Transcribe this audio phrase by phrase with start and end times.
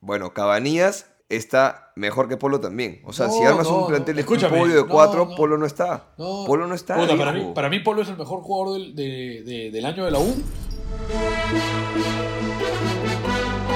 [0.00, 3.02] Bueno, Cabanías está mejor que Polo también.
[3.04, 4.22] O sea, No, si armas no, un plantel no.
[4.22, 5.34] de un podio de cuatro, no.
[5.36, 6.04] Polo no está.
[6.16, 6.44] No.
[6.46, 6.96] Polo no está.
[6.96, 10.04] Puta, para, mí, para mí Polo es el mejor jugador del, de- de- del año
[10.04, 10.34] de la U.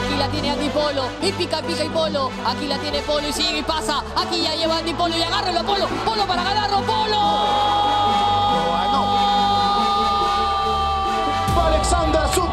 [0.07, 1.03] Aquí la tiene Andy Polo.
[1.23, 2.31] Y pica, pica y Polo.
[2.47, 4.03] Aquí la tiene Polo y sigue y pasa.
[4.17, 5.89] Aquí ya lleva Andy Polo y agárrelo a Polo.
[6.05, 6.81] Polo para ganarlo.
[6.87, 7.23] Polo.
[11.67, 12.52] Alexander Azúcar,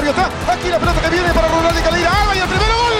[0.00, 2.22] Aquí la pelota que viene para Rural de Calera.
[2.22, 2.94] Alba y el primero gol.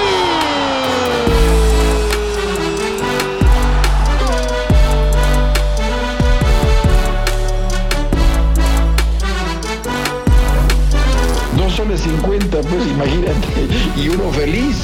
[11.56, 14.76] Dos soles 50, pues imagínate, y uno feliz.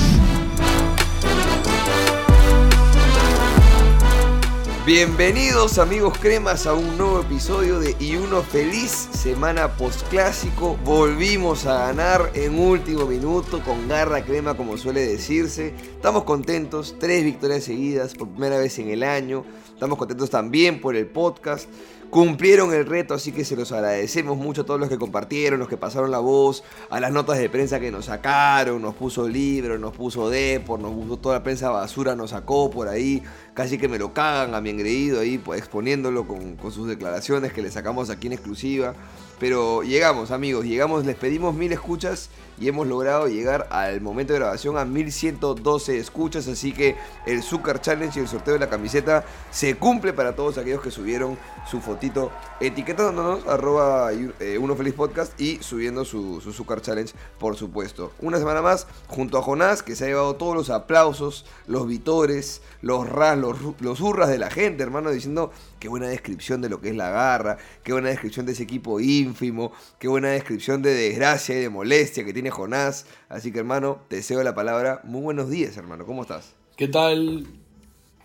[4.86, 10.76] Bienvenidos amigos cremas a un nuevo episodio de Y Uno Feliz, semana postclásico.
[10.84, 15.74] Volvimos a ganar en último minuto con garra crema como suele decirse.
[15.76, 19.44] Estamos contentos, tres victorias seguidas por primera vez en el año.
[19.74, 21.68] Estamos contentos también por el podcast.
[22.10, 25.68] Cumplieron el reto, así que se los agradecemos mucho a todos los que compartieron, los
[25.68, 29.78] que pasaron la voz, a las notas de prensa que nos sacaron, nos puso libro,
[29.78, 33.22] nos puso Depor, nos puso toda la prensa basura, nos sacó por ahí,
[33.54, 37.52] casi que me lo cagan a mi engreído ahí, pues, exponiéndolo con, con sus declaraciones
[37.52, 38.94] que le sacamos aquí en exclusiva.
[39.38, 44.38] Pero llegamos, amigos, llegamos, les pedimos mil escuchas y hemos logrado llegar al momento de
[44.38, 46.48] grabación a 1112 escuchas.
[46.48, 50.58] Así que el Zucker Challenge y el sorteo de la camiseta se cumple para todos
[50.58, 51.38] aquellos que subieron
[51.70, 58.12] su fotito etiquetándonos, arroba eh, uno feliz podcast y subiendo su, su Challenge, por supuesto.
[58.20, 62.62] Una semana más, junto a Jonás, que se ha llevado todos los aplausos, los vitores,
[62.82, 66.80] los ras, los, los hurras de la gente, hermano, diciendo qué buena descripción de lo
[66.80, 70.94] que es la garra, qué buena descripción de ese equipo ínfimo, qué buena descripción de
[70.94, 73.06] desgracia y de molestia que tiene Jonás.
[73.28, 75.00] Así que, hermano, te deseo la palabra.
[75.04, 76.54] Muy buenos días, hermano, ¿cómo estás?
[76.76, 77.46] ¿Qué tal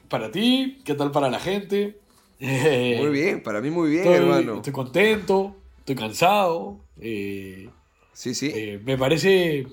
[0.09, 0.79] para ti?
[0.83, 1.97] ¿Qué tal para la gente?
[2.39, 4.55] Muy bien, para mí muy bien, estoy, hermano.
[4.55, 6.79] estoy contento, estoy cansado.
[6.99, 7.69] eh,
[8.13, 8.51] Sí, sí.
[8.53, 9.67] eh, me parece,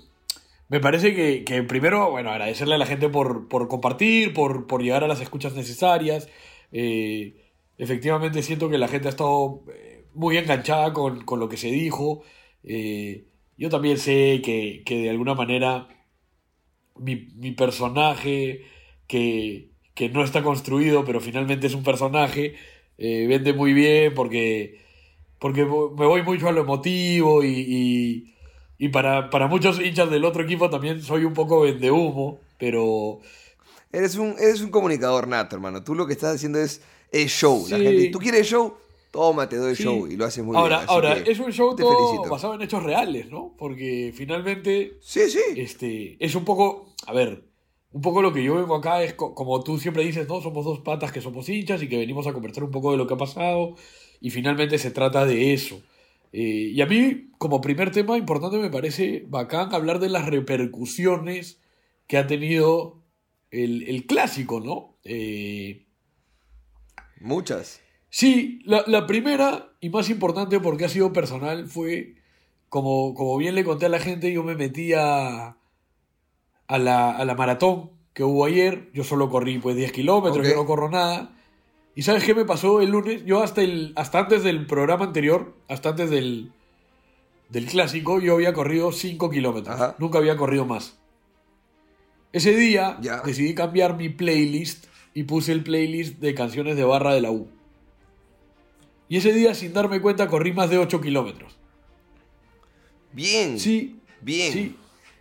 [0.69, 4.83] me parece que, que primero, bueno, agradecerle a la gente por, por compartir, por, por
[4.83, 6.29] llegar a las escuchas necesarias.
[6.71, 7.35] Eh,
[7.79, 9.63] efectivamente siento que la gente ha estado
[10.15, 12.23] muy enganchada con, con lo que se dijo.
[12.65, 13.25] Eh,
[13.59, 15.89] yo también sé que, que de alguna manera
[16.97, 18.65] mi, mi personaje,
[19.07, 22.55] que, que no está construido, pero finalmente es un personaje,
[22.99, 24.81] eh, vende muy bien porque,
[25.39, 28.35] porque me voy mucho a lo emotivo y, y,
[28.79, 33.21] y para, para muchos hinchas del otro equipo también soy un poco vende humo, pero
[33.91, 35.83] Eres un, eres un comunicador nato, hermano.
[35.83, 37.67] Tú lo que estás haciendo es, es show.
[37.71, 38.75] La gente, ¿tú quieres show?
[39.11, 39.83] Toma, te doy Sí.
[39.85, 40.07] show.
[40.07, 40.91] Y lo haces muy ahora, bien.
[40.91, 42.31] ahora es un show todo felicito.
[42.31, 43.55] basado en hechos reales, ¿no?
[43.59, 45.41] Porque finalmente Sí, sí.
[45.57, 47.45] este, es un poco, a ver,
[47.93, 50.41] un poco lo que yo vengo acá es co- como tú siempre dices, ¿no?
[50.43, 53.07] Somos dos patas que somos hinchas y que venimos a conversar un poco de lo
[53.07, 53.77] que ha pasado
[54.21, 55.81] y finalmente se trata de eso.
[56.35, 61.61] Eh, y a mí, como primer tema importante, me parece bacán hablar de las repercusiones
[62.07, 63.03] que ha tenido
[63.51, 64.97] el, el clásico, ¿no?
[65.05, 65.87] Eh,
[67.21, 67.81] Muchas.
[68.11, 72.15] Sí, la, la primera y más importante porque ha sido personal fue,
[72.69, 75.57] como, como bien le conté a la gente, yo me metí a,
[76.69, 80.55] a, la, a la maratón que hubo ayer, yo solo corrí pues 10 kilómetros, yo
[80.57, 81.35] no corro nada.
[81.95, 83.25] ¿Y sabes qué me pasó el lunes?
[83.25, 86.53] Yo hasta, el, hasta antes del programa anterior, hasta antes del,
[87.51, 89.97] del clásico, yo había corrido 5 kilómetros, Ajá.
[89.99, 90.99] nunca había corrido más.
[92.33, 93.21] Ese día Ya.
[93.21, 97.49] decidí cambiar mi playlist y puse el playlist de canciones de barra de la U.
[99.09, 101.57] Y ese día, sin darme cuenta, corrí más de 8 kilómetros.
[103.13, 103.59] Bien.
[103.59, 104.53] Sí, Bien.
[104.53, 104.77] sí.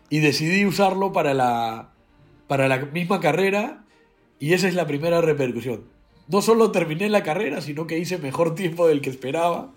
[0.10, 1.90] Y decidí usarlo para la,
[2.48, 3.84] para la misma carrera
[4.40, 5.84] y esa es la primera repercusión.
[6.28, 9.72] No solo terminé la carrera, sino que hice mejor tiempo del que esperaba.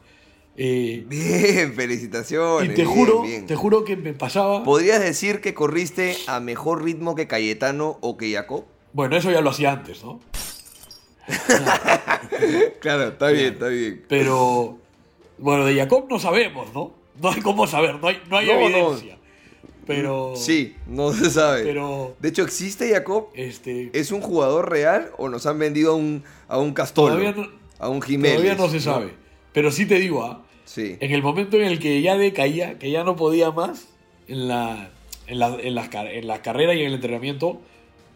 [0.56, 2.70] Eh, Bien, felicitaciones.
[2.70, 3.46] y te bien, juro, bien.
[3.46, 4.64] te juro que me pasaba...
[4.64, 8.64] ¿Podrías decir que corriste a mejor ritmo que Cayetano o que Jacob?
[8.92, 10.20] Bueno, eso ya lo hacía antes, ¿no?
[12.80, 14.04] Claro, está bien, está bien.
[14.08, 14.78] Pero,
[15.38, 16.92] bueno, de Jacob no sabemos, ¿no?
[17.20, 18.66] No hay cómo saber, no hay, no hay No, no.
[18.66, 19.18] evidencia.
[19.86, 20.34] Pero...
[20.36, 21.62] Sí, no se sabe.
[21.64, 23.28] Pero, De hecho, ¿existe Jacob?
[23.34, 23.90] este...
[23.92, 27.18] ¿Es un jugador real o nos han vendido a un, a un Castolo?
[27.32, 28.36] No, a un Jiménez.
[28.36, 29.14] todavía no se sabe.
[29.52, 30.42] Pero sí te digo, ¿ah?
[30.64, 30.96] Sí.
[31.00, 33.88] En el momento en el que ya decaía, que ya no podía más
[34.28, 34.90] en la,
[35.26, 37.60] en la, en las car- en la carrera y en el entrenamiento,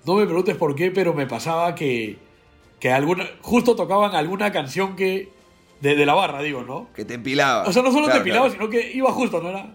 [0.06, 2.18] no me preguntes por qué, pero me pasaba que,
[2.84, 5.31] que alguna, justo tocaban alguna canción que,
[5.81, 6.88] De, de la barra, digo, ¿no?
[6.94, 7.62] Que te empilaba.
[7.66, 8.60] O sea, no solo Claro, te pilaba, claro.
[8.60, 9.48] sino que iba justo, ¿no?
[9.48, 9.69] Era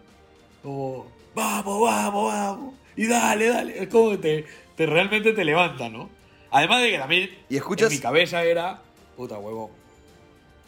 [0.62, 2.74] como, vamos, vamos, vamos.
[2.96, 3.82] Y dale, dale.
[3.82, 4.46] Es como que te,
[4.76, 6.08] te realmente te levanta, ¿no?
[6.52, 8.80] Además de que también Y escuchas- en mi cabeza era,
[9.18, 9.72] puta huevón,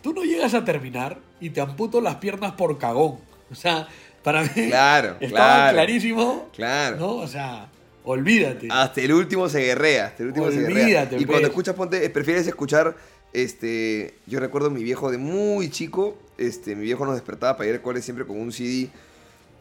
[0.02, 3.20] tú no llegas a terminar y te amputo las piernas por cagón.
[3.52, 3.88] O sea,
[4.24, 5.74] para mí Claro, estaba claro.
[5.74, 6.50] clarísimo.
[6.56, 6.98] Claro.
[6.98, 7.10] ¿No?
[7.18, 7.68] O sea,
[8.04, 8.68] olvídate.
[8.70, 10.84] Hasta el último se guerrea, hasta el último se guerrea.
[10.84, 12.96] Olvídate, Y cuando escuchas, ponte, eh, prefieres escuchar,
[13.34, 17.70] este, yo recuerdo a mi viejo de muy chico, este, mi viejo nos despertaba para
[17.70, 18.90] ir al cole siempre con un CD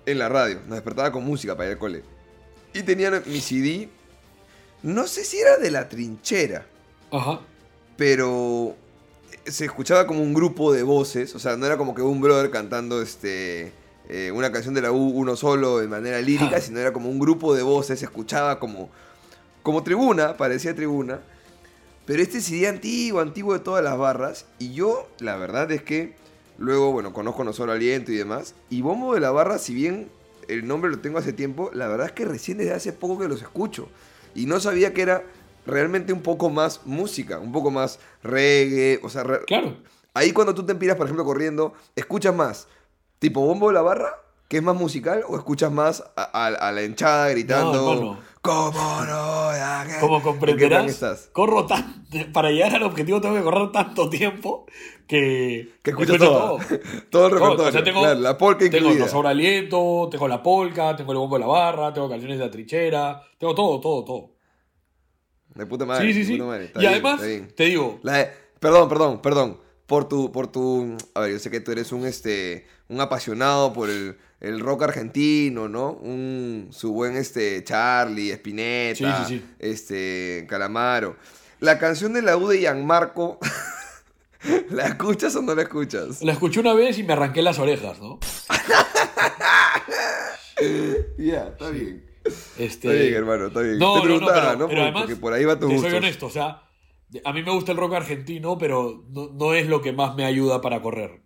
[0.06, 2.02] en la radio, nos despertaba con música para ir al cole.
[2.72, 3.88] Y tenían mi CD,
[4.82, 6.66] no sé si era de la trinchera,
[7.10, 7.40] Ajá.
[7.96, 8.76] pero
[9.44, 12.50] se escuchaba como un grupo de voces, o sea, no era como que un brother
[12.50, 13.72] cantando este
[14.12, 17.20] eh, una canción de la U uno solo de manera lírica, sino era como un
[17.20, 18.90] grupo de voces, se escuchaba como
[19.62, 21.20] como tribuna, parecía tribuna.
[22.06, 26.16] Pero este CD antiguo, antiguo de todas las barras, y yo la verdad es que
[26.58, 30.10] luego, bueno, conozco No Solo Aliento y demás, y Bombo de la Barra, si bien
[30.48, 33.28] el nombre lo tengo hace tiempo, la verdad es que recién desde hace poco que
[33.28, 33.88] los escucho.
[34.34, 35.22] Y no sabía que era
[35.66, 39.76] realmente un poco más música, un poco más reggae, o sea, Claro.
[40.14, 42.66] ahí cuando tú te empiras, por ejemplo, corriendo, ¿escuchas más
[43.20, 44.16] tipo Bombo de la Barra,
[44.48, 48.18] que es más musical, o escuchas más a, a- a la hinchada gritando, hermano.
[48.42, 49.50] ¿cómo no?
[49.86, 51.30] Que-" Como ¿En qué plan comprenderás, estás?
[51.32, 54.66] corro tan, para llegar al objetivo tengo que correr tanto tiempo
[55.06, 56.58] que, Que escucho todo.
[57.10, 57.68] Todo el repertorio.
[57.68, 59.04] o sea, tengo, claro, la tengo incluida.
[59.04, 62.44] No Sobra Aliento, tengo la polka, tengo el bombo de la barra, tengo canciones de
[62.44, 64.30] la trinchera, tengo todo, todo, todo.
[65.54, 66.12] De puta madre.
[66.12, 66.40] sí, sí, sí.
[66.40, 66.72] madre.
[66.74, 69.58] Y bien, además, te digo, La perdón, perdón, perdón.
[69.86, 70.96] Por tu, por tu.
[71.14, 72.66] A ver, yo sé que tú eres un este.
[72.90, 75.92] Un apasionado por el, el rock argentino, ¿no?
[75.92, 76.68] Un.
[76.72, 77.62] su buen este.
[77.64, 79.24] Charlie, Spinetta.
[79.24, 79.44] Sí, sí, sí.
[79.58, 80.46] Este.
[80.48, 81.16] Calamaro.
[81.60, 83.38] La canción de la U de Gianmarco.
[84.70, 86.22] ¿La escuchas o no la escuchas?
[86.22, 88.18] la escuché una vez y me arranqué las orejas, ¿no?
[91.18, 92.04] Ya, está bien.
[92.58, 93.78] Este, Está bien, hermano, está bien.
[93.78, 94.68] No, Te no, no, pero, ¿no?
[94.68, 95.88] pero además, Porque por ahí va tu gusto.
[95.88, 96.62] soy honesto, o sea,
[97.24, 100.24] a mí me gusta el rock argentino, pero no, no es lo que más me
[100.26, 101.22] ayuda para correr.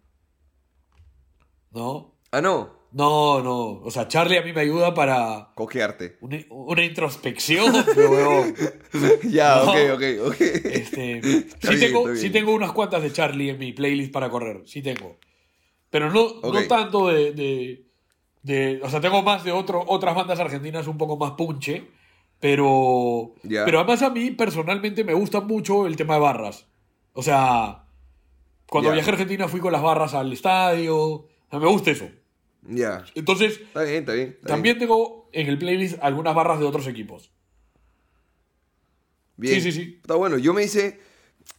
[1.75, 2.15] ¿No?
[2.31, 2.83] Ah, no.
[2.93, 3.81] No, no.
[3.83, 6.17] O sea, Charlie a mí me ayuda para Cojearte.
[6.21, 8.45] una, una introspección, pero
[9.25, 9.73] ya, No.
[9.73, 10.41] ok, ok, ok.
[10.41, 14.63] Este, sí, bien, tengo, sí tengo unas cuantas de Charlie en mi playlist para correr,
[14.67, 15.17] sí tengo.
[15.91, 17.87] Pero no, no tanto de, de,
[18.43, 21.89] de- O sea, tengo más de otro, otras bandas argentinas un poco más punche,
[22.41, 23.35] pero...
[23.43, 26.67] Pero además a mí personalmente me gusta mucho el tema de barras.
[27.13, 27.85] O sea,
[28.69, 32.11] cuando viajé a Argentina fui con las barras al estadio, o sea, me gusta eso.
[32.63, 33.05] Ya.
[33.15, 34.29] Entonces, Está bien, está bien.
[34.31, 37.31] está también tengo en el playlist algunas barras de otros equipos.
[39.37, 39.55] Bien.
[39.61, 39.99] Sí, sí, sí.
[40.01, 40.39] Está bueno.
[40.39, 41.01] Yo me hice,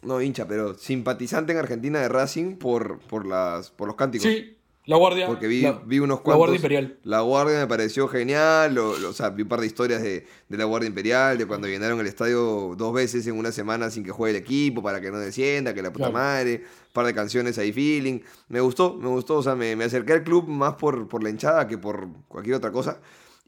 [0.02, 4.28] no hincha, pero simpatizante en Argentina de Racing por, por, las, por los cánticos.
[4.28, 4.55] Sí,
[4.88, 5.28] la guardia.
[5.28, 6.38] Porque vi, la, vi unos La cuantos.
[6.38, 7.00] guardia imperial.
[7.04, 8.74] La Guardia me pareció genial.
[8.76, 11.46] lo- lo- o sea, vi un par de historias de, de la Guardia Imperial, de
[11.46, 15.02] cuando llenaron el estadio dos veces en una semana sin que juegue el equipo, para
[15.02, 16.14] que no descienda, que la puta Claro.
[16.14, 16.64] madre.
[16.66, 18.20] Un par de canciones ahí, feeling.
[18.50, 19.38] Me gustó, me gustó.
[19.38, 22.56] O sea, me, me acerqué al club más por, por la hinchada que por cualquier
[22.56, 23.00] otra cosa.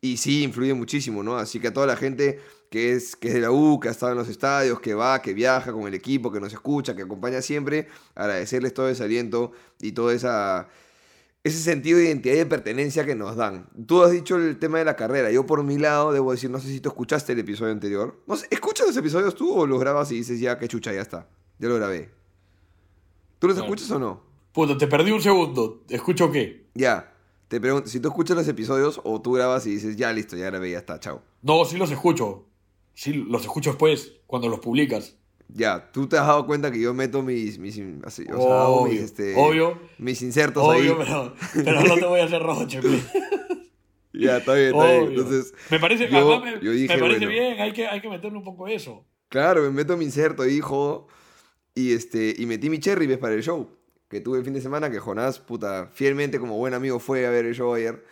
[0.01, 1.37] Y sí, influye muchísimo, ¿no?
[1.37, 2.39] Así que a toda la gente
[2.69, 5.21] que es, que es de la U, que ha estado en los estadios, que va,
[5.21, 9.53] que viaja con el equipo, que nos escucha, que acompaña siempre, agradecerles todo ese aliento
[9.81, 10.67] y toda esa
[11.43, 13.69] ese sentido de identidad y de pertenencia que nos dan.
[13.85, 15.31] Tú has dicho el tema de la carrera.
[15.31, 18.19] Yo por mi lado debo decir, no sé si tú escuchaste el episodio anterior.
[18.27, 21.01] No sé, ¿escuchas los episodios tú o los grabas y dices ya que chucha, ya
[21.01, 21.27] está?
[21.59, 22.11] Ya lo grabé.
[23.39, 23.71] ¿Tú los Claro.
[23.73, 24.21] escuchas o no?
[24.51, 25.83] Puta, te perdí un segundo.
[25.89, 26.65] ¿Escucho qué?
[26.73, 27.13] Ya.
[27.47, 30.47] Te pregunto, si tú escuchas los episodios o tú grabas y dices ya listo, ya
[30.47, 31.21] grabé, ya está, chao.
[31.43, 32.45] No, sí los escucho.
[32.93, 35.15] Sí, los escucho después, cuando los publicas.
[35.49, 38.85] Ya, tú te has dado cuenta que yo meto mis, mis, así, o sea, hago
[38.87, 39.79] mis, este, obvio.
[39.97, 41.05] mis insertos Obvio, ahí.
[41.05, 42.81] pero, pero no te voy a hacer roche.
[42.81, 42.89] pe.
[44.13, 45.07] Ya, está bien, está bien.
[45.09, 47.31] Entonces, me parece, yo- además me, yo dije, me parece bueno.
[47.31, 49.05] bien, hay que, hay que meterle un poco eso.
[49.29, 51.07] Claro, me meto mi inserto ahí, jodo.
[51.75, 53.19] Y, este, y metí mi cherry, ¿ves?
[53.19, 53.69] Para el show.
[54.09, 57.29] Que tuve el fin de semana, que Jonás, puta, fielmente como buen amigo fue a
[57.29, 58.03] ver el show ayer.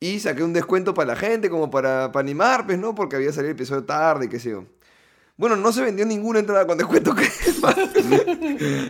[0.00, 2.94] Y saqué un descuento para la gente, como para, para animar, pues, ¿no?
[2.96, 4.64] Porque había salido el episodio tarde, qué sé yo.
[5.36, 7.26] Bueno, no se vendió ninguna entrada con descuento, que
[7.60, 7.76] más.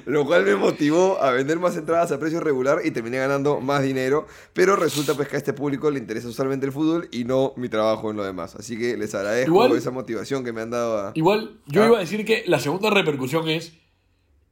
[0.04, 3.82] Lo cual me motivó a vender más entradas a precio regular y terminé ganando más
[3.82, 4.26] dinero.
[4.52, 7.68] Pero resulta pues que a este público le interesa usualmente el fútbol y no mi
[7.70, 8.54] trabajo en lo demás.
[8.56, 11.12] Así que les agradezco Igual- esa motivación que me han dado a...
[11.14, 11.86] Igual, yo Ah.
[11.86, 13.72] iba a decir que la segunda repercusión es,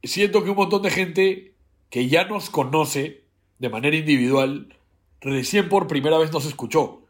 [0.01, 1.53] siento que un montón de gente
[1.91, 3.23] que ya nos conoce
[3.59, 4.75] de manera individual,
[5.21, 7.02] recién por primera vez nos escuchó.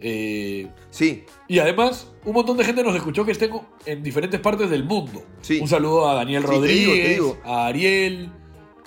[0.00, 3.50] Eh, Sí, y además, un montón de gente nos escuchó que estén
[3.86, 5.22] en diferentes partes del mundo.
[5.42, 5.58] Sí.
[5.60, 7.38] Un saludo a Daniel Sí, te digo, te Rodríguez, digo.
[7.44, 8.32] a Ariel,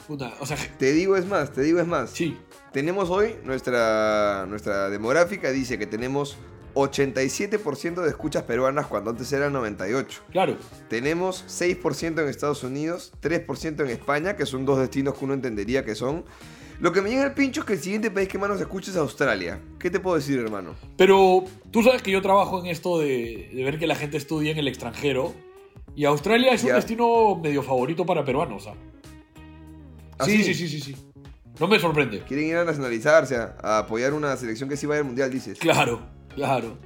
[0.08, 2.10] Puta, o sea, Te digo es más, te digo es más.
[2.10, 2.38] sí.
[2.74, 6.38] Tenemos hoy nuestra, nuestra demográfica, dice que tenemos
[6.74, 10.08] 87% de escuchas peruanas cuando antes eran 98%.
[10.32, 10.58] Claro.
[10.89, 15.86] Tenemos 6% en Estados Unidos, 3% en España, que son dos destinos que uno entendería
[15.86, 16.25] que son.
[16.84, 18.92] Lo que me llega al pincho es que el siguiente país que más nos escucha
[18.92, 19.58] es Australia.
[19.80, 20.75] ¿Qué te puedo decir, hermano?
[20.98, 24.52] Pero tú sabes que yo trabajo en esto de, de ver que la gente estudia
[24.52, 25.34] en el extranjero.
[25.96, 28.68] Y Australia es un destino medio favorito para peruanos.
[28.68, 28.74] ¿ah?
[30.20, 30.54] ¿Ah, sí, sí?
[30.54, 30.96] sí, sí, sí.
[31.58, 32.22] No me sorprende.
[32.28, 35.58] Quieren ir a nacionalizarse, a, a apoyar una selección que sí va al mundial, dices.
[35.60, 36.02] Claro,
[36.36, 36.78] claro.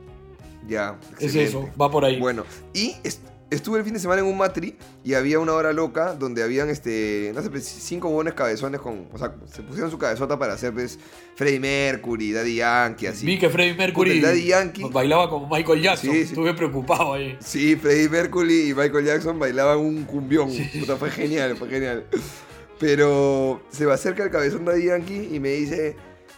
[0.68, 1.44] Ya, Es excelente.
[1.44, 2.20] eso, va por ahí.
[2.20, 2.94] Bueno, y
[3.50, 6.70] estuve el fin de semana en un matri y había una hora loca donde habían,
[6.70, 10.54] este, no sé, pues, cinco buenos cabezones con, o sea, se pusieron su cabezota para
[10.54, 11.00] hacer, pues,
[11.36, 13.26] Freddie Mercury, Daddy Yankee, así.
[13.26, 14.84] Vi que Freddie Mercury Daddy Yankee.
[14.92, 16.12] bailaba como Michael Jackson.
[16.12, 16.30] Sí, sí.
[16.30, 17.38] Estuve preocupado ahí.
[17.40, 20.50] Sí, Freddie Mercury y Michael Jackson bailaban un cumbión.
[20.80, 22.06] Puta, fue genial, fue genial.
[22.80, 25.96] Pero se me acerca el cabezón Daddy Yankee y me dice,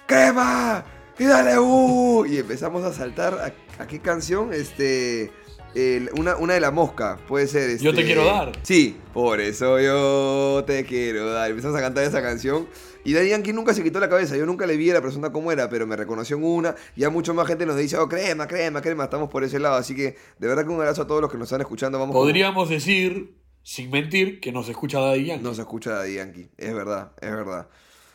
[0.08, 0.86] ¡Crema!
[1.18, 2.26] ¡Y dale uh!
[2.26, 3.34] Y empezamos a saltar.
[3.80, 4.54] ¿A, a qué canción?
[4.54, 5.32] Este...
[5.76, 7.70] el- una, una de la mosca, puede ser.
[7.80, 8.52] Yo te este- quiero dar.
[8.64, 11.50] Sí, por eso yo te quiero dar.
[11.50, 12.68] Empezamos a cantar esa canción.
[13.06, 14.36] Y Daddy Yankee nunca se quitó la cabeza.
[14.36, 16.76] Yo nunca le vi a la persona como era, pero me reconoció en una.
[16.96, 19.06] Ya mucho más gente nos dice, oh, crema, crema, crema.
[19.06, 19.76] Estamos por ese lado.
[19.78, 21.98] Así que de verdad que un abrazo a todos los que nos están escuchando.
[21.98, 25.44] Vamos con- Podríamos decir, sin mentir, que nos escucha Daddy Yankee.
[25.44, 26.50] No se escucha Daddy Yankee.
[26.58, 27.68] Es verdad, es verdad.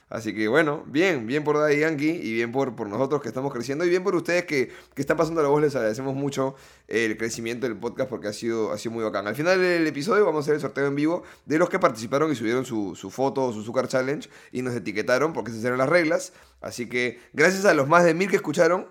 [0.09, 3.53] Así que bueno, bien, bien por Daddy Yankee y bien por, por nosotros que estamos
[3.53, 5.63] creciendo y bien por ustedes que, que están pasando la voz.
[5.63, 6.55] Les agradecemos mucho
[6.89, 9.27] el crecimiento del podcast porque ha sido, ha sido muy bacán.
[9.27, 12.31] Al final del episodio vamos a hacer el sorteo en vivo de los que participaron
[12.31, 15.79] y subieron su, su foto o su Zucker Challenge y nos etiquetaron porque esas eran
[15.79, 16.33] las reglas.
[16.61, 18.89] Así que gracias a los más de mil que escucharon,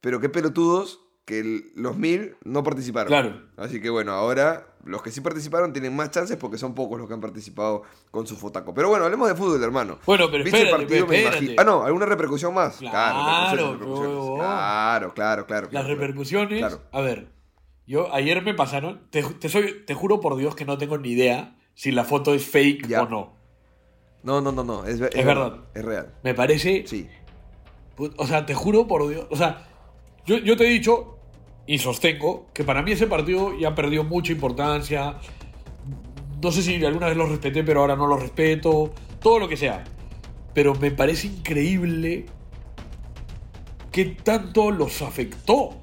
[0.00, 3.08] pero qué pelotudos que el- los mil no participaron.
[3.08, 3.42] Claro.
[3.58, 7.06] Así que bueno, ahora los que sí participaron tienen más chances porque son pocos los
[7.06, 8.72] que han participado con su fotaco.
[8.72, 9.98] Pero bueno, hablemos de fútbol, hermano.
[10.06, 11.06] Bueno, pero ¿Viste el espérate, partido?
[11.06, 11.44] Me espérate.
[11.44, 12.78] imagino- Ah, no, ¿alguna repercusión más?
[12.78, 14.38] Claro, repercusiones, pero- repercusiones.
[14.40, 15.62] Claro, claro, claro.
[15.64, 16.58] Las claro, repercusiones.
[16.60, 16.80] Claro.
[16.92, 17.28] A ver,
[17.86, 19.02] yo ayer me pasaron.
[19.10, 22.32] Te, te soy, te juro por Dios que no tengo ni idea si la foto
[22.32, 23.02] es fake Ya.
[23.02, 23.36] o no.
[24.22, 24.84] No, no, no, no.
[24.86, 25.58] Es, ver- Es verdad.
[25.74, 26.14] Es real.
[26.24, 26.84] Me parece.
[26.86, 27.06] Sí.
[28.16, 29.26] O sea, te juro por Dios.
[29.30, 29.66] O sea,
[30.24, 31.17] yo, yo te he dicho
[31.68, 35.18] y sostengo que para mí ese partido ya perdió mucha importancia.
[36.42, 38.94] No sé si alguna vez lo respeté, pero ahora no lo respeto.
[39.20, 39.84] Todo lo que sea.
[40.54, 42.24] Pero me parece increíble
[43.92, 45.78] que tanto los afectó.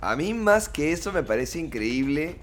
[0.00, 2.40] A mí más que eso me parece increíble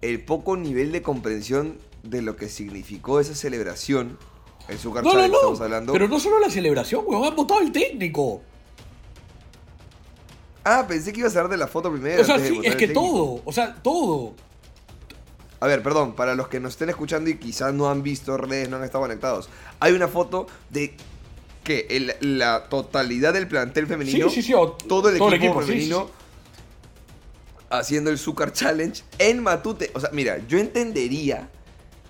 [0.00, 4.18] el poco nivel de comprensión de lo que significó esa celebración.
[4.66, 5.92] El Zucker No, no, estamos hablando.
[5.92, 7.24] Pero no solo la celebración, weón.
[7.24, 8.42] Han votado al técnico.
[10.64, 12.20] Ah, pensé que ibas a hablar de la foto primero.
[12.20, 13.40] O sea, sí, es que todo.
[13.44, 14.34] O sea, todo.
[15.60, 18.68] A ver, perdón, para los que nos estén escuchando y quizás no han visto redes,
[18.68, 19.48] no han estado conectados.
[19.80, 20.94] Hay una foto de
[21.64, 25.34] que el- la totalidad del plantel femenino, Sí, sí, sí, o- todo el todo el
[25.34, 26.08] equipo, femenino,
[27.70, 29.90] haciendo el Zucker Challenge en Matute.
[29.94, 31.48] O sea, mira, yo entendería,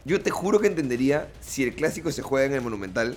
[0.05, 3.17] yo te juro que entendería si el clásico se juega en el Monumental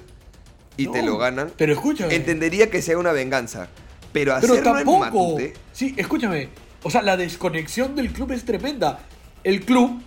[0.77, 1.51] y te lo ganan.
[1.57, 2.15] Pero escúchame.
[2.15, 3.67] Entendería que sea una venganza.
[4.13, 4.99] Pero Pero hacerlo en tampoco.
[4.99, 5.53] Matute.
[5.71, 6.49] Sí, escúchame.
[6.83, 8.99] O sea, la desconexión del club es tremenda.
[9.43, 10.01] El club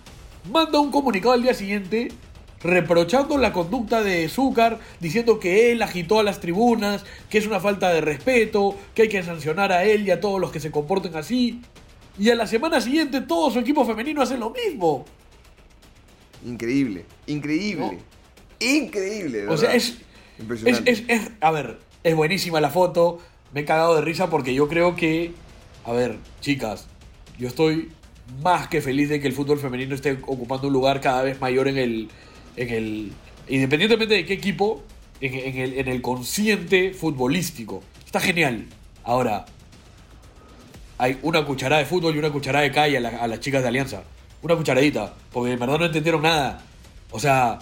[0.51, 2.09] manda un comunicado al día siguiente
[2.61, 7.59] reprochando la conducta de Zúcar, diciendo que él agitó a las tribunas, que es una
[7.59, 10.71] falta de respeto, que hay que sancionar a él y a todos los que se
[10.71, 11.61] comporten así.
[12.17, 15.05] Y a la semana siguiente todo su equipo femenino hace lo mismo.
[16.45, 17.99] Increíble, increíble.
[18.59, 19.41] Increíble.
[19.41, 19.75] de O sea, verdad.
[19.75, 19.99] es, es,
[20.39, 20.91] Impresionante.
[20.91, 23.19] es, es- A ver, es buenísima la foto.
[23.55, 25.31] Me he cagado de risa porque yo creo que.
[25.85, 26.87] A ver, chicas,
[27.39, 27.89] yo estoy
[28.43, 31.69] más que feliz de que el fútbol femenino esté ocupando un lugar cada vez mayor
[31.69, 32.09] en el.
[32.57, 33.13] En el
[33.47, 34.83] independientemente de qué equipo,
[35.21, 37.81] en, el, en el consciente futbolístico.
[38.05, 38.65] Está genial.
[39.05, 39.45] Ahora,
[40.97, 43.69] hay una cucharada de fútbol y una cucharada de calle a, a las chicas de
[43.69, 44.03] Alianza.
[44.41, 46.61] Una cucharadita, porque en verdad no entendieron nada.
[47.09, 47.59] O sea,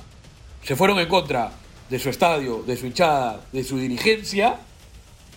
[0.64, 1.52] se fueron en contra
[1.88, 4.58] de su estadio, de su hinchada, de su dirigencia,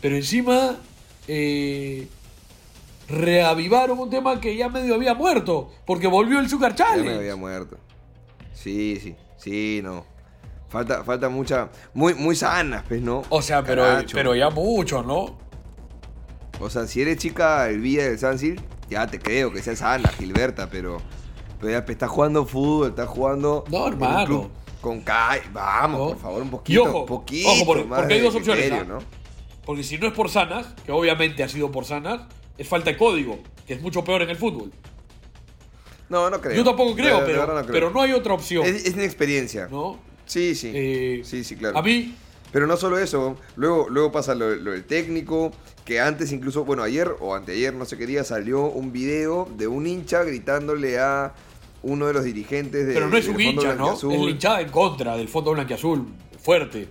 [0.07, 0.77] pero encima
[1.27, 2.07] eh,
[3.09, 7.15] reavivaron un tema que ya medio había muerto, porque volvió el Zucker Ya me Challenge.
[7.19, 7.77] había muerto.
[8.55, 10.05] Sí, sí, sí, no.
[10.69, 11.71] Falta, falta mucha.
[11.93, 13.25] Muy, muy sanas, pues, ¿no?
[13.31, 14.15] O sea, pero, Caracho.
[14.17, 15.37] pero ya mucho, ¿no?
[16.61, 19.81] O sea, si eres chica el Villa del San Sil, ya te creo que seas
[19.81, 20.99] sana, Gilberta, pero.
[21.59, 23.65] Pero ya estás jugando fútbol, estás jugando.
[23.73, 24.51] No, un hermano.
[24.81, 25.41] Con Kai.
[25.53, 26.07] Vamos, No.
[26.11, 26.83] por favor, un Y poquito.
[26.85, 29.01] ojo, poquito ojo, más porque hay dos opciones, criterio, ¿ah?
[29.01, 29.26] ¿no?
[29.67, 32.23] Porque si no es por sanas, que obviamente ha sido por sanas,
[32.57, 34.71] es falta de código, que es mucho peor en el fútbol.
[36.09, 36.55] No, no creo.
[36.55, 37.73] Yo tampoco creo, pero, no creo.
[37.73, 38.65] pero no hay otra opción.
[38.65, 39.67] Es, es inexperiencia.
[39.69, 39.99] ¿no?
[40.25, 40.71] Sí, sí.
[40.73, 41.77] Eh, sí, sí, claro.
[41.77, 42.15] A mí,
[42.53, 45.51] Pero no solo eso, luego, luego pasa lo, lo del técnico,
[45.85, 49.67] que antes incluso, bueno, ayer o anteayer, no sé qué día, salió un video de
[49.67, 51.35] un hincha gritándole a
[51.83, 53.95] uno de los dirigentes de pero no es un hincha, ¿no?
[53.95, 56.07] Es la hinchada en contra del fondo blanquiazul.
[56.41, 56.89] Fuerte.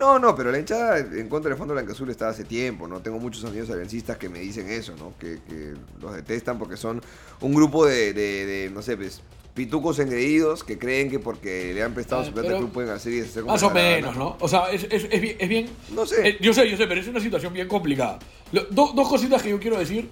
[0.00, 3.00] No, no, pero la hinchada en contra del Fondo Blanqueazul está hace tiempo, ¿no?
[3.00, 5.14] Tengo muchos amigos aliancistas que me dicen eso, ¿no?
[5.18, 7.00] Que, que los detestan porque son
[7.40, 9.22] un grupo de, de- de, no sé, pues,
[9.54, 13.12] pitucos engreídos que creen que porque le han prestado Ah, su plata club pueden hacer
[13.12, 14.16] y deshacer como Más o menos.
[14.16, 14.36] ¿no?
[14.40, 16.28] O sea, es, es- es bien, es bien- No sé.
[16.28, 18.18] eh, yo sé, yo sé, pero es una situación bien complicada.
[18.50, 20.08] Do- dos cositas que yo quiero decir,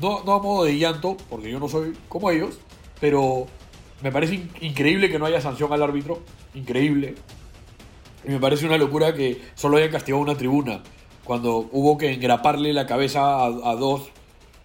[0.00, 2.58] no, no a modo de llanto, porque yo no soy como ellos,
[3.00, 3.46] pero
[4.02, 6.22] me parece in- increíble que no haya sanción al árbitro.
[6.54, 7.14] Increíble.
[8.26, 10.82] Y me parece una locura que solo hayan castigado una tribuna
[11.24, 14.08] cuando hubo que engraparle la cabeza a, a dos,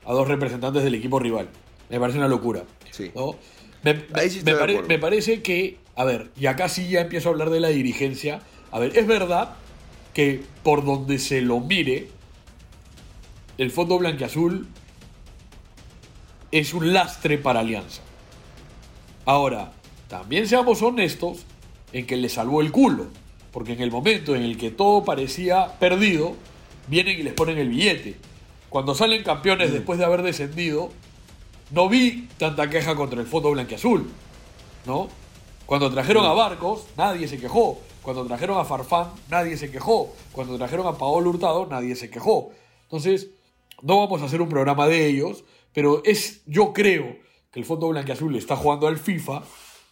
[0.05, 1.49] a dos representantes del equipo rival.
[1.89, 2.63] Me parece una locura.
[2.91, 3.11] Sí.
[3.15, 3.35] ¿no?
[3.83, 7.31] Me, Ahí sí me pare- parece que, a ver, y acá sí ya empiezo a
[7.33, 8.41] hablar de la dirigencia.
[8.71, 9.55] A ver, es verdad
[10.13, 12.09] que por donde se lo mire,
[13.57, 14.67] el fondo blanquiazul
[16.51, 18.01] es un lastre para Alianza.
[19.25, 19.71] Ahora,
[20.07, 21.45] también seamos honestos
[21.93, 23.07] en que le salvó el culo.
[23.51, 26.35] Porque en el momento en el que todo parecía perdido,
[26.87, 28.17] vienen y les ponen el billete.
[28.69, 30.89] Cuando salen campeones después de haber descendido,
[31.71, 34.09] no vi tanta queja contra el fondo blanquiazul.
[34.85, 35.09] ¿No?
[35.65, 37.79] Cuando trajeron a Barcos, nadie se quejó.
[38.01, 40.13] Cuando trajeron a Farfán, nadie se quejó.
[40.31, 42.51] Cuando trajeron a Paolo Hurtado, nadie se quejó.
[42.83, 43.29] Entonces,
[43.81, 45.43] no vamos a hacer un programa de ellos,
[45.73, 47.15] pero es, yo creo
[47.51, 49.43] que el Fondo Blanquiazul está jugando al FIFA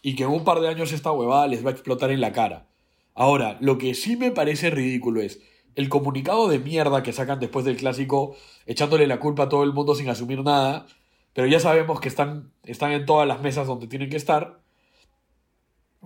[0.02, 2.32] y que en un par de años esta huevada les va a explotar en la
[2.32, 2.66] cara.
[3.14, 5.40] Ahora, lo que sí me parece ridículo es
[5.74, 8.36] el comunicado de mierda que sacan después del clásico,
[8.66, 10.86] echándole la culpa a todo el mundo sin asumir nada,
[11.32, 14.60] pero ya sabemos que están, están en todas las mesas donde tienen que estar.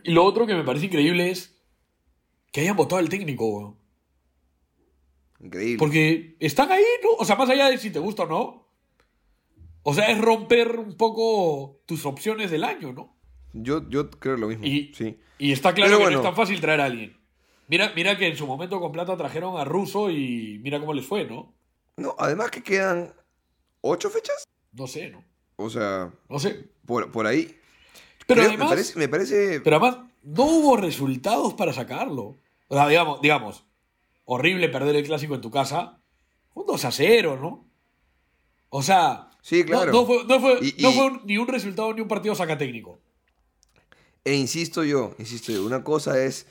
[0.02, 1.56] Y lo otro que me parece increíble es
[2.52, 3.76] que hayan votado al técnico, weón.
[5.40, 5.78] Increíble.
[5.78, 7.10] Porque están ahí, ¿no?
[7.19, 8.69] O sea, más allá de si te gusta o no.
[9.82, 13.17] O sea, es romper un poco tus opciones del año, ¿no?
[13.52, 14.64] Yo, yo creo lo mismo.
[14.64, 15.19] Y, sí.
[15.38, 16.16] Y está claro Pero que bueno.
[16.18, 17.16] no es tan fácil traer a alguien.
[17.68, 21.06] Mira, mira que en su momento con plata trajeron a Russo y mira cómo les
[21.06, 21.52] fue, ¿no?
[21.97, 23.12] No, además que quedan
[23.80, 24.44] ocho fechas.
[24.73, 25.25] No sé, ¿no?
[25.56, 26.68] O sea, No sé.
[26.84, 27.56] por, por ahí.
[28.26, 32.36] Pero Creo- además, me parece, me parece pero además, no hubo resultados para sacarlo.
[32.68, 33.64] O sea, digamos, digamos,
[34.25, 36.00] horrible perder el clásico en tu casa.
[36.54, 37.66] Un 2 a 0, ¿no?
[38.70, 39.92] O sea, Sí, claro.
[39.92, 42.34] no, fue, no fue- Y- no y- fue un- ni un resultado ni un partido
[42.34, 43.00] saca técnico.
[44.25, 46.47] E insisto yo, insisto yo, una cosa es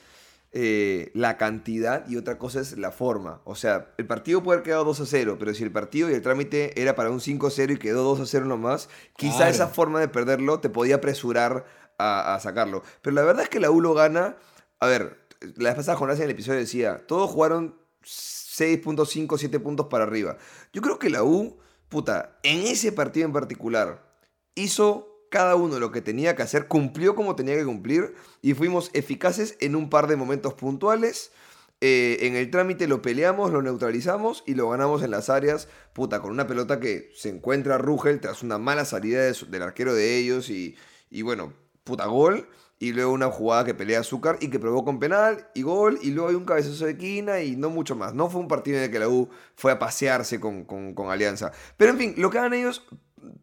[0.52, 3.40] eh, la cantidad y otra cosa es la forma.
[3.44, 6.14] O sea, el partido puede haber quedado 2 a 0, pero si el partido y
[6.14, 9.38] el trámite era para un 5 a 0 y quedó 2 a 0 nomás, quizá
[9.38, 9.50] Claro.
[9.50, 11.66] esa forma de perderlo te podía apresurar
[11.98, 12.84] a, a sacarlo.
[13.02, 14.36] Pero la verdad es que la U lo gana.
[14.78, 19.86] A ver, la vez pasada Jonás en el episodio decía, todos jugaron 6.5, 7 puntos
[19.86, 20.36] para arriba.
[20.72, 21.58] Yo creo que la U,
[21.88, 24.14] puta, en ese partido en particular,
[24.54, 28.90] hizo cada uno lo que tenía que hacer, cumplió como tenía que cumplir y fuimos
[28.92, 31.32] eficaces en un par de momentos puntuales.
[31.80, 36.20] Eh, en el trámite lo peleamos, lo neutralizamos y lo ganamos en las áreas, puta,
[36.22, 40.50] con una pelota que se encuentra Rugel tras una mala salida del arquero de ellos
[40.50, 40.76] y,
[41.10, 42.48] y bueno, puta, gol.
[42.78, 45.98] Y luego una jugada que pelea Azúcar y que provoca un penal y gol.
[46.02, 48.14] Y luego hay un cabezazo de quina y no mucho más.
[48.14, 51.08] No fue un partido en el que la U fue a pasearse con, con- con
[51.10, 51.50] Alianza.
[51.76, 52.84] Pero en fin, lo que hagan ellos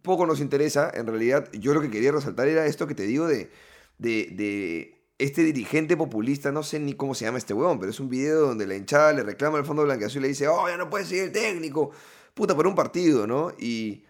[0.01, 0.91] poco nos interesa.
[0.93, 3.51] En realidad, yo lo que quería resaltar era esto que te digo de,
[3.97, 6.51] de, este dirigente populista.
[6.51, 9.13] No sé ni cómo se llama este huevón, pero es un video donde la hinchada
[9.13, 11.91] le reclama al fondo blanqueazul y le dice: Oh, ya no puede seguir el técnico.
[12.33, 13.51] Puta, por un partido, ¿no?
[13.59, 14.05] Y.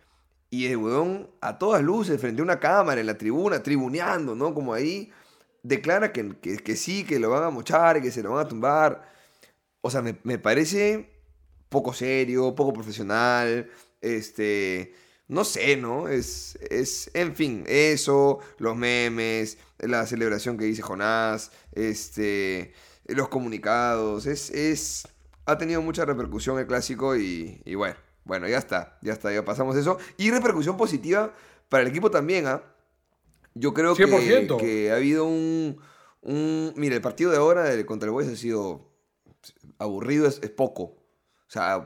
[0.53, 4.53] Y el huevón, a todas luces, frente a una cámara en la tribuna, tribuneando, ¿no?
[4.53, 5.09] Como ahí,
[5.63, 8.45] declara que, que, que sí, que lo van a mochar y que se lo van
[8.45, 9.09] a tumbar.
[9.79, 11.09] O sea, me, me parece
[11.71, 13.69] poco serio, poco profesional,
[14.01, 14.93] este,
[15.31, 16.09] no sé, ¿no?
[16.09, 22.73] Es, es, en fin, eso, los memes, la celebración que dice Jonás, este,
[23.05, 25.07] los comunicados, es, es,
[25.45, 29.45] ha tenido mucha repercusión el clásico y, y bueno, bueno, ya está, ya está, ya
[29.45, 29.97] pasamos eso.
[30.17, 31.33] Y repercusión positiva
[31.69, 32.61] para el equipo también, ¿ah?
[33.53, 34.57] Yo creo que, 100%.
[34.57, 35.79] que ha habido un,
[36.23, 36.73] un...
[36.75, 38.91] Mira, el partido de ahora contra el Boys ha sido
[39.77, 41.00] aburrido, es, es poco.
[41.51, 41.85] O sea,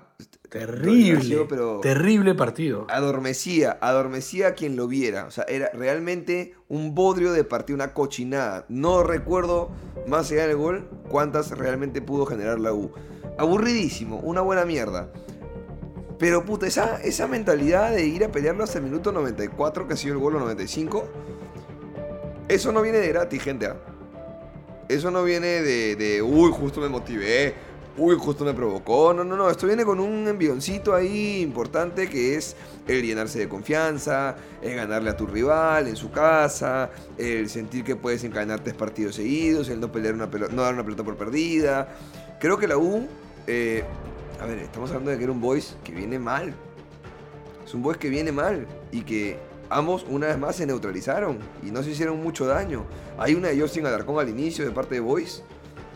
[1.49, 2.85] pero Terrible partido.
[2.87, 5.25] adormecía, adormecía a quien lo viera.
[5.25, 8.67] O sea, era realmente un bodrio de partido, una cochinada.
[8.69, 9.71] No recuerdo,
[10.05, 12.91] más allá del gol, cuántas realmente pudo generar la U.
[13.39, 15.09] Aburridísimo, una buena mierda.
[16.19, 19.97] Pero puta, esa, esa mentalidad de ir a pelearlo hasta el minuto 94, que ha
[19.97, 21.05] sido el gol o 95,
[22.49, 23.65] eso no viene de gratis, gente.
[23.65, 23.77] ¿ah?
[24.89, 27.55] Eso no viene de, de, uy, justo me motivé,
[27.97, 29.13] uy, justo me provocó.
[29.13, 29.49] No, no, no.
[29.49, 32.55] Esto viene con un envioncito ahí importante que es
[32.87, 37.95] el llenarse de confianza, el ganarle a tu rival en su casa, el sentir que
[37.95, 41.15] puedes encadenar tres partidos seguidos, el no, pelear una pelota, no dar una pelota por
[41.15, 41.89] perdida.
[42.39, 43.07] Creo que la U,
[43.47, 43.83] eh,
[44.39, 46.53] a ver, estamos hablando de que era un boys que viene mal.
[47.65, 51.71] Es un boys que viene mal y que ambos una vez más se neutralizaron y
[51.71, 52.85] no se hicieron mucho daño.
[53.17, 55.43] Hay una de Justin Alarcón al inicio de parte de Boys,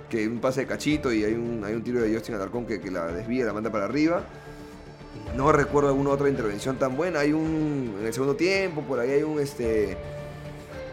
[0.09, 2.81] que un pase de cachito y hay un, hay un tiro de Justin Alarcón que,
[2.81, 4.23] que la desvía, la manda para arriba.
[5.35, 7.19] No recuerdo alguna otra intervención tan buena.
[7.19, 7.95] Hay un.
[7.99, 9.95] En el segundo tiempo, por ahí hay un este.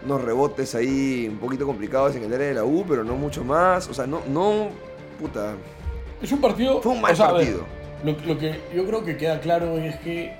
[0.04, 3.42] Unos rebotes ahí un poquito complicados en el área de la U, pero no mucho
[3.44, 3.88] más.
[3.88, 4.20] O sea, no.
[4.28, 4.68] no
[5.18, 5.54] puta.
[6.20, 6.82] Es un partido.
[6.82, 7.64] Fue un mal o sea, a ver, partido.
[8.26, 10.34] lo, lo que yo creo que queda claro es que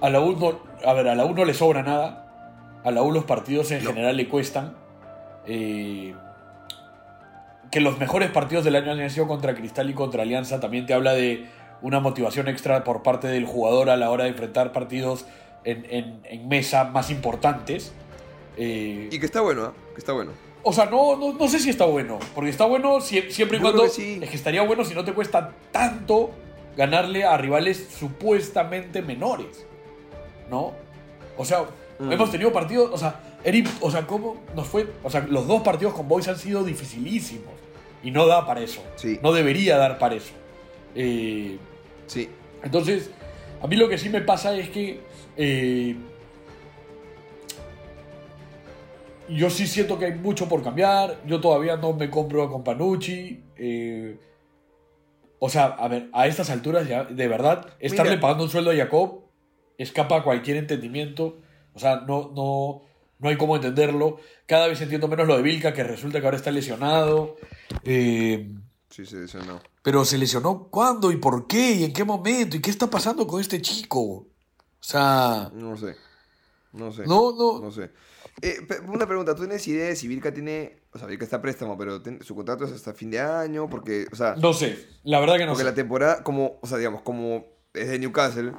[0.00, 2.20] a la U no, a ver, a la U no le sobra nada.
[2.84, 3.90] A la U los partidos en No.
[3.90, 4.74] general le cuestan.
[5.46, 6.14] Eh,
[7.74, 10.94] que los mejores partidos del año han sido contra Cristal y contra Alianza también te
[10.94, 11.46] habla de
[11.82, 15.26] una motivación extra por parte del jugador a la hora de enfrentar partidos
[15.64, 17.92] en, en- en mesa más importantes.
[18.56, 19.72] Eh, Y que está bueno, ¿ah?
[19.92, 20.30] Que está bueno.
[20.62, 22.20] o sea, no, no, no sé si está bueno.
[22.34, 23.82] Porque está bueno sie- siempre y cuando.
[23.82, 24.20] que sí.
[24.22, 26.30] Es que estaría bueno si no te cuesta tanto
[26.76, 29.66] ganarle a rivales supuestamente menores.
[30.48, 30.72] ¿No?
[31.36, 31.64] O sea,
[31.98, 32.12] Mm.
[32.12, 32.90] hemos tenido partidos.
[32.92, 34.86] O sea, era imp- o sea, ¿cómo nos fue?
[35.02, 37.52] O sea, los dos partidos con Boys han sido dificilísimos.
[38.04, 38.84] Y no da para eso.
[38.96, 39.18] Sí.
[39.22, 40.32] No debería dar para eso.
[40.94, 41.58] Eh,
[42.06, 42.28] Sí.
[42.62, 43.10] entonces,
[43.62, 45.00] a mí lo que sí me pasa es que
[45.36, 45.96] eh,
[49.28, 51.16] yo sí siento que hay mucho por cambiar.
[51.26, 53.42] Yo todavía no me compro con Panucci.
[53.56, 54.18] eh,
[55.38, 58.20] o sea, a ver, a estas alturas ya, de verdad, estarle Mira.
[58.22, 59.24] pagando un sueldo a Jacob
[59.76, 61.38] escapa a cualquier entendimiento.
[61.74, 62.82] O sea, no, no,
[63.18, 64.18] no hay cómo entenderlo.
[64.46, 67.36] Cada vez entiendo menos lo de Vilca, que resulta que ahora está lesionado.
[67.84, 68.50] Eh,
[68.90, 69.60] Sí, sí, no.
[69.82, 73.26] pero se lesionó cuándo y por qué y en qué momento y qué está pasando
[73.26, 74.00] con este chico.
[74.00, 74.26] O
[74.80, 75.96] sea, No sé.
[76.72, 77.04] No sé.
[77.06, 77.60] no, no.
[77.60, 77.90] No sé.
[78.42, 81.42] Eh, una pregunta, ¿tú tienes idea de si Vilca tiene, o sea, Vilca está a
[81.42, 83.68] préstamo, pero ten- su contrato es hasta fin de año?
[83.68, 85.70] Porque, o sea, No sé, la verdad que no porque sé.
[85.70, 88.52] la temporada, como, o sea, digamos, como es de Newcastle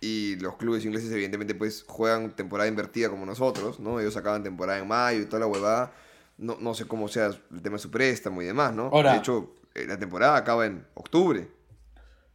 [0.00, 4.00] y los clubes ingleses evidentemente pues juegan temporada invertida como nosotros, ¿no?
[4.00, 5.92] Ellos acaban temporada en mayo y toda la huevada.
[6.38, 8.84] No, no sé cómo sea el tema de su préstamo y demás, ¿no?
[8.92, 11.48] Ahora- de hecho, eh, la temporada acaba en octubre.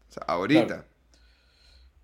[0.09, 0.65] O sea, ahorita.
[0.67, 0.83] Claro.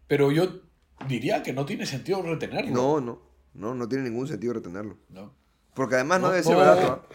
[0.07, 0.61] Pero yo
[1.07, 2.71] diría que no tiene sentido retenerlo.
[2.71, 3.21] No, no,
[3.53, 4.97] no, no tiene ningún sentido retenerlo.
[5.09, 5.31] No.
[5.75, 7.07] Porque además no, No, debe ser barato.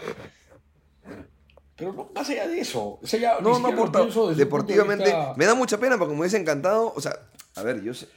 [1.76, 2.98] Pero no, más allá de eso.
[3.02, 4.00] O sea, ya ni No, no aporta.
[4.35, 6.92] Deportivamente, vista- me da mucha pena porque me hubiese encantado.
[6.96, 7.12] O sea,
[7.54, 8.09] a ver, yo sé.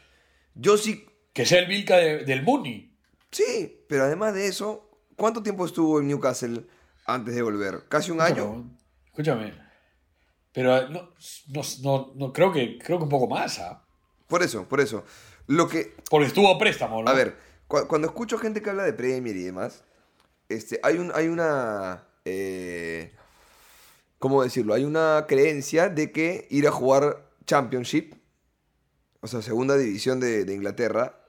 [0.56, 1.06] Yo sí.
[1.34, 2.98] Que sea el Vilca de- del Muni.
[3.32, 6.66] Sí, pero además de eso, ¿cuánto tiempo estuvo en Newcastle
[7.06, 7.86] antes de volver?
[7.88, 8.70] ¿Casi un año?
[9.06, 9.54] Escúchame.
[10.52, 11.10] Pero eh, no,
[11.48, 13.60] no, no, no, creo, que, creo que un poco más.
[13.60, 13.84] ¿ah?
[14.28, 15.04] Por eso, por eso.
[15.48, 15.94] Lo que.
[16.10, 17.10] Porque estuvo a préstamo, ¿no?
[17.10, 19.84] A ver, cu- cuando escucho gente que habla de Premier y demás,
[20.50, 22.08] este, hay, un, hay una.
[22.26, 23.14] eh,
[24.18, 24.74] ¿Cómo decirlo?
[24.74, 28.16] Hay una creencia de que ir a jugar Championship,
[29.22, 31.20] o sea, segunda división de, de Inglaterra,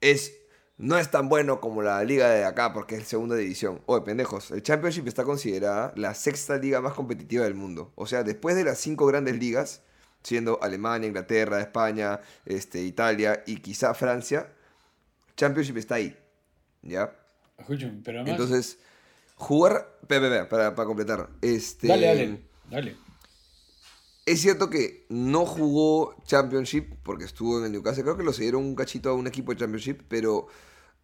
[0.00, 0.36] es.
[0.82, 3.82] No es tan bueno como la liga de acá porque es segunda división.
[3.84, 7.92] Oye, pendejos, el Championship está considerada la sexta liga más competitiva del mundo.
[7.96, 9.82] O sea, después de las cinco grandes ligas,
[10.22, 14.54] siendo Alemania, Inglaterra, España, este, Italia y quizá Francia,
[15.36, 16.16] Championship está ahí.
[16.80, 17.14] ¿Ya?
[17.68, 18.28] Pero además...
[18.30, 18.78] Entonces,
[19.34, 19.98] jugar.
[20.08, 21.28] Para, para completar.
[21.42, 22.96] Este, dale, dale, dale.
[24.26, 28.04] Es cierto que no jugó Championship porque estuvo en el Newcastle.
[28.04, 30.46] Creo que lo cedieron un cachito a un equipo de Championship, pero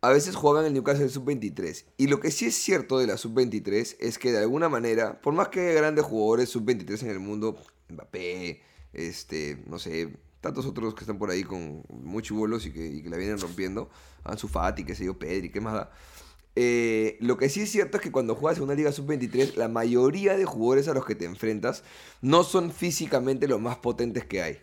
[0.03, 1.85] a veces juegan en el Newcastle sub-23.
[1.97, 5.35] Y lo que sí es cierto de la sub-23 es que de alguna manera, por
[5.35, 7.57] más que grandes jugadores sub-23 en el mundo,
[7.89, 13.03] Mbappé, este, no sé, tantos otros que están por ahí con muy chibolos y que,
[13.03, 13.91] que la vienen rompiendo,
[14.25, 15.91] Ansu Fati, qué sé yo, Pedri, qué más da.
[16.59, 19.69] Eh, lo que sí es cierto es que cuando juegas en una liga sub-23, la
[19.69, 21.85] mayoría de jugadores a los que te enfrentas
[22.23, 24.59] no son físicamente los más potentes que hay.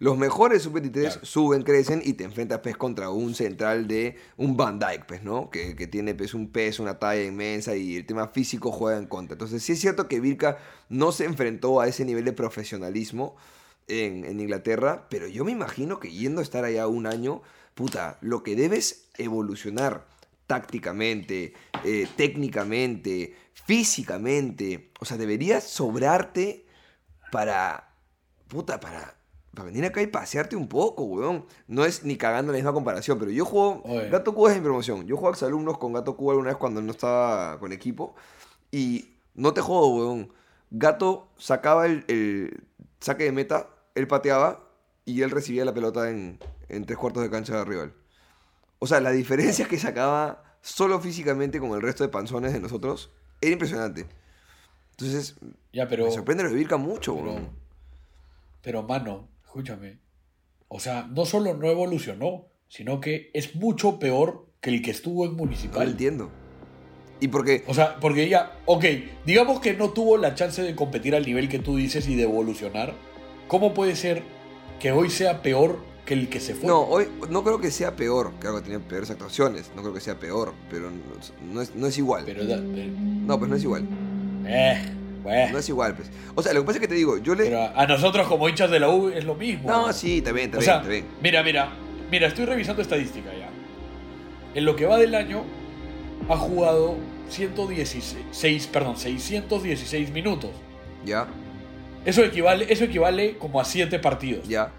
[0.00, 1.20] Los mejores sub-23 Claro.
[1.24, 5.48] suben, crecen y te enfrentas pues, contra un central de un Van Dyke, pues, ¿no?
[5.48, 9.06] Que, que tiene pues, un peso, una talla inmensa y el tema físico juega en
[9.06, 9.34] contra.
[9.34, 13.36] Entonces sí es cierto que Vilca no se enfrentó a ese nivel de profesionalismo
[13.86, 17.40] en, en Inglaterra, pero yo me imagino que yendo a estar allá un año,
[17.74, 20.04] puta, lo que debes evolucionar
[20.46, 21.54] tácticamente,
[21.84, 26.66] eh, técnicamente, físicamente, o sea, debería sobrarte
[27.30, 27.94] para,
[28.48, 29.16] puta, para
[29.56, 31.46] para venir acá y pasearte un poco, weón.
[31.66, 33.80] No es ni cagando la misma comparación, pero yo juego.
[33.84, 34.10] Oye.
[34.10, 35.06] Gato Cuba es mi promoción.
[35.06, 38.14] Yo juego a exalumnos con Gato Cuba alguna vez cuando no estaba con equipo.
[38.70, 40.32] Y no te jodo, weón.
[40.70, 42.64] Gato sacaba el, el
[43.00, 44.68] saque de meta, él pateaba
[45.06, 47.94] y él recibía la pelota en, en tres cuartos de cancha de rival.
[48.86, 53.10] O sea, la diferencia que sacaba solo físicamente con el resto de panzones de nosotros
[53.40, 54.06] era impresionante.
[54.92, 55.34] Entonces,
[55.72, 56.04] Ya, pero.
[56.06, 57.48] me sorprende lo de Vilca mucho, pero- weón.
[58.62, 59.98] Pero, mano, escúchame.
[60.68, 65.24] O sea, no solo no evolucionó, sino que es mucho peor que el que estuvo
[65.24, 65.88] en No lo Municipal.
[65.88, 66.30] entiendo.
[67.18, 68.84] Y porque, O sea, porque ya, ok,
[69.24, 72.22] digamos que no tuvo la chance de competir al nivel que tú dices y de
[72.22, 72.94] evolucionar.
[73.48, 74.22] ¿Cómo puede ser
[74.78, 76.66] que hoy sea peor que el que se fue?
[76.66, 78.32] no, hoy no creo que sea peor.
[78.40, 79.70] Claro que tiene peores actuaciones.
[79.76, 80.96] No creo que sea peor, pero no,
[81.52, 82.22] no es, no es igual.
[82.24, 83.84] Pero, eh, No, pues no es igual.
[84.46, 84.80] eh,
[85.22, 85.52] bueno.
[85.52, 86.08] No es igual, pues.
[86.36, 87.44] O sea, lo que pasa es que te digo, yo le.
[87.44, 89.68] Pero a, nosotros como hinchas de la U es lo mismo.
[89.68, 91.04] No, sí, bien, está O sea, bien.
[91.20, 91.68] mira, mira,
[92.10, 93.50] mira, estoy revisando estadística ya.
[94.54, 95.42] En lo que va del año,
[96.28, 96.96] ha jugado
[97.28, 100.50] 116, perdón, 616 minutos.
[101.04, 101.26] Ya,
[102.04, 104.46] Eso equivale, eso equivale como a 7 partidos.
[104.48, 104.70] ya.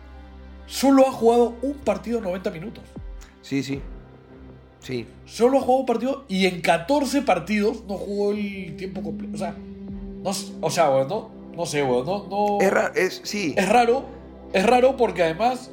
[0.67, 2.84] Solo ha jugado un partido 90 minutos.
[3.41, 3.82] Sí, sí.
[4.82, 5.06] Sí.
[5.25, 9.34] Solo ha jugado un partido y en 14 partidos no jugó el tiempo completo.
[9.36, 9.56] O sea,
[10.23, 13.21] no, o sea, weón, no, no sé, weón, no, no- Es raro, es.
[13.23, 13.53] Sí.
[13.58, 14.03] Es raro,
[14.53, 15.71] es raro porque además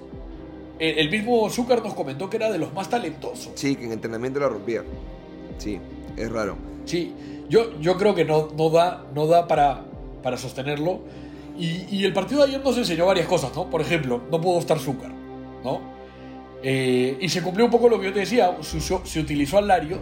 [0.79, 3.53] el, el mismo Zúcar nos comentó que era de los más talentosos.
[3.57, 4.83] Sí, que en entrenamiento la rompía.
[5.59, 5.79] Sí,
[6.17, 6.57] es raro.
[6.85, 7.15] Sí,
[7.49, 9.85] yo, yo creo que no, no da, no da para,
[10.23, 11.01] para sostenerlo.
[11.57, 13.71] Y, y el partido de ayer nos enseñó varias cosas, ¿no?
[13.71, 15.13] Por ejemplo, no pudo estar Zúcar,
[15.63, 15.81] ¿no?
[16.63, 19.61] Eh, y se cumplió un poco lo que yo te decía, se, se utilizó a
[19.61, 20.01] Larios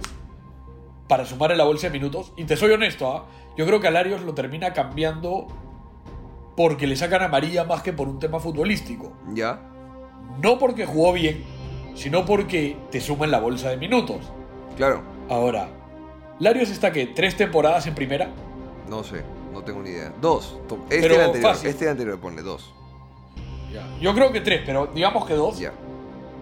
[1.08, 2.32] para sumar en la bolsa de minutos.
[2.36, 3.26] Y te soy honesto, ¿ah?
[3.56, 5.48] yo creo que a Larios lo termina cambiando
[6.56, 9.12] porque le sacan amarilla más que por un tema futbolístico.
[9.34, 9.60] Ya.
[10.40, 11.42] No porque jugó bien,
[11.94, 14.20] sino porque te suma en la bolsa de minutos.
[14.76, 15.02] Claro.
[15.28, 15.68] Ahora,
[16.38, 18.28] Larios está que tres temporadas en primera.
[18.88, 20.12] No sé, no tengo ni idea.
[20.20, 20.58] Dos.
[20.88, 21.52] Este Pero anterior.
[21.52, 21.68] fácil.
[21.68, 22.72] Este anterior pone dos.
[24.00, 25.58] Yo creo que tres, pero digamos que dos.
[25.58, 25.72] Ya.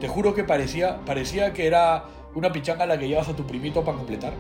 [0.01, 3.85] Te juro que parecía, parecía que era una pichanga la que llevas a tu primito
[3.85, 4.33] para completar.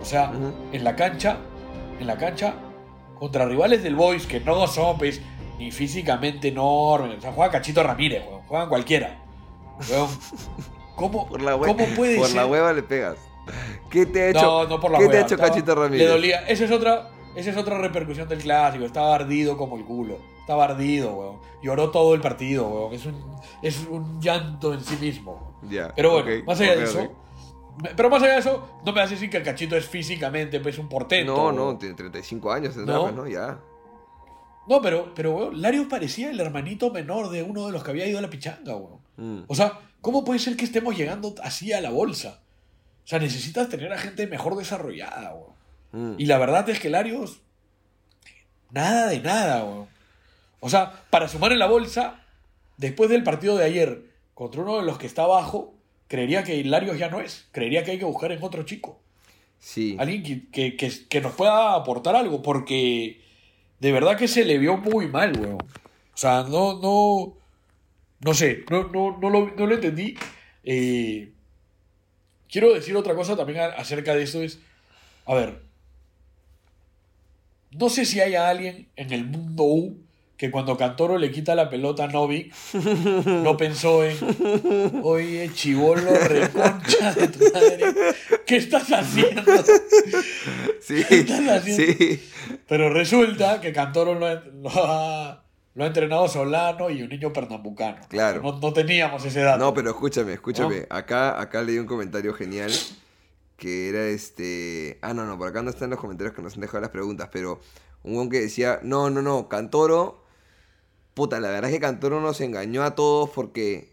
[0.00, 0.32] O sea,
[0.72, 1.38] en la cancha,
[1.98, 2.54] en la cancha,
[3.18, 5.20] contra rivales del Boys que no son pues,
[5.58, 7.18] ni físicamente enormes.
[7.18, 8.42] O sea, juega Cachito Ramírez, weón.
[8.42, 9.22] Juegan cualquiera.
[9.90, 10.08] Weón.
[10.96, 12.36] ¿Cómo, Por la, ¿Cómo puede por ser?
[12.36, 13.16] la hueva le pegas.
[13.90, 14.42] ¿Qué te ha hecho?
[14.42, 16.06] No, no por la ¿Qué te ha hecho Cachito Ramírez?
[16.06, 16.40] Le dolía.
[16.46, 18.84] Esa es otra, esa es otra repercusión del clásico.
[18.84, 20.18] Estaba ardido como el culo.
[20.40, 21.38] Estaba ardido, weón.
[21.62, 22.92] Lloró todo el partido, weón.
[22.92, 23.14] Es un,
[23.62, 25.56] es un llanto en sí mismo.
[25.62, 25.92] Ya.
[25.94, 27.12] Pero bueno, más allá de eso.
[27.96, 30.58] Pero más allá de eso, no me vas a decir que el cachito es físicamente
[30.58, 31.32] pues, un portento.
[31.32, 33.02] No, no, tiene 35 años tendrá, ¿No?
[33.02, 33.28] pues, ¿no?
[33.28, 33.60] Ya.
[34.66, 38.06] No, pero, pero weón, Larios parecía el hermanito menor de uno de los que había
[38.08, 39.00] ido a la pichanga, weón.
[39.16, 39.44] Mm.
[39.46, 42.42] O sea, ¿cómo puede ser que estemos llegando así a la bolsa?
[43.04, 45.57] O sea, necesitas tener a gente mejor desarrollada, weón.
[45.92, 46.14] Mm.
[46.18, 47.40] Y la verdad es que Larios.
[48.70, 49.88] Nada de nada, weón.
[50.60, 52.22] O sea, para sumar en la bolsa,
[52.76, 54.02] después del partido de ayer
[54.34, 55.74] contra uno de los que está abajo,
[56.08, 57.46] creería que Larios ya no es.
[57.52, 59.00] Creería que hay que buscar en otro chico.
[59.58, 59.96] Sí.
[59.98, 63.20] Alguien que, que- que- que nos pueda aportar algo, porque
[63.80, 65.58] de verdad que se le vio muy mal, weón.
[65.62, 67.34] O sea, no, no.
[68.20, 70.16] No sé, no, no, no, lo, no lo entendí.
[70.64, 71.30] Eh,
[72.50, 74.58] quiero decir otra cosa también acerca de esto: es.
[75.24, 75.62] A ver.
[77.72, 79.98] No sé si haya alguien en el mundo U
[80.36, 82.54] que cuando Cantoro le quita la pelota a Novik
[83.26, 84.16] no pensó en.
[85.02, 87.84] Oye, chivolo, reconcha de tu madre.
[88.46, 89.42] ¿Qué estás haciendo?
[90.80, 91.04] Sí.
[91.10, 91.94] estás haciendo?
[91.94, 92.22] Sí.
[92.68, 97.32] Pero resulta que Cantoro lo ha, lo ha- lo ha entrenado Solano y un niño
[97.32, 97.98] pernambucano.
[98.08, 98.42] Claro.
[98.42, 99.58] No, no teníamos ese dato.
[99.58, 100.86] No, pero escúchame, escúchame.
[100.90, 102.72] Acá, acá leí un comentario genial
[103.58, 104.98] que era este.
[105.02, 107.28] Ah, no, no, por acá no están los comentarios que nos han dejado las preguntas,
[107.30, 107.60] pero
[108.04, 110.24] un weón que decía: No, no, no, Cantoro.
[111.12, 113.92] Puta, la verdad es que Cantoro nos engañó a todos porque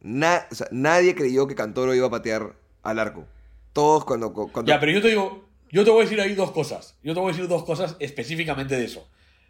[0.00, 3.26] na- o sea, nadie creyó que Cantoro iba a patear al arco.
[3.72, 4.32] Todos cuando.
[4.32, 6.96] cuando Ya, pero yo te digo, yo te voy a decir ahí dos cosas.
[7.02, 9.06] Yo te voy a decir dos cosas específicamente de eso.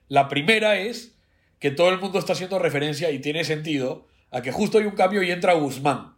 [0.09, 1.15] La primera es
[1.61, 4.97] que todo el mundo está haciendo referencia y tiene sentido a que justo hay un
[4.97, 6.17] cambio y entra Guzmán.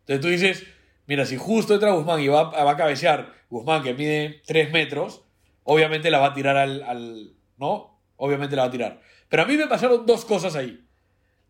[0.00, 0.64] Entonces tú dices,
[1.06, 5.24] mira, si justo entra Guzmán y va, a cabecear Guzmán que mide 3 metros,
[5.62, 8.00] obviamente la va a tirar al, ¿No?
[8.16, 9.00] Obviamente la va a tirar.
[9.28, 10.84] Pero a mí me pasaron dos cosas ahí.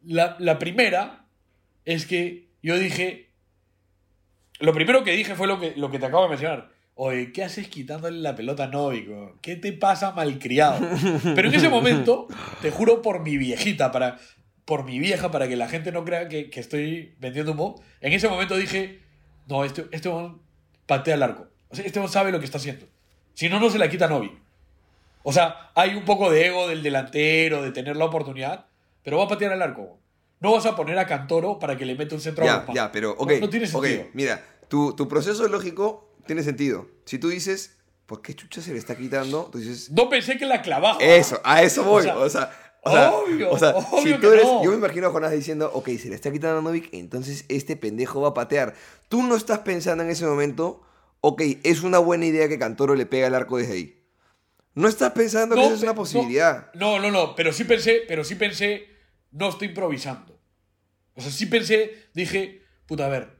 [0.03, 1.27] La, la primera
[1.85, 3.31] es que yo dije,
[4.61, 6.71] lo primero que dije fue lo que, lo que te acabo de mencionar.
[6.97, 9.37] Oye, ¿qué haces quitándole la pelota a Novico?
[9.43, 10.79] ¿Qué te pasa, malcriado?
[11.35, 12.29] Pero en ese momento,
[12.62, 14.19] te juro por mi viejita, para,
[14.64, 17.83] por mi vieja para que la gente no crea que, que estoy vendiendo humo.
[18.01, 19.04] En ese momento dije,
[19.48, 20.11] no, este, este
[20.87, 21.46] patea el arco.
[21.68, 22.87] O sea, este sabe lo que está haciendo.
[23.35, 24.38] Si no, no se la quita a Novi.
[25.22, 28.66] O sea, hay un poco de ego del delantero, de tener la oportunidad,
[29.02, 29.98] pero va a patear el arco.
[30.40, 32.76] No vas a poner a Cantoro para que le meta un centro a Ya, Guzmán.
[32.76, 33.33] ya, pero, ok.
[33.33, 34.07] No, no tiene sentido.
[34.12, 36.87] mira, tu, tu proceso lógico tiene sentido.
[37.07, 39.50] Si tú dices, ¿por qué chucha se le está quitando?
[39.90, 40.98] No pensé que la clavaba.
[41.02, 42.07] eso, a eso voy.
[42.07, 44.62] O O sea, sea, o sea, obvio, o sea, obvio si tú eres, no.
[44.62, 47.77] yo me imagino a Jonás diciendo, ok, se le está quitando a Novik, entonces este
[47.77, 48.75] pendejo va a patear.
[49.09, 50.83] Tú no estás pensando en ese momento,
[51.20, 54.05] ok, es una buena idea que Cantoro le pega el arco desde ahí.
[54.75, 56.73] No estás pensando que esa es una posibilidad.
[56.75, 58.88] No, no, no, pero sí pensé, pero sí pensé,
[59.31, 60.38] no estoy improvisando.
[61.14, 63.38] O sea, sí pensé, dije, puta, a ver,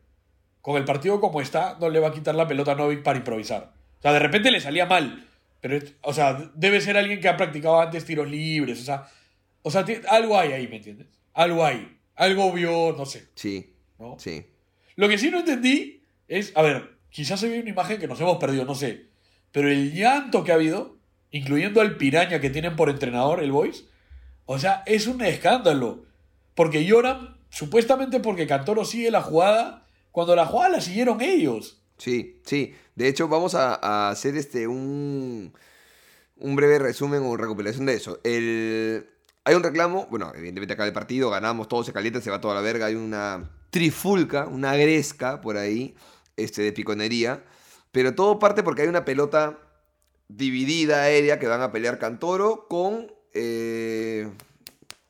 [0.61, 3.19] con el partido como está, no le va a quitar la pelota a Novik para
[3.19, 3.75] improvisar.
[3.99, 5.29] O sea, de repente le salía mal,
[5.61, 9.09] pero, o sea, debe ser alguien que ha practicado antes tiros libres, o sea,
[9.67, 11.09] o sea, algo hay ahí, ¿me entiendes?
[11.33, 14.17] Algo hay, algo vio, no sé, Sí, ¿no?
[14.19, 14.45] sí.
[14.95, 18.21] Lo que sí no entendí es, a ver, quizás se ve una imagen que nos
[18.21, 19.07] hemos perdido, no sé,
[19.51, 20.99] pero el llanto que ha habido,
[21.31, 23.87] incluyendo al piraña que tienen por entrenador, el Boys,
[24.47, 26.05] o sea, es un escándalo.
[26.55, 31.83] Porque lloran, supuestamente porque Cantoro sigue la jugada, cuando la jugada la siguieron ellos.
[31.99, 32.75] Sí, sí.
[32.95, 35.53] De hecho, vamos a, a hacer este un,
[36.37, 38.21] un breve resumen o recopilación de eso.
[38.23, 39.09] El,
[39.45, 42.55] hay un reclamo, bueno, evidentemente acá el partido, ganamos, todo se calienta, se va toda
[42.55, 45.95] la verga, hay una trifulca, una gresca por ahí,
[46.37, 47.45] este, de piconería,
[47.93, 49.59] pero todo parte porque hay una pelota
[50.29, 53.13] dividida aérea que van a pelear Cantoro con...
[53.35, 54.29] eh,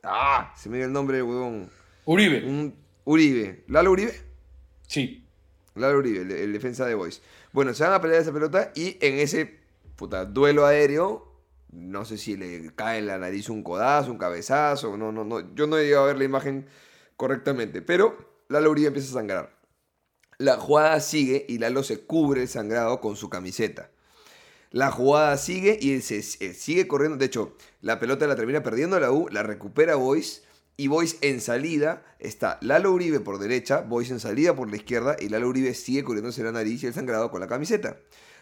[0.02, 1.70] ah, se me dio el nombre, huevón.
[2.04, 3.64] Uribe, Un, Uribe.
[3.68, 4.20] ¿Lalo Uribe?
[4.86, 5.20] sí.
[5.76, 7.20] Lalo Uribe, el, el defensa de Boys.
[7.52, 9.58] Bueno, se van a pelear esa pelota y en ese
[9.96, 11.33] puta, duelo aéreo,
[11.74, 15.54] no sé si le cae en la nariz un codazo, un cabezazo, no, no, no.
[15.54, 16.66] Yo no he llegado a ver la imagen
[17.16, 19.58] correctamente, pero Lalo Uribe empieza a sangrar.
[20.38, 23.90] La jugada sigue y Lalo se cubre el sangrado con su camiseta.
[24.70, 27.16] La jugada sigue y él, se, él sigue corriendo.
[27.16, 30.42] De hecho, la pelota la termina perdiendo la U, la recupera Boys.
[30.76, 35.16] Y Boys en salida está Lalo Uribe por derecha, Boys en salida por la izquierda.
[35.20, 37.98] Y Lalo Uribe sigue cubriéndose la nariz y el sangrado con la camiseta.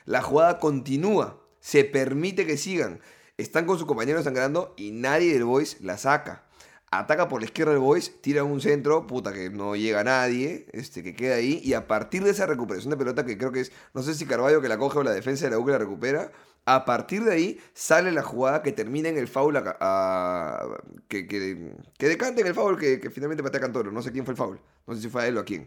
[0.06, 3.00] La jugada continúa, se permite que sigan.
[3.42, 6.44] Están con su compañero sangrando y nadie del Boys la saca.
[6.92, 11.02] Ataca por la izquierda del Boys, tira un centro, puta que no llega nadie, este,
[11.02, 11.60] que queda ahí.
[11.64, 14.26] Y a partir de esa recuperación de pelota, que creo que es, no sé si
[14.26, 16.30] Carballo que la coge o la defensa de la U que la recupera,
[16.66, 20.78] a partir de ahí sale la jugada que termina en el foul, a-
[21.08, 23.90] que, que, que decante en el foul que, que finalmente patea Cantoro.
[23.90, 25.66] No sé quién fue el foul, no sé si fue a él o a quién.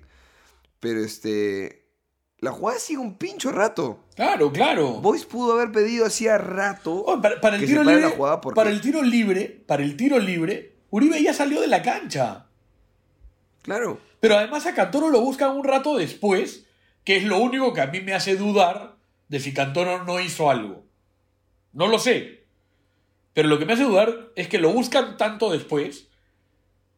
[0.80, 1.85] Pero este,
[2.46, 4.06] la jugada sigue un pincho rato.
[4.16, 5.02] Claro, claro.
[5.02, 8.16] Boys pudo haber pedido hacía rato Oh, para, para el que tiro se libre, la
[8.16, 8.56] jugada porque...
[8.56, 12.46] para el tiro libre, para el tiro libre, Uribe ya salió de la cancha.
[13.64, 14.00] Claro.
[14.20, 16.68] Pero además a Cantoro lo buscan un rato después,
[17.04, 18.96] que es lo único que a mí me hace dudar
[19.28, 20.84] de si Cantoro no hizo algo.
[21.74, 22.46] No lo sé.
[23.34, 26.08] Pero lo que me hace dudar es que lo buscan tanto después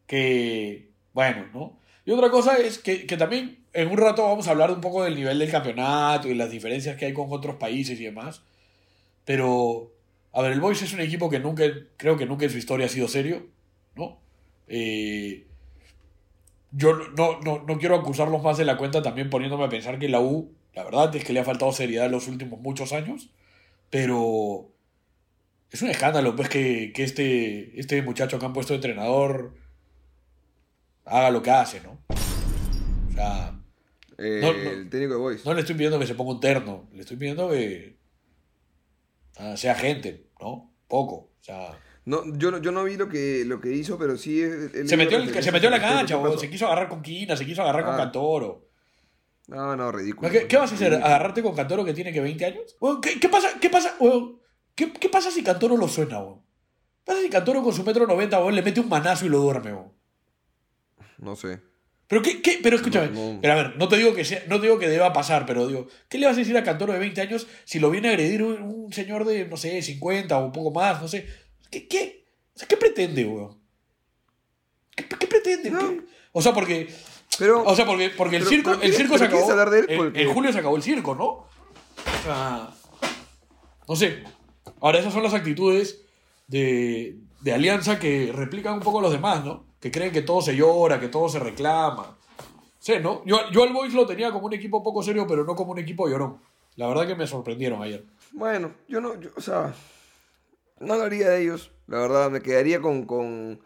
[0.06, 1.80] que, bueno, ¿no?
[2.04, 5.04] Y otra cosa es que, que también en un rato vamos a hablar un poco
[5.04, 8.42] del nivel del campeonato y las diferencias que hay con otros países y demás.
[9.24, 9.92] Pero,
[10.32, 11.64] a ver, el Boys es un equipo que nunca,
[11.96, 13.46] creo que nunca en su historia ha sido serio,
[13.94, 14.18] ¿no?
[14.68, 15.46] Eh,
[16.70, 20.08] yo no, no, no quiero acusarlos más de la cuenta también poniéndome a pensar que
[20.08, 23.30] la U, la verdad es que le ha faltado seriedad en los últimos muchos años,
[23.90, 24.70] pero
[25.70, 29.54] es un escándalo pues que, que este, este muchacho que han puesto de entrenador
[31.04, 31.98] haga lo que hace, ¿no?
[33.08, 33.57] O sea,
[34.18, 34.70] Eh, No, no.
[34.70, 35.44] El técnico de Boys.
[35.46, 37.98] no le estoy pidiendo que se ponga un terno, le estoy pidiendo que
[39.38, 40.74] ah, sea gente, ¿no?
[40.88, 41.78] Poco, o sea...
[42.04, 44.40] No, yo, no- yo no vi lo que, lo que hizo, pero sí.
[44.86, 47.60] Se metió, referencias se metió en la cancha, se quiso agarrar con Quina, se quiso
[47.60, 47.98] agarrar con Ah.
[47.98, 48.66] Cantoro.
[49.46, 50.30] No, no, ridículo.
[50.30, 50.94] ¿Qué, qué vas a hacer?
[50.94, 52.76] ¿Agarrarte con Cantoro que tiene que 20 años?
[53.02, 53.48] ¿qué, qué pasa?
[53.60, 53.94] ¿Qué pasa?
[54.74, 56.40] ¿Qué, qué pasa si Cantoro lo suena, weón?
[56.40, 59.40] ¿Qué pasa si Cantoro con su metro 90, weón, le mete un manazo y lo
[59.40, 59.92] duerme, weón?
[61.18, 61.60] No sé.
[62.08, 62.58] Pero qué, qué?
[62.62, 63.38] Pero escúchame, No, no.
[63.40, 65.66] pero a ver, no te digo que sea, no te digo que deba pasar, pero
[65.68, 68.12] digo, ¿qué le vas a decir a Cantoro de 20 años si lo viene a
[68.12, 71.26] agredir un, un señor de, no sé, 50 o un poco más, no sé?
[71.70, 72.24] ¿Qué, qué?
[72.54, 73.58] O sea, ¿qué pretende, weón?
[74.96, 75.70] ¿Qué, qué pretende?
[75.70, 75.80] No.
[75.80, 76.00] ¿Qué?
[76.32, 76.88] O sea, porque
[77.38, 77.62] Pero.
[77.64, 79.50] O sea, porque, porque el Pero- circo, pero el circo ¿quieres- se acabó.
[79.52, 79.86] hablar de él?
[79.90, 81.24] en- Porque- En, julio se acabó el circo, ¿no?
[81.26, 81.48] O
[82.24, 82.70] sea,
[83.86, 84.24] no sé.
[84.80, 86.00] Ahora, esas son las actitudes
[86.46, 89.67] de, de alianza que replican un poco los demás, ¿no?
[89.80, 92.16] Que creen que todo se llora, que todo se reclama.
[92.78, 93.22] Sí, ¿no?
[93.24, 95.78] Yo, yo al Boys lo tenía como un equipo poco serio, pero no como un
[95.78, 96.38] equipo llorón.
[96.76, 98.04] La verdad que me sorprendieron ayer.
[98.32, 99.20] Bueno, yo no.
[99.20, 99.74] yo- o sea.
[100.80, 101.72] No lo haría de ellos.
[101.86, 103.04] La verdad, me quedaría con.
[103.04, 103.60] con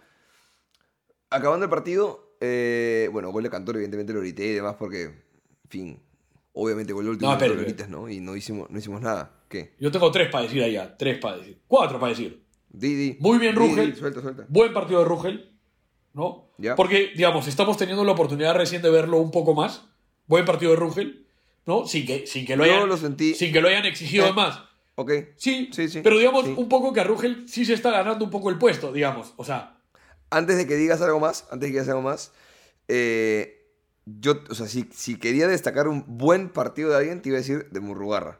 [1.30, 5.70] acabando el partido, eh, bueno, gol de Cantor, evidentemente lo grité y demás porque, en
[5.70, 6.02] fin,
[6.52, 8.08] obviamente gol de último No, gritas, ¿no?
[8.08, 9.42] Y no hicimos, no hicimos nada.
[9.48, 9.74] ¿Qué?
[9.78, 11.60] Yo tengo tres para decir allá, tres para decir.
[11.66, 12.42] Cuatro para decir.
[12.70, 13.16] Di, di.
[13.20, 13.94] Muy bien, Rugel.
[13.96, 14.46] suelta, suelta.
[14.48, 15.51] Buen partido de Rugel,
[16.14, 16.48] ¿no?
[16.76, 19.82] Porque, digamos, estamos teniendo la oportunidad recién de verlo un poco más.
[20.26, 21.26] Buen partido de Rugel,
[21.66, 21.86] ¿no?
[21.86, 24.32] Sin que, sin que lo hayan, lo sentí- sin que lo hayan exigido Eh.
[24.32, 24.60] más.
[24.94, 25.10] Ok.
[25.36, 26.54] Sí, Sí, sí, pero digamos sí.
[26.56, 29.32] un poco que a Rugel sí se está ganando un poco el puesto, digamos.
[29.36, 29.78] O sea,
[30.30, 32.32] Antes de que digas algo más, antes de que digas algo más,
[32.88, 33.66] eh,
[34.06, 37.40] yo, o sea, si, si quería destacar un buen partido de alguien, te iba a
[37.40, 38.38] decir de Murrugarra.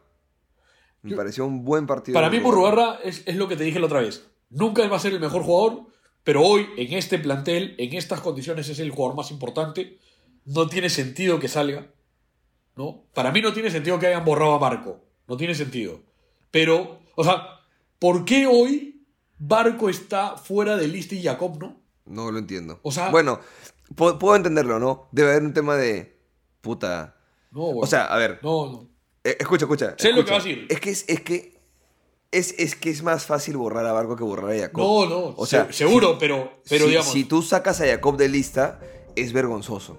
[1.03, 2.15] Me Yo- pareció un buen partido.
[2.15, 4.27] para de mí Murrugarra es, es lo que te dije la otra vez.
[4.51, 5.87] Nunca va a ser el mejor jugador,
[6.25, 9.99] pero hoy, en este plantel, en estas condiciones, es el jugador más importante.
[10.45, 11.87] No tiene sentido que salga.
[12.77, 13.05] ¿no?
[13.13, 15.01] Para mí no tiene sentido que hayan borrado a Barco.
[15.29, 16.01] No tiene sentido.
[16.51, 17.61] Pero, o sea,
[17.99, 19.05] ¿por qué hoy
[19.39, 21.81] Barco está fuera de lista y Jacob no?
[22.07, 22.81] No lo entiendo.
[22.83, 23.41] O sea- Bueno,
[23.95, 25.09] puedo, puedo entenderlo, ¿no?
[25.13, 26.19] Debe haber un tema de.
[26.61, 27.17] Puta.
[27.51, 27.85] No, güey.
[27.85, 28.39] O sea, a ver.
[28.43, 28.89] no, no.
[29.25, 29.95] eh, escucha, escucha.
[29.99, 30.67] Sé lo que vas a decir.
[30.71, 31.52] Es que es, es que.
[32.33, 34.83] Es, es que es más fácil borrar a Barco que borrar a Jacob.
[34.83, 35.35] No, no.
[35.37, 37.13] O sea, se- seguro, pero, pero si, digamos.
[37.13, 38.81] si tú sacas a Jacob de lista,
[39.15, 39.99] es vergonzoso.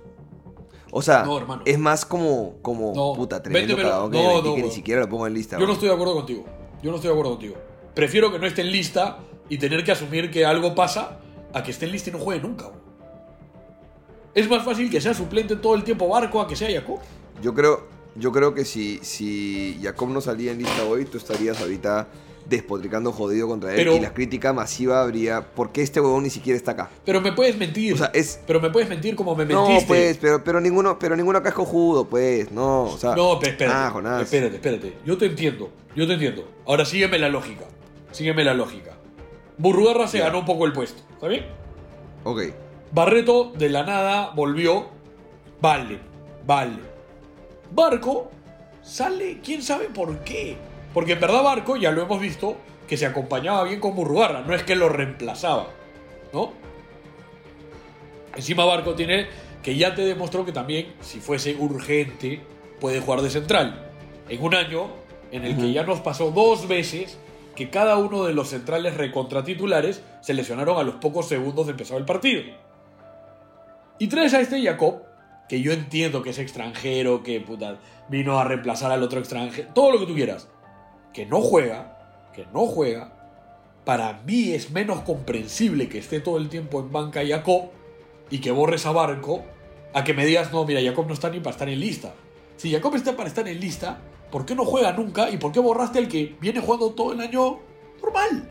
[0.92, 4.62] O sea, No, es más como, como No, puta, tremendo cagadón que, No, no, que
[4.64, 5.58] ni siquiera lo pongo en lista.
[5.60, 6.44] Yo no estoy de acuerdo contigo.
[6.84, 7.56] Yo no estoy de acuerdo contigo.
[7.96, 9.20] Prefiero que no esté en lista
[9.50, 11.20] y tener que asumir que algo pasa
[11.54, 12.70] a que esté en lista y no juegue nunca.
[14.34, 17.00] Es más fácil que sea suplente todo el tiempo Barco a que sea Jacob.
[17.42, 21.60] Yo creo, yo creo que si, si Jacob no salía en lista hoy, tú estarías
[21.62, 22.08] ahorita
[22.48, 26.30] despotricando jodido contra él Pero- y la crítica masiva habría ¿por qué este huevón ni
[26.30, 26.90] siquiera está acá?
[27.06, 27.94] Pero me puedes mentir.
[27.94, 29.88] O sea, es- Pero me puedes mentir como me No, mentiste.
[29.88, 33.16] pues, pero, pero ninguno, pero ninguno acá es cojudo, pues, no, o sea.
[33.16, 33.78] No, pero espérate.
[33.78, 34.24] Ah, Jonás.
[34.24, 34.94] Espérate, espérate.
[35.06, 35.70] Yo te entiendo.
[35.96, 36.48] Yo te entiendo.
[36.68, 37.64] Ahora sígueme la lógica.
[38.12, 38.92] Sígueme la lógica.
[39.58, 41.02] Burrugarra se ganó un poco el puesto.
[41.14, 41.46] ¿Está bien?
[42.26, 42.42] Ok.
[42.92, 44.88] Barreto de la nada volvió.
[45.62, 46.00] Vale,
[46.46, 46.93] vale.
[47.74, 48.30] Barco
[48.82, 50.58] sale, quién sabe por qué.
[50.94, 52.58] Porque en verdad Barco, ya lo hemos visto,
[52.88, 54.42] que se acompañaba bien con Murrugarra.
[54.42, 55.68] No es que lo reemplazaba.
[56.32, 56.54] ¿No?
[58.36, 59.28] Encima Barco tiene
[59.64, 62.42] que ya te demostró que también, si fuese urgente,
[62.80, 63.90] puede jugar de central.
[64.28, 64.88] En un año
[65.32, 67.18] en el que ya nos pasó dos veces
[67.56, 71.98] que cada uno de los centrales recontratitulares se lesionaron a los pocos segundos de empezar
[71.98, 72.44] el partido.
[74.00, 75.04] Y traes a este Jacob,
[75.50, 77.80] que yo entiendo que es extranjero, que puta,
[78.10, 80.48] vino a reemplazar al otro extranjero, todo lo que tú quieras,
[81.14, 83.14] que no juega, que no juega.
[83.86, 87.70] Para mí es menos comprensible que esté todo el tiempo en banca Jacob
[88.30, 89.44] y que borres a Barco
[89.94, 92.14] a que me digas, no, mira, Jacob no está ni para estar en lista.
[92.56, 94.00] Si Jacob está para estar en lista,
[94.32, 97.20] ¿por qué no juega nunca y por qué borraste al que viene jugando todo el
[97.20, 97.60] año
[98.02, 98.50] normal?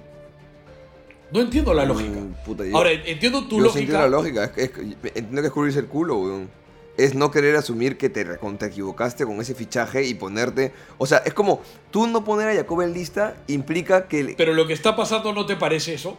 [1.33, 2.21] No entiendo la lógica.
[2.21, 3.81] Mm, puta, yo- Ahora, entiendo tu yo lógica.
[3.81, 4.45] entiendo la lógica.
[4.45, 4.71] Es, es-
[5.17, 6.51] entiendo que es cubrirse el culo, weón.
[6.99, 10.73] Es no querer asumir que te recontra equivocaste con ese fichaje y ponerte.
[10.99, 14.35] O sea, es como tú no poner a Jacob en lista implica que.
[14.37, 16.19] Pero lo que está pasando, ¿no te parece eso?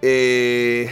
[0.00, 0.88] Eh,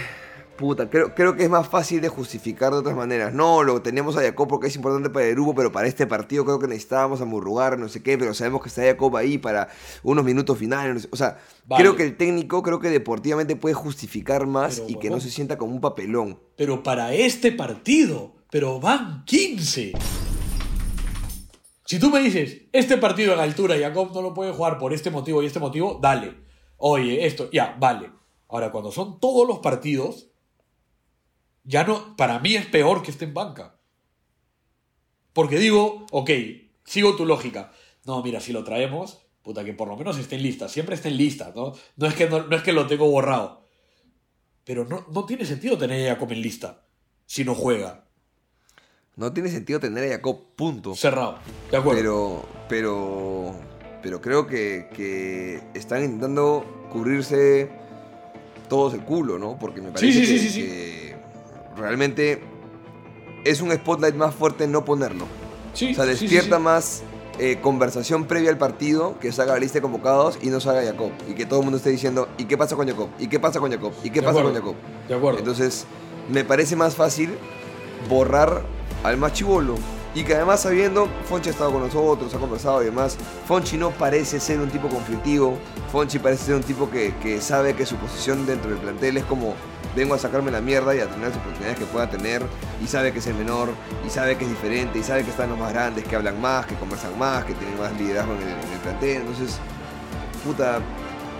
[0.56, 3.32] puta, creo, creo que es más fácil de justificar de otras maneras.
[3.32, 6.44] No, lo tenemos a Jacob porque es importante para el grupo, pero para este partido
[6.44, 9.68] creo que necesitábamos a Murrugar, no sé qué, pero sabemos que está Jacob ahí para
[10.02, 10.94] unos minutos finales.
[10.94, 11.82] no sé- O sea, Vale.
[11.82, 15.30] creo que el técnico, creo que deportivamente puede justificar más Pero, y que no se
[15.30, 16.38] sienta como un papelón.
[16.56, 19.92] Pero para este partido, pero van 15.
[21.84, 25.10] Si tú me dices, este partido en altura, Jacob no lo puede jugar por este
[25.10, 26.34] motivo y este motivo, dale.
[26.78, 28.10] Oye, esto, ya, vale.
[28.48, 30.28] Ahora, cuando son todos los partidos,
[31.64, 33.78] ya no, para mí es peor que esté en banca.
[35.32, 36.30] Porque digo, ok,
[36.84, 37.72] sigo tu lógica.
[38.04, 40.68] No, mira, si lo traemos, puta, que por lo menos esté en lista.
[40.68, 41.72] Siempre esté en lista, ¿no?
[41.96, 43.68] No es que, no, es que lo tengo borrado.
[44.64, 46.86] Pero no, no tiene sentido tener a Jacob en lista
[47.26, 48.05] si no juega.
[49.18, 50.94] No tiene sentido tener a Jacob, punto.
[50.94, 51.38] Cerrado.
[51.70, 51.98] De acuerdo.
[51.98, 53.54] Pero, pero,
[54.02, 57.70] pero creo que, que están intentando cubrirse
[58.68, 59.56] todos el culo, ¿no?
[59.58, 60.62] Porque me parece sí, sí, que, sí, sí.
[60.62, 61.16] que
[61.78, 62.42] realmente
[63.46, 65.24] es un spotlight más fuerte no ponerlo.
[65.72, 67.02] Sí, O sea, despierta más
[67.38, 71.10] eh, conversación previa al partido que salga la lista de convocados y no salga Jacob.
[71.26, 73.08] Y que todo el mundo esté diciendo, ¿y qué pasa con Jacob?
[73.18, 73.94] ¿Y qué pasa con Jacob?
[74.04, 74.52] ¿Y qué De pasa con.
[74.52, 74.74] Jacob?
[75.08, 75.38] De acuerdo.
[75.38, 75.86] Entonces,
[76.30, 77.30] me parece más fácil
[78.10, 79.74] borrar al más chibolo.
[80.14, 83.90] Y que además sabiendo, Fonchi ha estado con nosotros, ha conversado y demás, Fonchi no
[83.90, 85.58] parece ser un tipo conflictivo,
[85.92, 89.24] Fonchi parece ser un tipo que, que sabe que su posición dentro del plantel es
[89.24, 89.54] como
[89.94, 92.42] vengo a sacarme la mierda y a tener las oportunidades que pueda tener,
[92.82, 93.70] y sabe que es el menor,
[94.06, 96.66] y sabe que es diferente, y sabe que están los más grandes, que hablan más,
[96.66, 99.58] que conversan más, que tienen más liderazgo en el, en el plantel, entonces,
[100.44, 100.80] puta,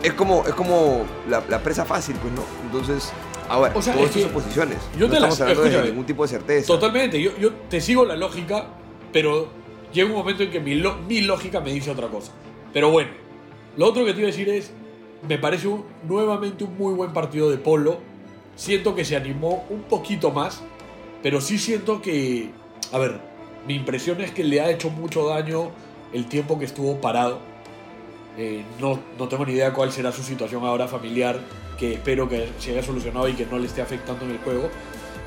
[0.03, 2.43] es como, es como la, la presa fácil, pues, ¿no?
[2.65, 3.13] Entonces,
[3.49, 4.79] Ahora, O sea, todas es que estas son posiciones.
[4.99, 6.67] yo no te las- estamos hablando de ningún tipo de certeza.
[6.67, 8.67] Totalmente, yo, yo te sigo la lógica,
[9.13, 9.49] pero
[9.93, 10.75] llega un momento en que mi,
[11.09, 12.33] mi lógica me dice otra cosa.
[12.73, 13.11] Pero bueno,
[13.77, 14.73] lo otro que te iba a decir es,
[15.29, 17.99] me parece un- nuevamente un muy buen partido de polo.
[18.57, 20.63] Siento que se animó un poquito más,
[21.23, 22.51] pero sí siento que,
[22.93, 23.21] a ver,
[23.67, 25.71] mi impresión es que le ha hecho mucho daño
[26.13, 27.39] el tiempo que estuvo parado.
[28.39, 31.39] Eh, no, no tengo ni idea cuál será su situación ahora familiar,
[31.79, 34.71] que espero que se haya solucionado y que no le esté afectando en el juego.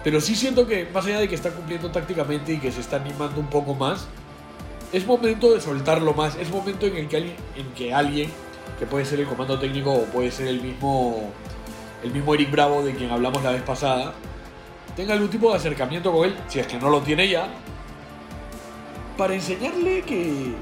[0.03, 2.97] Pero sí siento que, más allá de que está cumpliendo tácticamente y que se está
[2.97, 4.07] animando un poco más,
[4.93, 6.35] es momento de soltarlo más.
[6.35, 8.29] Es momento en el que alguien, en que, alguien
[8.77, 11.31] que puede ser el comando técnico o puede ser el mismo,
[12.03, 14.13] el mismo Eric Bravo de quien hablamos la vez pasada,
[14.95, 17.49] tenga algún tipo de acercamiento con él, si es que no lo tiene ya,
[19.17, 20.53] para enseñarle que...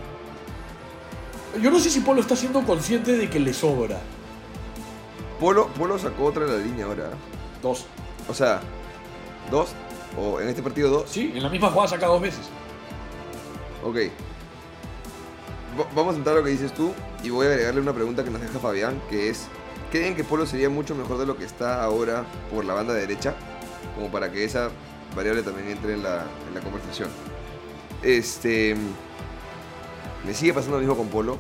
[1.62, 4.00] Yo no sé si Polo está siendo consciente de que le sobra.
[5.40, 7.10] Polo, Polo sacó otra de la línea ahora.
[7.62, 7.86] Dos.
[8.30, 8.60] O sea,
[9.52, 9.70] dos.
[10.20, 11.10] O en este partido dos.
[11.10, 12.42] Sí, en la misma jugada saca dos veces.
[13.84, 13.98] Ok.
[15.80, 16.92] Va- Vamos a entrar a lo que dices tú
[17.24, 19.48] y voy a agregarle una pregunta que nos deja Fabián, que es,
[19.92, 23.36] ¿creen que Polo sería mucho mejor de lo que está ahora por la banda derecha?
[23.96, 24.70] Como para que esa
[25.16, 27.10] variable también entre en la, en la conversación.
[28.02, 28.76] Este...
[30.26, 31.38] Me sigue pasando lo mismo con Polo.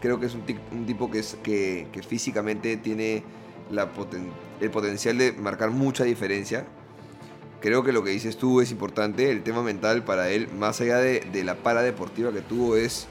[0.00, 3.24] Creo que es un, un tipo que, es, que, que físicamente tiene
[3.70, 4.30] la poten-
[4.60, 6.66] el potencial de marcar mucha diferencia.
[7.60, 9.30] Creo que lo que dices tú es importante.
[9.30, 13.08] El tema mental para él, más allá de, de la para deportiva que tuvo, es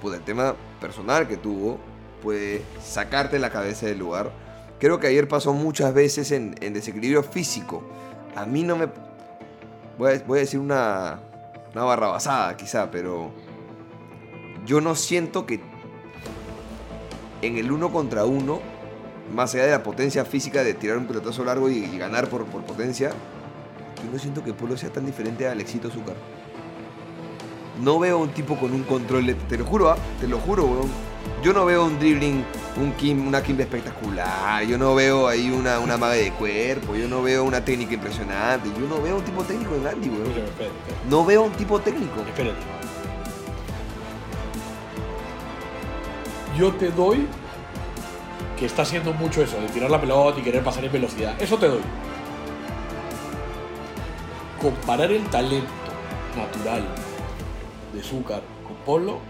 [0.00, 1.78] pues, el tema personal que tuvo.
[2.22, 4.30] Puede sacarte la cabeza del lugar.
[4.78, 7.82] Creo que ayer pasó muchas veces en, en desequilibrio físico.
[8.36, 8.88] A mí no me.
[9.98, 11.18] Voy a, voy a decir una,
[11.72, 13.32] una barrabasada, quizá, pero.
[14.66, 15.60] Yo no siento que
[17.42, 18.60] en el uno contra uno,
[19.34, 22.44] más allá de la potencia física de tirar un pelotazo largo y, y ganar por,
[22.46, 23.10] por potencia,
[24.04, 26.16] yo no siento que Polo sea tan diferente a Alexito Zúcar.
[27.82, 29.96] No veo un tipo con un control, de- te lo juro, ¿ah?
[30.20, 30.88] te lo juro, weón.
[31.42, 32.44] Yo no veo un dribbling,
[32.78, 37.08] un Kim, una Kimba espectacular, yo no veo ahí una, una maga de cuerpo, yo
[37.08, 40.24] no veo una técnica impresionante, yo no veo un tipo técnico en Andy, weón.
[41.08, 42.20] No veo un tipo técnico.
[42.26, 42.56] Espérate.
[46.60, 47.26] Yo te doy
[48.58, 51.34] que está haciendo mucho eso, de tirar la pelota y querer pasar en velocidad.
[51.40, 51.80] Eso te doy.
[54.60, 55.70] Comparar el talento
[56.36, 56.86] natural
[57.94, 59.20] de Zúcar con Polo,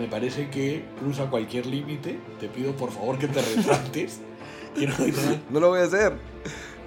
[0.00, 2.18] me parece que cruza cualquier límite.
[2.40, 4.20] Te pido por favor que te retrates.
[4.74, 6.14] que no, lo voy a hacer.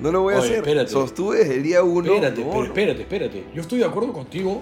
[0.01, 0.55] No lo voy a hacer.
[0.55, 0.91] espérate.
[0.91, 2.11] Sostuve desde el día uno.
[2.19, 2.63] No.
[2.65, 3.45] espérate, espérate.
[3.53, 4.61] Yo estoy de acuerdo contigo.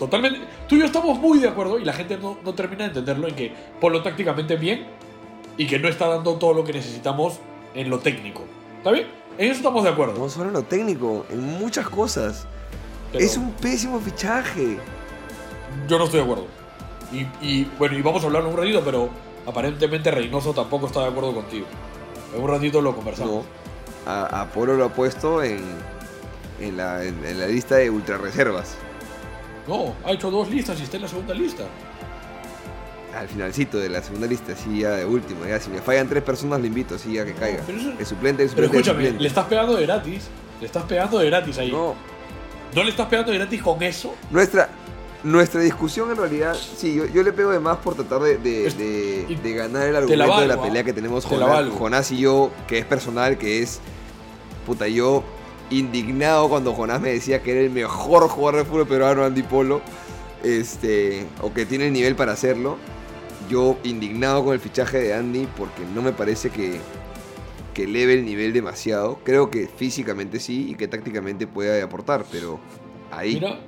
[0.00, 0.40] Totalmente.
[0.68, 3.28] Tú y yo estamos muy de acuerdo y la gente no, no termina de entenderlo
[3.28, 4.86] en que Polo tácticamente bien
[5.56, 7.38] y que no está dando todo lo que necesitamos
[7.74, 8.42] en lo técnico.
[8.78, 9.06] ¿Está bien?
[9.38, 10.18] En eso estamos de acuerdo.
[10.18, 12.46] No solo en lo técnico, en muchas cosas.
[13.12, 14.78] Pero Es un pésimo fichaje.
[15.86, 16.46] Yo no estoy de acuerdo.
[17.12, 19.10] Y, y, bueno, y vamos a hablarlo un ratito, pero
[19.46, 21.66] aparentemente Reynoso tampoco está de acuerdo contigo.
[22.34, 23.44] En un ratito lo conversamos.
[24.06, 24.10] No.
[24.10, 25.62] A, a Polo lo ha puesto en,
[26.58, 28.76] en, la, en- en la lista de ultra reservas.
[29.70, 31.62] No, ha hecho dos listas y está en la segunda lista.
[33.16, 35.44] Al finalcito de la segunda lista, sí, ya de último.
[35.46, 37.62] Ya, si me fallan tres personas, le invito, sí, ya que caiga.
[37.66, 39.22] pero eso- El suplente, el Pero suplente, el escúchame, suplente.
[39.22, 40.24] le estás pegando de gratis.
[40.60, 41.70] Le estás pegando de gratis ahí.
[41.70, 41.94] No,
[42.74, 44.14] ¿No le estás pegando de gratis con eso?
[44.30, 44.68] nuestra,
[45.24, 49.52] nuestra discusión en realidad, sí, yo, yo le pego de más por tratar de, de-
[49.54, 50.84] ganar el la argumento de la valgo, pelea ¿ah?
[50.84, 51.68] que tenemos Jonás.
[51.78, 53.80] Jonás y yo, que es personal, que es,
[54.66, 55.22] puta, yo
[55.70, 59.80] indignado cuando Jonás me decía que era el mejor jugador de fútbol peruano, Andy Polo,
[60.42, 62.76] este, o que tiene el nivel para hacerlo.
[63.48, 66.80] Yo indignado con el fichaje de Andy porque no me parece que,
[67.74, 69.18] que eleve el nivel demasiado.
[69.24, 72.60] Creo que físicamente sí y que tácticamente puede aportar, pero
[73.10, 73.58] ahí, Mira,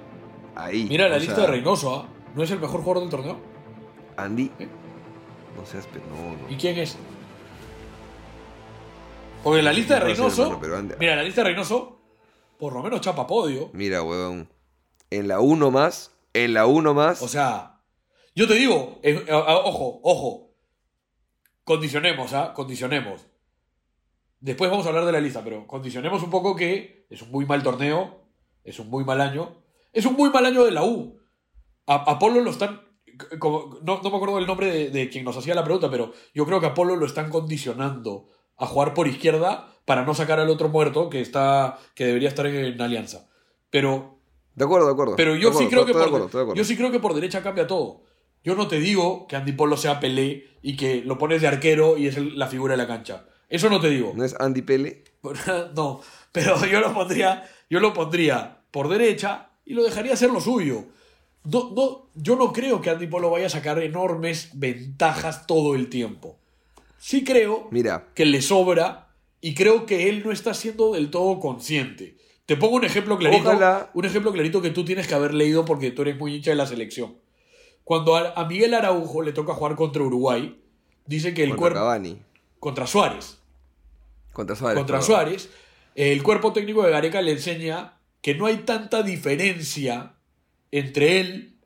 [0.55, 0.87] ahí.
[0.89, 2.09] mira la lista sea, de Reynoso, ¿ah?
[2.35, 3.39] ¿No es el mejor jugador del torneo?
[4.17, 4.51] Andy.
[4.59, 4.69] ¿Eh?
[5.57, 6.53] No seas no.
[6.55, 6.97] ¿Y quién es?
[9.43, 10.61] Porque la lista de Reynoso.
[10.99, 12.01] Mira, la lista de Reynoso,
[12.59, 13.71] por lo menos chapa podio.
[13.73, 14.49] Mira, weón.
[15.11, 17.21] En la 1 más, en la 1 más.
[17.23, 17.81] O sea,
[18.35, 20.55] yo te digo, eh, ojo, ojo.
[21.65, 22.53] Condicionemos, ¿ah?
[22.55, 23.27] Condicionemos.
[24.41, 27.47] Después vamos a hablar de la lista, pero condicionemos un poco que es un muy
[27.47, 28.23] mal torneo,
[28.65, 29.63] es un muy mal año,
[29.93, 31.19] es un muy mal año de la U.
[31.87, 32.81] A, a Polo lo están.
[33.39, 36.13] como- no, no me acuerdo del nombre de, de quien nos hacía la pregunta, pero
[36.35, 38.29] yo creo que a Polo lo están condicionando
[38.63, 42.47] a jugar por izquierda para no sacar al otro muerto que está que debería estar
[42.47, 43.29] en, Alianza.
[43.71, 44.19] Pero
[44.55, 45.17] de acuerdo, de acuerdo.
[45.17, 47.67] pero yo acuerdo, sí creo que por, acuerdo, yo sí creo que por derecha cambia
[47.67, 48.03] todo.
[48.45, 51.97] Yo no te digo que Andy Polo sea Pelé y que lo pones de arquero
[51.97, 53.25] y es la figura de la cancha.
[53.49, 54.13] Eso no te digo.
[54.15, 55.05] ¿No es Andy Pele?
[55.75, 56.01] No,
[56.31, 60.85] pero yo lo pondría, yo lo pondría por derecha y lo dejaría hacer lo suyo.
[61.45, 65.89] No, no, yo no creo que Andy Polo vaya a sacar enormes ventajas todo el
[65.89, 66.39] tiempo.
[67.03, 68.07] Sí creo Mira.
[68.15, 69.09] que le sobra
[69.41, 72.17] y creo que él no está siendo del todo consciente.
[72.47, 73.91] Te pongo un ejemplo clarito, Ojalá.
[73.93, 76.57] un ejemplo clarito que tú tienes que haber leído porque tú eres muy hincha de
[76.57, 77.17] la selección.
[77.83, 80.63] Cuando a, Miguel Araujo le toca jugar contra Uruguay,
[81.05, 82.15] dice que el Contra cuerpo
[82.61, 83.39] contra Suárez,
[84.33, 84.79] Contra Suárez.
[84.79, 85.07] contra perdón.
[85.07, 85.51] Suárez,
[85.97, 90.15] el cuerpo técnico de Gareca le enseña que no hay tanta diferencia
[90.71, 91.57] entre él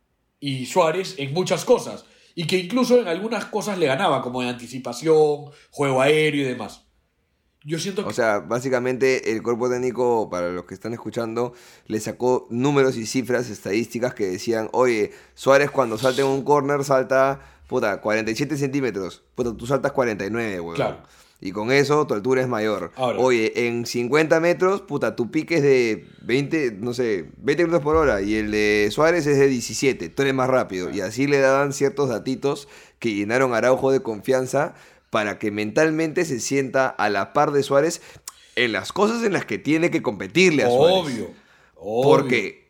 [0.40, 2.06] y Suárez en muchas cosas.
[2.38, 6.82] Y que incluso en algunas cosas le ganaba, como en anticipación, juego aéreo y demás.
[7.64, 8.10] Yo siento que...
[8.10, 11.54] O sea, básicamente el cuerpo técnico, para los que están escuchando,
[11.86, 16.84] le sacó números y cifras estadísticas que decían, oye, Suárez cuando salta en un corner
[16.84, 19.24] salta, puta, 47 centímetros.
[19.34, 20.76] Puta, tú saltas 49, weón.
[20.76, 21.02] Claro.
[21.40, 22.92] Y con eso tu altura es mayor.
[22.96, 23.18] Ahora.
[23.18, 27.96] Oye, en 50 metros, puta, tu pique es de 20, no sé, 20 kilómetros por
[27.96, 30.08] hora y el de Suárez es de 17.
[30.08, 30.90] Tú eres más rápido.
[30.90, 32.68] Y así le daban ciertos datitos
[32.98, 34.74] que llenaron a Araujo de confianza
[35.10, 38.00] para que mentalmente se sienta a la par de Suárez
[38.54, 40.96] en las cosas en las que tiene que competirle a Suárez.
[40.96, 41.30] obvio,
[41.76, 42.02] obvio.
[42.02, 42.65] Porque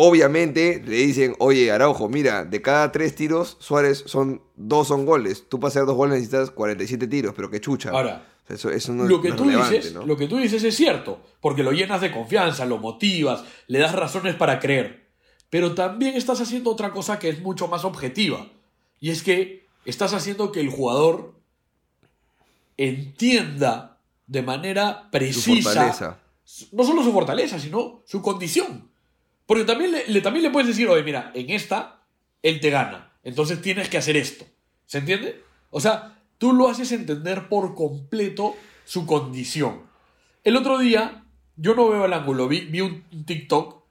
[0.00, 5.48] obviamente le dicen, oye, Araujo, mira, de cada tres tiros, Suárez son dos son goles.
[5.48, 7.90] Tú para hacer dos goles necesitas 47 tiros, pero qué chucha.
[7.90, 10.06] Ahora, eso, eso no, lo que no tú dices, ¿no?
[10.06, 13.94] lo que tú dices es cierto, porque lo llenas de confianza, lo motivas, le das
[13.94, 15.10] razones para creer.
[15.50, 18.48] Pero también estás haciendo otra cosa que es mucho más objetiva.
[19.00, 21.34] Y es que estás haciendo que el jugador
[22.76, 26.18] entienda de manera precisa
[26.72, 28.89] no solo su fortaleza, sino su condición.
[29.50, 31.98] Porque también le, le- también le puedes decir, oye, mira, en esta
[32.40, 34.44] él te gana, entonces tienes que hacer esto.
[34.86, 35.42] ¿Se entiende?
[35.70, 39.80] O sea, tú lo haces entender por completo su condición.
[40.44, 41.24] El otro día,
[41.56, 43.82] yo no veo el ángulo, vi, vi un TikTok,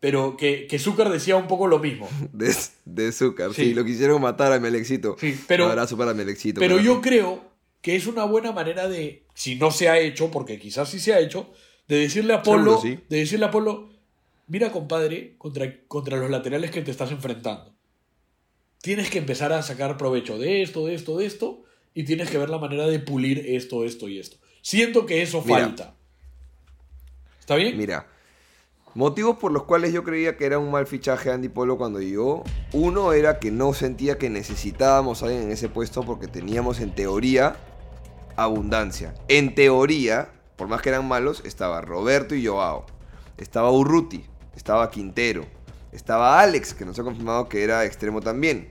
[0.00, 2.06] pero que, que Zucker decía un poco lo mismo.
[2.34, 2.54] De,
[2.84, 3.64] de azúcar, sí.
[3.68, 3.74] Sí.
[3.74, 5.16] Lo quisieron matar a Melexito.
[5.18, 6.60] Sí, pero- Un abrazo para Melexito.
[6.60, 7.42] Pero para- yo creo
[7.80, 11.14] que es una buena manera de, si no se ha hecho, porque quizás sí se
[11.14, 11.50] ha hecho,
[11.88, 12.98] de decirle a Polo, sí.
[13.08, 13.95] de decirle a Polo,
[14.46, 17.74] mira compadre, contra, contra los laterales que te estás enfrentando.
[18.80, 22.38] Tienes que empezar a sacar provecho de esto, de esto, de esto, y tienes que
[22.38, 24.36] ver la manera de pulir esto, esto y esto.
[24.62, 25.60] Siento que eso Mira.
[25.60, 25.94] falta.
[27.40, 27.76] ¿Está bien?
[27.76, 28.06] Mira,
[28.94, 32.44] motivos por los cuales yo creía que era un mal fichaje Andy Polo cuando llegó.
[32.72, 36.94] Uno era que no sentía que necesitábamos a alguien en ese puesto porque teníamos en
[36.94, 37.56] teoría
[38.36, 39.14] abundancia.
[39.28, 42.84] En teoría, por más que eran malos, estaba Roberto y Joao.
[43.38, 44.24] Estaba Urruti,
[44.56, 45.44] estaba Quintero,
[45.92, 48.68] estaba Alex, que nos ha confirmado que era extremo también.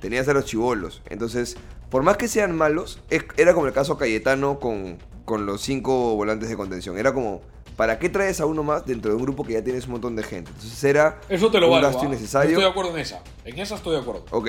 [0.00, 1.02] Tenías a los chivolos.
[1.08, 1.56] Entonces,
[1.90, 3.00] por más que sean malos,
[3.36, 6.98] era como el caso Cayetano con, con los cinco volantes de contención.
[6.98, 7.40] Era como,
[7.76, 10.16] ¿para qué traes a uno más dentro de un grupo que ya tienes un montón
[10.16, 10.50] de gente?
[10.50, 11.88] Entonces era Eso te lo un valgo.
[11.88, 12.06] gasto ¿ah?
[12.06, 12.50] innecesario.
[12.50, 13.22] Estoy de acuerdo en esa.
[13.44, 14.24] En esa estoy de acuerdo.
[14.30, 14.48] Ok.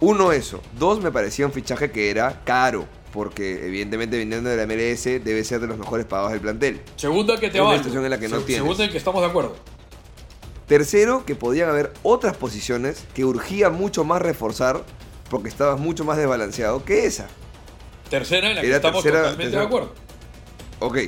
[0.00, 0.60] Uno, eso.
[0.78, 2.86] Dos, me parecía un fichaje que era caro.
[3.12, 6.80] Porque evidentemente viniendo de la MLS debe ser de los mejores pagados del plantel.
[6.96, 8.54] Segunda que te situación en la que no Se-.
[8.54, 9.54] Segunda en que estamos de acuerdo.
[10.66, 14.82] Tercero, que podían haber otras posiciones que urgía mucho más reforzar
[15.28, 17.28] porque estabas mucho más desbalanceado que esa.
[18.08, 19.92] Tercera en la que estamos tercera- totalmente tercera- de acuerdo.
[20.80, 20.98] Ok.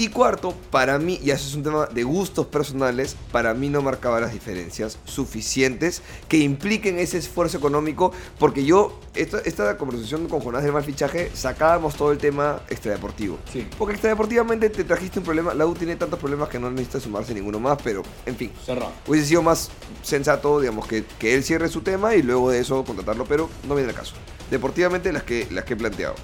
[0.00, 3.82] Y cuarto, para mí, y eso es un tema de gustos personales, para mí no
[3.82, 10.40] marcaba las diferencias suficientes que impliquen ese esfuerzo económico, porque yo, esta, esta conversación con
[10.40, 13.36] Jonás del mal fichaje, sacábamos todo el tema extradeportivo.
[13.52, 13.68] Sí.
[13.76, 17.34] Porque extradeportivamente te trajiste un problema, la U tiene tantos problemas que no necesita sumarse
[17.34, 18.50] ninguno más, pero en fin.
[18.64, 18.92] Cerrado.
[19.06, 19.70] Hubiese sido más
[20.02, 23.74] sensato, digamos, que, que él cierre su tema y luego de eso contratarlo, pero no
[23.74, 24.14] viene el caso.
[24.50, 26.14] Deportivamente las que, las que he planteado.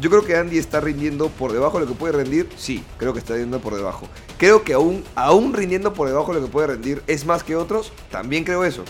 [0.00, 2.48] Yo creo que Andy está rindiendo por debajo de lo que puede rendir.
[2.56, 4.08] Sí, creo que está rindiendo por debajo.
[4.38, 7.56] Creo que aún, aún rindiendo por debajo de lo que puede rendir es más que
[7.56, 7.92] otros.
[8.10, 8.84] También creo eso.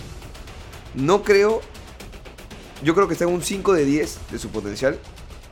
[0.94, 1.62] No creo...
[2.82, 4.98] Yo creo que está en un 5 de 10 de su potencial.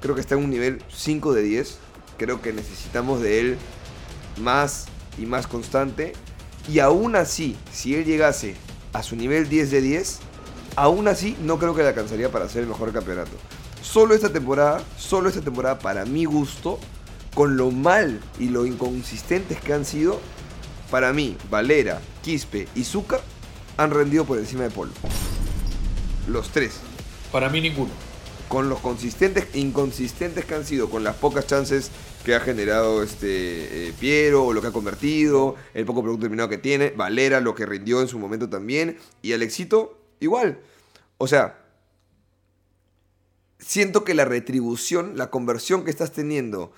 [0.01, 1.79] Creo que está en un nivel 5 de 10.
[2.19, 3.59] Creo que necesitamos de él
[4.41, 4.87] más
[5.19, 6.13] y más constante.
[6.69, 8.55] Y aún así, si él llegase
[8.93, 10.19] a su nivel 10 de 10,
[10.77, 13.37] aún así no creo que le alcanzaría para ser el mejor campeonato.
[13.83, 16.79] Solo esta temporada, solo esta temporada, para mi gusto,
[17.35, 20.21] con lo mal y lo inconsistentes que han sido,
[20.91, 23.21] para mí, Valera, Quispe y Zucca
[23.77, 24.93] han rendido por encima de Polo.
[26.29, 26.81] Los tres
[27.31, 27.91] Para mí ninguno.
[28.49, 31.91] con los consistentes e inconsistentes que han sido, con las pocas chances
[32.25, 36.49] que ha generado este eh, Piero, o lo que ha convertido, el poco producto terminado
[36.49, 40.59] que tiene, Valera, lo que rindió en su momento también, y Alexito, igual.
[41.19, 41.66] O sea,
[43.67, 46.73] siento que la retribución, la conversión que estás teniendo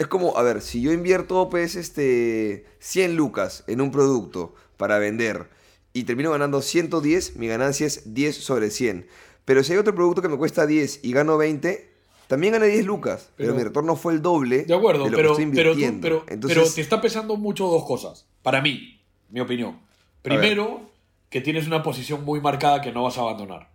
[0.00, 4.98] Es como, a ver, si yo invierto pues este 100 lucas en un producto para
[4.98, 5.48] vender
[5.92, 9.08] y termino ganando 110, mi ganancia es 10 sobre 100.
[9.44, 11.90] Pero si hay otro producto que me cuesta 10 y gano 20,
[12.28, 15.16] también gané 10 lucas, pero, Pero- mi retorno fue el doble De acuerdo, de lo
[15.16, 16.00] pero, que estoy pero, tú- invirtiendo.
[16.02, 18.26] pero, Entonces, pero te está pesando mucho dos cosas.
[18.42, 19.00] Para mí,
[19.30, 19.80] mi opinión.
[20.22, 20.82] Primero,
[21.30, 23.68] que tienes una posición muy marcada que no vas a abandonar.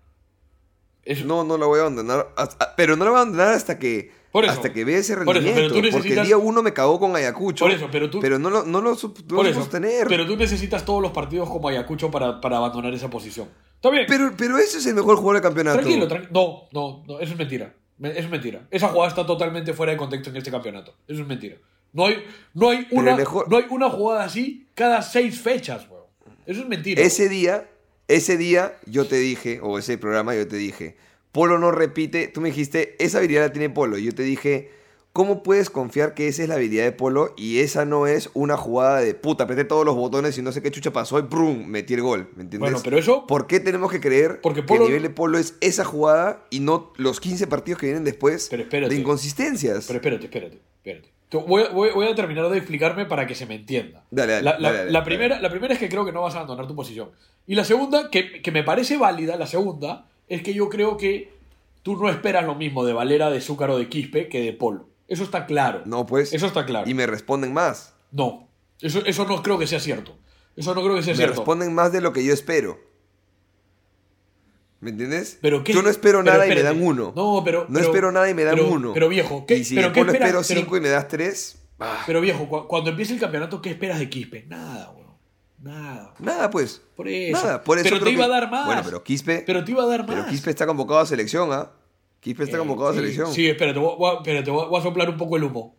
[1.05, 3.77] Es- no, no la voy a abandonar, hasta- pero no la voy a abandonar hasta
[3.77, 4.53] que Por eso.
[4.53, 6.73] hasta que vea ese Por eso, pero rendimiento, tú porque el necesitas- día uno me
[6.73, 9.59] cagó con Ayacucho, Por eso, pero tú- no lo no lo, no lo eso.
[9.59, 10.07] sostener.
[10.07, 13.49] Pero tú necesitas todos los partidos como Ayacucho para, para abandonar esa posición.
[13.75, 14.05] Está bien.
[14.07, 15.79] Pero, pero ese es el mejor jugador del campeonato.
[15.79, 16.31] Tranquilo, tranquilo.
[16.33, 17.73] No, no, no, eso es mentira.
[18.01, 18.65] Eso es mentira.
[18.71, 20.95] Esa jugada está totalmente fuera de contexto en este campeonato.
[21.07, 21.57] Eso es mentira.
[21.91, 22.23] No hay,
[22.53, 26.03] no hay, Pero una, mejor- no hay una jugada así cada seis fechas, weón.
[26.45, 27.01] Eso es mentira.
[27.03, 27.69] Ese día,
[28.07, 30.95] ese día yo te dije, o ese programa yo te dije,
[31.31, 33.97] Polo no repite, tú me dijiste, esa habilidad la tiene Polo.
[33.97, 34.69] Y yo te dije,
[35.13, 38.55] ¿cómo puedes confiar que esa es la habilidad de Polo y esa no es una
[38.57, 41.65] jugada de puta, apreté todos los botones y no sé qué chucha pasó y ¡brum!
[41.65, 42.29] metí el gol?
[42.35, 42.59] ¿Me entiendes?
[42.59, 45.55] Bueno, pero eso- ¿Por qué tenemos que creer Porque que el nivel de Polo es
[45.61, 49.85] esa jugada y no los 15 partidos que vienen después Pero de inconsistencias?
[49.87, 51.12] Pero espérate, espérate, espérate.
[51.41, 54.03] Voy, a- voy- voy a terminar de explicarme para que se me entienda.
[54.11, 56.37] Dale, dale, la, la- dale, primera, la primera es que creo que no vas a
[56.37, 57.09] abandonar tu posición.
[57.47, 61.33] Y la segunda, que, que me parece válida, la segunda, es que yo creo que
[61.81, 64.87] tú no esperas lo mismo de Valera, de Zúcar o de Quispe que de Polo.
[65.07, 65.81] Eso está claro.
[65.85, 66.33] No, pues.
[66.33, 66.89] Eso está claro.
[66.89, 67.93] Y me responden más.
[68.11, 68.47] No,
[68.81, 70.15] eso, eso no creo que sea cierto.
[70.55, 71.35] Eso no creo que sea Me cierto.
[71.37, 72.79] responden más de lo que yo espero.
[74.83, 75.39] ¿Me entiendes?
[75.41, 77.13] Pero ¿qué- yo no espero pero nada y me dan uno.
[77.15, 78.91] No, pero- No pero- espero nada y me dan pero- uno.
[78.93, 81.57] pero, viejo, ¿qué- y si pero qué espera- espero pero- cinco y me das tres.
[81.79, 84.45] ah, Pero viejo, cu- cuando empiece el campeonato, ¿qué esperas de Quispe?
[84.47, 85.03] Nada, weón.
[85.61, 86.13] Nada.
[86.19, 86.81] nada, pues.
[86.95, 87.41] Por eso.
[87.41, 88.65] Nada, por eso pero te iba a dar más.
[88.65, 89.43] Bueno, pero Quispe.
[89.47, 90.09] Pero te iba a dar más.
[90.15, 91.71] pero Quispe está convocado a selección, ¿ah?
[92.19, 93.33] Quispe está Eh, convocado a selección.
[93.33, 95.75] Sí, espérate, voy, voy- espérate, voy, voy a soplar un poco el humo.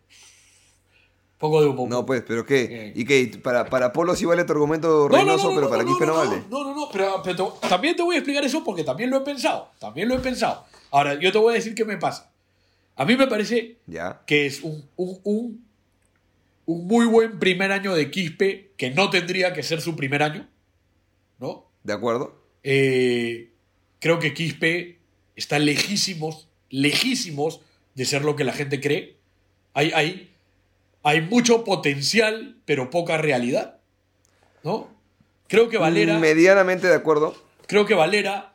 [1.37, 1.85] Poco de humo.
[1.89, 2.93] No, pues, pero ¿qué?
[2.95, 3.27] ¿Y qué?
[3.43, 5.83] Para, para Polo sí vale tu argumento No, no, no, Reynoso, no, pero no, para
[5.83, 6.43] no, Quispe no, no, vale.
[6.49, 9.21] No, no, no, pero, pero también te voy a explicar eso porque también lo he
[9.21, 9.69] pensado.
[9.79, 10.65] También lo he pensado.
[10.91, 12.31] Ahora, yo te voy a decir qué me pasa.
[12.95, 14.21] A mí me parece Ya.
[14.25, 15.65] que es un, un, un,
[16.65, 20.47] un muy buen primer año de Quispe que no tendría que ser su primer año.
[21.39, 21.65] ¿No?
[21.83, 22.41] ¿De acuerdo?
[22.63, 23.51] Eh,
[23.99, 24.99] creo que Quispe
[25.35, 27.59] está lejísimos, lejísimos
[27.93, 29.17] de ser lo que la gente cree.
[29.73, 30.31] Hay, hay,
[31.05, 33.77] hay mucho potencial, pero poca realidad.
[34.63, 34.89] ¿No?
[35.47, 36.17] Creo que Valera.
[36.19, 37.35] Medianamente de acuerdo.
[37.67, 38.53] Creo que Valera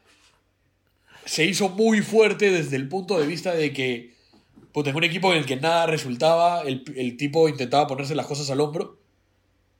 [1.24, 4.14] se hizo muy fuerte desde el punto de vista de que
[4.72, 8.26] pues, en un equipo en el que nada resultaba, el, el tipo intentaba ponerse las
[8.26, 8.98] cosas al hombro,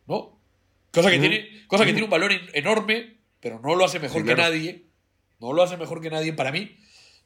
[0.06, 0.38] ¿no?
[0.92, 4.22] Cosa que, tiene, cosa que tiene un valor en- enorme, pero no lo hace mejor
[4.22, 4.50] Sí, que claro.
[4.52, 4.84] nadie.
[5.40, 6.76] No lo hace mejor que nadie para mí.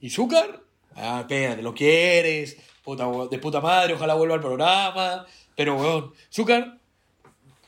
[0.00, 0.60] Y Zúcar,
[0.94, 5.26] ah, espérate, lo quieres, puta, de puta madre, ojalá vuelva al programa.
[5.56, 6.78] Pero, weón, Zúcar,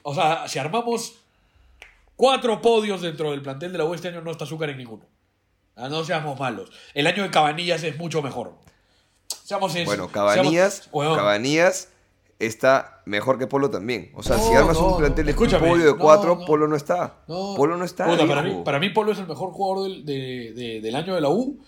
[0.02, 1.14] o sea, si armamos
[2.16, 5.04] cuatro podios dentro del plantel de la U este año, no está Zúcar en ninguno.
[5.76, 6.70] Ah, no seamos malos.
[6.94, 8.54] El año de Cabanillas es mucho mejor.
[9.44, 10.10] Seamos sinceros.
[10.12, 11.88] Bueno, Seamos- weón, Cabanías
[12.38, 14.10] está mejor que Polo también.
[14.14, 16.44] O sea, si armas no, un plantel de un podio de cuatro.
[16.44, 17.24] Polo no está.
[17.26, 18.06] Polo no está.
[18.06, 21.14] Puta, para, mí, para mí Polo es el mejor jugador del, de- de- del año
[21.14, 21.58] de la U.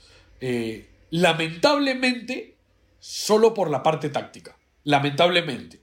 [0.40, 2.56] eh, lamentablemente,
[2.98, 4.56] solo por la parte táctica.
[4.84, 5.80] Lamentablemente.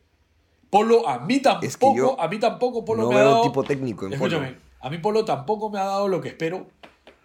[0.70, 3.44] Polo, a mí tampoco, Es que yo a mí tampoco Polo no me ha dado...
[3.44, 4.60] tipo técnico en Escúchame, Polo.
[4.82, 6.68] a mí Polo tampoco me ha dado lo que espero,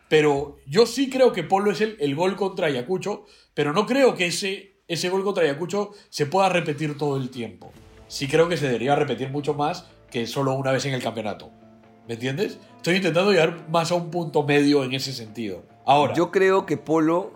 [0.08, 3.24] pero yo sí creo que Polo es el, el gol contra Ayacucho,
[3.54, 7.72] pero no creo que ese, ese gol contra Ayacucho se pueda repetir todo el tiempo.
[8.06, 11.50] Sí creo que se debería repetir mucho más que solo una vez en el campeonato.
[12.06, 12.58] ¿Me entiendes?
[12.76, 15.62] Estoy intentando llegar más a un punto medio en ese sentido.
[15.86, 17.32] Ahora, Yo creo que Polo,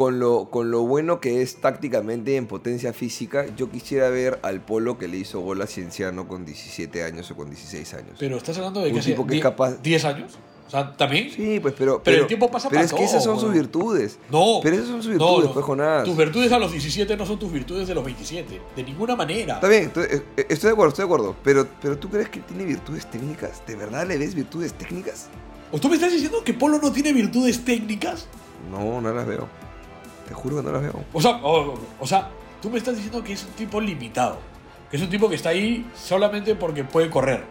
[0.00, 4.62] con lo, con lo bueno que es tácticamente en potencia física, yo quisiera ver al
[4.62, 8.16] Polo que le hizo gol a Cienciano con 17 años o con 16 años.
[8.18, 10.38] pero estás hablando de un que hace tipo que es 10 capaz- 10 años.
[10.66, 11.28] O sea, también.
[11.28, 12.02] Sí, pues, pero.
[12.02, 14.18] Pero el tiempo pasa Pero para es que esas son sus virtudes.
[14.30, 14.60] No.
[14.62, 15.52] Pero esas son sus no, virtudes, no.
[15.52, 16.04] pues, Jonás.
[16.04, 18.58] Tus virtudes a los 17 no son tus virtudes de los 27.
[18.74, 19.56] De ninguna manera.
[19.56, 21.36] Está bien, estoy, eh, eh, estoy de acuerdo, estoy de acuerdo.
[21.44, 23.60] Pero, pero ¿tú crees que tiene virtudes técnicas?
[23.66, 25.28] ¿De verdad le ves virtudes técnicas?
[25.70, 28.28] ¿O tú me estás diciendo que Polo no tiene virtudes técnicas?
[28.70, 29.46] No, no las veo.
[30.30, 31.04] Te juro que no las veo.
[31.12, 32.30] O sea, o, o sea,
[32.62, 34.38] tú me estás diciendo que es un tipo limitado.
[34.88, 37.42] Que es un tipo que está ahí solamente porque puede correr.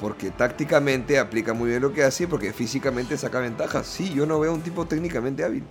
[0.00, 3.86] Porque tácticamente aplica muy bien lo que hace y porque físicamente saca ventajas.
[3.86, 5.62] Sí, yo no veo un tipo técnicamente hábil.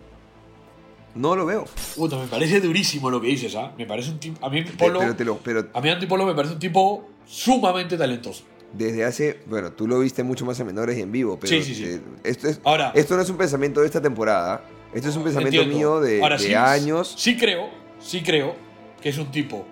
[1.13, 1.65] No lo veo.
[1.95, 3.73] Puta, me parece durísimo lo que dices, ¿ah?
[3.77, 4.45] Me parece un tipo.
[4.45, 4.99] A mí Polo.
[5.17, 8.43] Pero, pero A mí Antipolo me parece un tipo sumamente talentoso.
[8.73, 9.39] desde hace.
[9.45, 11.37] Bueno, tú lo viste mucho más en menores y en vivo.
[11.39, 11.83] Pero Sí, sí, sí.
[11.85, 14.61] eh, esto, es, Ahora- esto no es un pensamiento de esta temporada.
[14.95, 15.77] Esto es un pensamiento Entiendo.
[15.77, 17.13] mío de, Ahora, de sí, años.
[17.17, 17.69] Sí creo,
[17.99, 18.55] sí creo
[19.01, 19.65] que es un tipo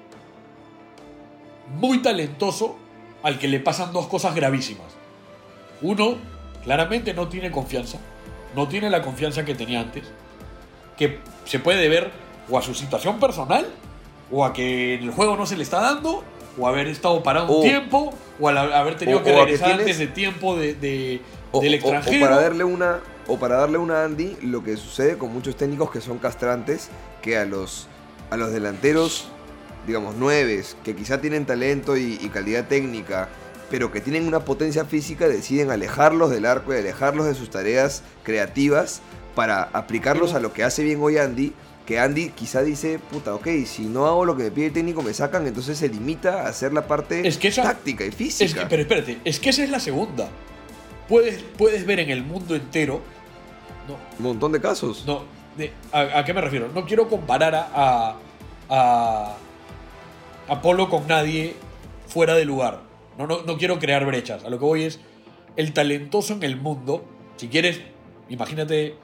[1.79, 2.75] muy talentoso
[3.23, 4.87] al que le pasan dos cosas gravísimas.
[5.81, 6.17] Uno,
[6.63, 7.97] claramente no tiene confianza,
[8.55, 10.03] no tiene la confianza que tenía antes,
[10.97, 12.11] que se puede deber
[12.49, 13.65] o a su situación personal,
[14.31, 16.23] o a que en el juego no se le está dando,
[16.59, 19.67] o haber estado parado un tiempo, o al haber tenido o- que a que regresar
[19.69, 21.21] tienes- antes de tiempo de, de-
[21.53, 22.25] O, del o- o extranjero.
[22.25, 26.01] para darle una o para darle una Andy lo que sucede con muchos técnicos que
[26.01, 26.89] son castrantes
[27.21, 27.87] que a los
[28.29, 29.27] a los delanteros
[29.87, 33.29] digamos nueves que quizá tienen talento y, y calidad técnica
[33.69, 38.03] pero que tienen una potencia física deciden alejarlos del arco y alejarlos de sus tareas
[38.23, 39.01] creativas
[39.35, 41.53] para aplicarlos a lo que hace bien hoy Andy
[41.85, 45.01] que Andy quizá dice, puta, ok, si no hago lo que me pide el técnico
[45.01, 48.45] me sacan, entonces se limita a hacer la parte Es que esa- táctica y física.
[48.45, 50.29] Es que, pero espérate, es que esa es la segunda.
[51.13, 53.01] Puedes, puedes ver en el mundo entero.
[53.87, 55.03] No, Un montón de casos.
[55.05, 55.21] no.
[55.55, 56.69] de- a, a qué me refiero?
[56.73, 58.15] No quiero comparar a, a,
[58.69, 59.35] a,
[60.47, 61.53] a Polo con nadie
[62.07, 62.79] fuera de lugar.
[63.19, 64.43] No, no, no quiero crear brechas.
[64.43, 64.99] A lo que voy es
[65.55, 67.05] el talentoso en el mundo.
[67.35, 67.79] Si quieres,
[68.29, 68.95] imagínate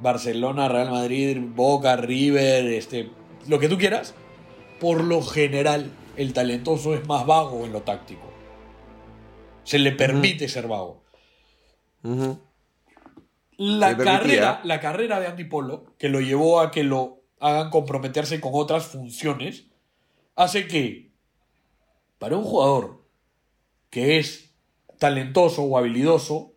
[0.00, 3.10] Barcelona, Real Madrid, Boca, River, este,
[3.48, 4.14] lo que tú quieras.
[4.78, 8.30] Por lo general, el talentoso es más vago en lo táctico.
[9.64, 11.02] Se le permite ser vago.
[13.58, 14.04] La permitía.
[14.18, 18.52] carrera, la carrera de Andy Polo, que lo llevó a que lo hagan comprometerse con
[18.54, 19.66] otras funciones,
[20.34, 21.10] hace que
[22.18, 23.04] para un jugador
[23.90, 24.50] que es
[24.98, 26.52] talentoso o habilidoso,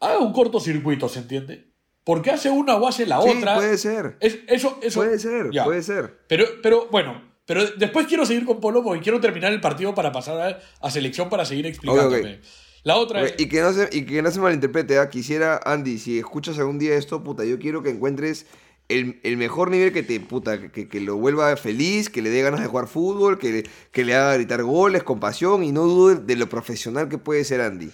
[0.00, 1.68] haga un cortocircuito, ¿se entiende?
[2.04, 3.54] Porque hace una o hace la Sí, otra.
[3.56, 4.16] puede ser.
[4.20, 5.64] Es- eso, eso, Puede ser, ya.
[5.64, 6.20] puede ser.
[6.26, 10.12] Pero, pero bueno, pero después quiero seguir con Polo porque quiero terminar el partido para
[10.12, 12.40] pasar a, a selección para seguir explicándome.
[12.88, 13.34] La otra Ok, es.
[13.38, 15.08] Y que no se, y que no se malinterprete, ¿ah?
[15.10, 18.46] quisiera, Andy, si escuchas algún día esto, puta, yo quiero que encuentres
[18.88, 22.40] el, el mejor nivel que te, puta, que, que lo vuelva feliz, que le dé
[22.42, 25.82] ganas de jugar fútbol, que, le- que le haga gritar goles con pasión y no
[25.84, 27.90] dude de lo profesional que puede ser Andy.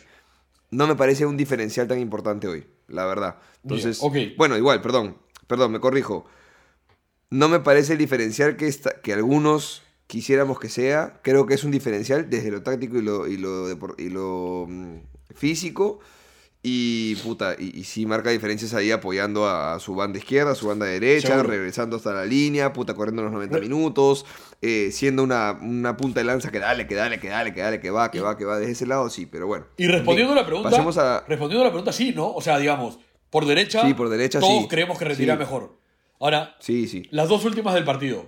[0.71, 3.39] No me parece un diferencial tan importante hoy, la verdad.
[3.65, 3.99] Entonces,
[4.37, 5.17] bueno, igual, perdón,
[5.49, 6.25] perdón, me corrijo.
[7.31, 11.21] No me parece el diferencial que, esta- que algunos quisiéramos que sea.
[11.23, 14.67] Creo que es un diferencial desde lo táctico y lo, y lo, depor- y lo
[14.69, 14.97] mm,
[15.35, 16.01] físico.
[16.67, 20.55] Y puta, y, y sí marca diferencias ahí apoyando a, a su banda izquierda, a
[20.55, 21.49] su banda derecha, Seguro.
[21.51, 24.25] regresando hasta la línea, puta, corriendo los 90 Re- minutos,
[24.63, 27.81] eh, siendo una, una punta de lanza que dale, que dale, que dale, que dale,
[27.81, 28.59] que va, que va, que va.
[28.59, 29.67] Desde ese lado sí, pero bueno.
[29.77, 31.23] Y respondiendo a la pregunta, Pasemos a.
[31.29, 32.33] respondiendo a la pregunta, sí, ¿no?
[32.33, 32.99] O sea, digamos,
[33.29, 34.69] por derecha, Sí, por derecha, todos sí.
[34.69, 35.39] creemos que retira Sí.
[35.41, 35.77] mejor.
[36.19, 37.03] Ahora, Sí, sí.
[37.11, 38.25] las dos últimas del partido,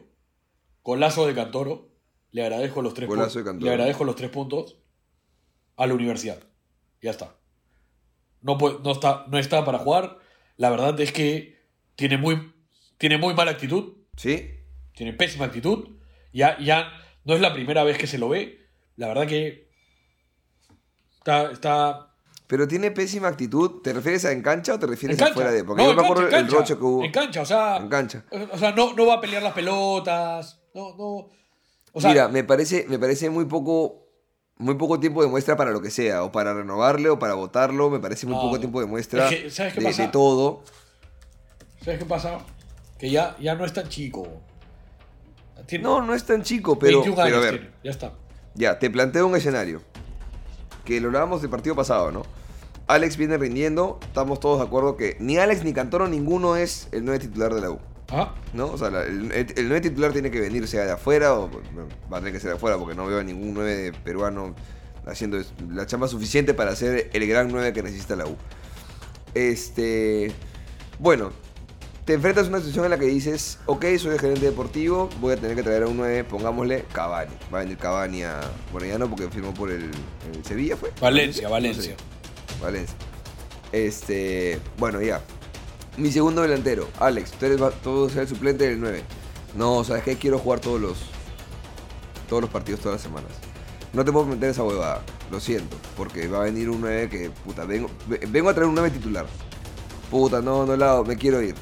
[0.87, 1.89] golazo de Cantoro,
[2.31, 3.35] le agradezco los tres puntos.
[3.35, 4.79] Le agradezco los tres puntos
[5.77, 6.39] a la universidad.
[7.03, 7.35] Ya está.
[8.41, 10.19] No, puede- no, está, no está para jugar.
[10.57, 11.59] La verdad es que
[11.97, 12.53] tiene muy,
[12.99, 13.95] tiene muy mala actitud.
[14.17, 14.49] ¿Sí?
[14.95, 15.89] Tiene pésima actitud.
[16.33, 16.93] Ya, ya
[17.25, 18.61] no es la primera vez que se lo ve.
[18.95, 19.69] La verdad que
[21.19, 22.15] está, está
[22.47, 23.83] Pero tiene pésima actitud.
[23.83, 25.65] ¿Te refieres a en cancha o te refieres a fuera de?
[25.65, 27.05] Porque No, yo me cancha, acuerdo el roche que hubo.
[27.05, 27.77] En cancha, o sea.
[27.79, 28.25] En cancha.
[28.53, 30.63] O sea, no, no va a pelear las pelotas.
[30.77, 31.29] No, no.
[31.93, 34.03] O sea, Mira, me parece, me parece muy poco.
[34.59, 37.91] Muy poco tiempo de muestra para lo que sea, o para renovarle, o para votarlo,
[37.91, 40.03] me parece muy No, poco tiempo de muestra es que, ¿sabes qué de, pasa?
[40.03, 40.63] de todo.
[41.85, 42.39] ¿sabes qué pasa?
[42.99, 44.27] Que ya, ya no es tan chico.
[45.67, 48.13] Tiene No, no es tan chico, pero, 21 pero a ver, tiene, Ya está.
[48.55, 49.83] ya, te planteo un escenario.
[50.87, 52.23] Que lo hablábamos del partido pasado, ¿no?
[52.87, 57.05] Alex viene rindiendo, estamos todos de acuerdo que ni Alex ni Cantoro, ninguno es el
[57.05, 57.79] 9 titular de la U.
[58.11, 58.67] Ah, ¿no?
[58.67, 61.49] O sea, la- el, el, el 9 titular tiene que venir sea de afuera o
[61.49, 64.55] bueno, va a tener que ser de afuera porque no veo a ningún 9 peruano
[65.07, 65.39] haciendo
[65.71, 68.37] la chamba suficiente para ser el gran 9 que necesita la U.
[69.35, 70.33] Este,
[70.99, 71.31] bueno,
[72.05, 75.33] te enfrentas a una situación en la que dices, ok, soy el gerente deportivo, voy
[75.33, 77.33] a tener que traer a un 9, pongámosle Cavani.
[77.53, 78.41] Va a venir Cavani a,
[78.73, 79.91] bueno ya no porque firmó por el,
[80.33, 80.93] el Sevilla, ¿fue?
[81.01, 81.53] Valencia, No sé.
[81.53, 81.97] Valencia.
[82.63, 82.97] Valencia.
[83.73, 85.21] Este, bueno, ya.
[85.97, 89.03] Mi segundo delantero, Alex, tú eres, eres el suplente del 9.
[89.57, 90.17] No, ¿sabes qué?
[90.17, 90.97] Quiero jugar todos los
[92.29, 93.31] todos los partidos todas las semanas.
[93.93, 97.31] No te puedo meter esa huevada, lo siento, porque va a venir un 9 que,
[97.31, 99.25] puta, vengo, ve- vengo a traer un 9 titular.
[100.11, 101.55] Puta, no, no lado, me quiero ir.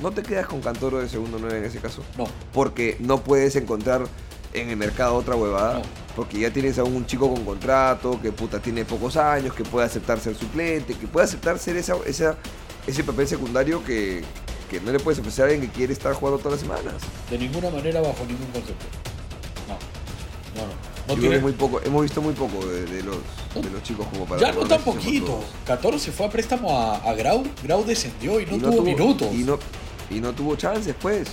[0.00, 2.02] No te quedas con Cantoro de segundo 9 en ese caso.
[2.18, 2.26] No.
[2.52, 4.02] Porque no puedes encontrar
[4.52, 5.74] en el mercado otra huevada.
[5.78, 5.82] No.
[6.14, 9.86] Porque ya tienes a un chico con contrato, que puta tiene pocos años, que puede
[9.86, 12.36] aceptar ser suplente, que puede aceptar ser esa, esa,
[12.88, 14.22] ese papel secundario que,
[14.70, 17.02] que no le puedes ofrecer a alguien que quiere estar jugando todas las semanas.
[17.30, 18.86] De ninguna manera, bajo ningún concepto.
[19.68, 19.74] No.
[20.62, 20.66] No,
[21.14, 21.20] no.
[21.20, 23.16] Tiene- muy poco, hemos visto muy poco de, de los,
[23.54, 24.40] de los chicos como para...
[24.40, 25.26] ya no tan poquito.
[25.26, 25.44] todos.
[25.66, 27.44] 14 se fue a préstamo a, a Grau.
[27.62, 29.28] Grau descendió y no, Y tuvo, minutos.
[29.32, 29.58] Y no,
[30.10, 31.28] y no tuvo chances, pues.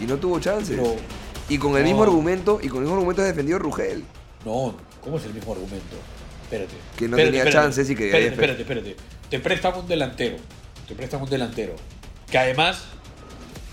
[0.00, 0.76] Y no tuvo chances.
[0.76, 0.96] Pero
[1.48, 4.04] Y con el mismo argumento, y con el mismo argumento has defendido Rugel.
[4.44, 5.96] No, ¿cómo es el mismo argumento?
[6.42, 6.74] Espérate.
[6.96, 7.52] Que no Espérate, tenía espérate.
[7.66, 8.96] chances y que- Espérate, espérate, espérate.
[9.30, 10.36] Te prestan un delantero.
[10.88, 11.74] Te prestan un delantero.
[12.30, 12.84] Que además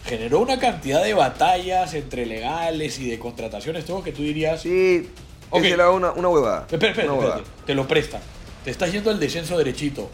[0.05, 4.61] generó una cantidad de batallas entre legales y de contrataciones, todo que tú dirías.
[4.61, 5.09] Sí,
[5.49, 5.63] Ok.
[5.65, 6.67] esa era una, una huevada.
[6.71, 7.41] Espera, espera, Una.
[7.65, 8.21] Te lo prestan.
[8.63, 10.09] Te estás yendo al descenso derechito.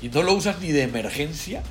[0.00, 1.62] Y no lo usas ni de emergencia.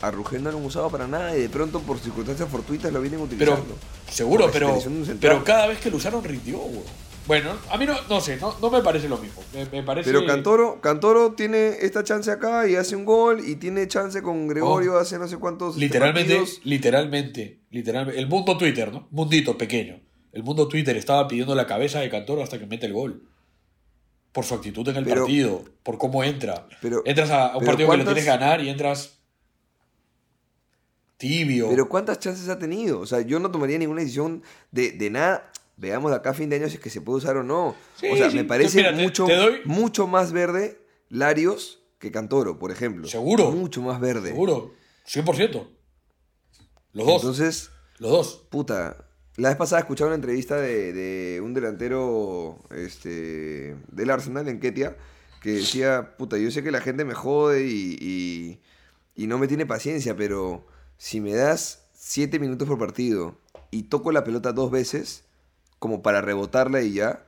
[0.00, 3.00] A Rugel no lo han usado para nada y de pronto por circunstancias fortuitas lo
[3.00, 3.76] vienen Pero, utilizando.
[4.10, 4.78] seguro, pero,
[5.20, 6.82] pero cada vez que lo usaron rindió, weón.
[7.26, 9.42] Bueno, a mí no, no sé, no, no me parece lo mismo.
[9.54, 10.10] Me, me parece.
[10.12, 14.46] Pero Cantoro, Cantoro tiene esta chance acá y hace un gol y tiene chance con
[14.46, 14.98] Gregorio Oh.
[14.98, 16.60] hace no sé cuántos Literalmente, partidos.
[16.64, 18.20] literalmente, literalmente.
[18.20, 19.08] El mundo Twitter, ¿no?
[19.10, 20.00] Mundito pequeño.
[20.32, 23.26] El mundo Twitter estaba pidiendo la cabeza de Cantoro hasta que mete el gol.
[24.32, 26.66] Por su actitud en el Pero- partido, por cómo entra.
[26.82, 29.18] Pero- entras a, un partido que lo ¿cuántas- tienes que ganar y entras
[31.16, 31.68] tibio.
[31.70, 33.00] Pero ¿cuántas chances ha tenido?
[33.00, 35.50] O sea, yo no tomaría ninguna decisión de, de nada.
[35.76, 37.74] Veamos de acá a fin de año si es que se puede usar o no.
[37.96, 38.36] Sí, o sea, sí.
[38.36, 43.06] me parece Mira, te- mucho, te doy- mucho más verde Larios que Cantoro, por ejemplo.
[43.08, 43.50] Seguro.
[43.50, 44.28] Mucho más verde.
[44.30, 44.72] Seguro.
[45.06, 45.66] 100%.
[46.92, 47.22] Los dos.
[47.22, 48.46] Entonces, los dos.
[48.50, 49.08] puta.
[49.36, 54.96] La vez pasada escuchaba una entrevista de, de un delantero este, del Arsenal en Ketia
[55.42, 58.60] que decía, puta, yo sé que la gente me jode y, y-
[59.16, 60.64] y no me tiene paciencia, pero
[60.98, 63.36] si me das 7 minutos por partido
[63.72, 65.23] y toco la pelota dos veces,
[65.84, 67.26] como para rebotarla y ya,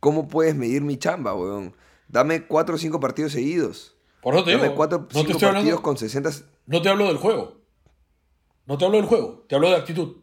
[0.00, 1.76] ¿cómo puedes medir mi chamba, weón?
[2.08, 3.94] Dame 4 o 5 partidos seguidos.
[4.20, 4.74] Por eso te Dame digo.
[4.74, 5.82] 4 o no 5 te estoy partidos hablando.
[5.82, 6.30] con 60...
[6.66, 7.60] No te hablo del juego.
[8.66, 9.44] No te hablo del juego.
[9.48, 10.16] Te hablo de actitud.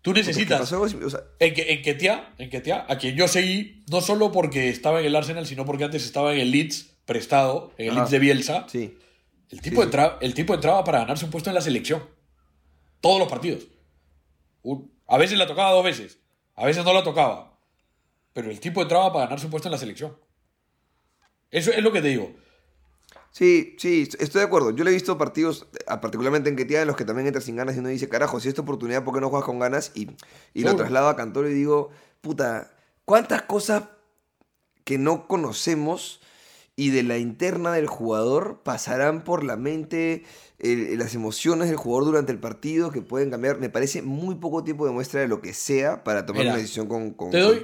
[0.00, 0.60] Tú necesitas.
[0.60, 3.82] pasó algo así, o sea, En, que, en Ketia, en Ketia, a quien yo seguí,
[3.90, 7.72] no solo porque estaba en el Arsenal, sino porque antes estaba en el Leeds prestado,
[7.78, 8.00] en el Ajá.
[8.02, 8.66] Leeds de Bielsa.
[8.68, 8.96] sí.
[9.50, 9.84] El tipo, Sí, sí.
[9.86, 12.02] entraba, el tipo entraba para ganarse un puesto en la selección.
[13.00, 13.66] Todos los partidos.
[14.62, 16.18] Un- a veces la tocaba dos veces.
[16.54, 17.58] A veces no la tocaba.
[18.32, 20.16] Pero el tipo entraba para ganarse un puesto en la selección.
[21.50, 22.32] Eso es lo que te digo.
[23.30, 24.70] Sí, sí, estoy de acuerdo.
[24.70, 25.66] Yo le he visto partidos,
[26.00, 28.48] particularmente en Ketia, en los que también entra sin ganas y uno dice, carajo, si
[28.48, 29.90] esta oportunidad, ¿por qué no juegas con ganas?
[29.94, 30.08] Y,
[30.52, 31.90] y lo traslado a Cantoro y digo,
[32.20, 32.70] puta,
[33.04, 33.84] ¿cuántas cosas
[34.84, 36.20] que no conocemos
[36.76, 40.24] y de la interna del jugador pasarán por la mente,
[40.58, 43.58] el- las emociones del jugador durante el partido que pueden cambiar?
[43.58, 46.60] Me parece muy poco tiempo de muestra de lo que sea para tomar Mira, una
[46.60, 47.60] decisión con, con doy-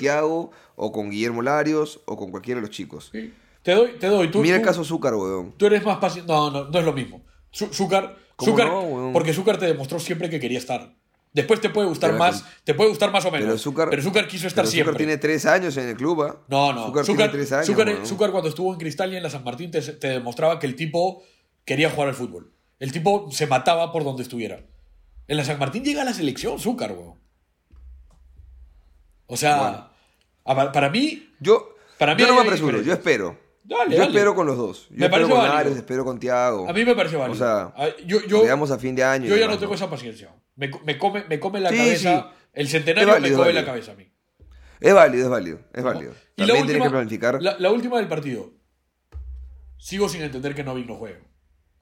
[0.76, 3.10] o con Guillermo Larios o con cualquiera de los chicos.
[3.12, 3.32] Sí.
[3.62, 4.30] Te doy, te doy.
[4.30, 5.52] Tú, Mira el caso Zúcar, weón.
[5.56, 6.32] Tú eres más paciente.
[6.32, 7.22] No, no, no es lo mismo.
[7.52, 10.94] Zúcar, ¿Cómo Zúcar- no, porque Zúcar te demostró siempre que quería estar.
[11.32, 13.46] Después te puede gustar Pero más, con- te puede gustar más o menos.
[13.46, 14.92] Pero Zúcar, pero Zúcar quiso estar pero siempre.
[14.92, 16.40] Zúcar tiene tres años en el club, ¿ah?
[16.48, 16.86] No, no.
[16.86, 17.66] Zúcar, Zúcar, tiene tres años.
[17.66, 18.06] Zúcar-.
[18.06, 20.74] Zúcar cuando estuvo en Cristal y en la San Martín te, te demostraba que el
[20.74, 21.22] tipo
[21.64, 22.52] quería jugar al fútbol.
[22.80, 24.60] El tipo se mataba por donde estuviera.
[25.28, 27.14] En la San Martín llega a la selección, Zúcar, weón.
[29.26, 29.90] O sea,
[30.44, 33.38] a- para mí, Yo, Para mí yo no me apresuro, yo espero.
[33.70, 34.10] Dale, yo dale.
[34.10, 34.88] espero con los dos.
[34.90, 35.56] Yo Me espero parece con válido.
[35.58, 36.68] Ares, espero con Tiago.
[36.68, 37.34] a mí me pareció válido.
[37.34, 37.72] O sea,
[38.04, 39.26] yo, yo, veamos a fin de año.
[39.26, 40.34] yo ya demás, no tengo esa paciencia.
[40.56, 42.30] Me, me come, me come la Sí, cabeza.
[42.32, 42.36] sí.
[42.52, 44.10] El centenario válido, me come la cabeza a mí.
[44.80, 46.12] Es válido, es válido, es válido.
[46.36, 47.42] Y la También última, tienes que planificar.
[47.42, 48.50] La, la última del partido.
[49.78, 51.22] Sigo sin entender que Novik no juegue.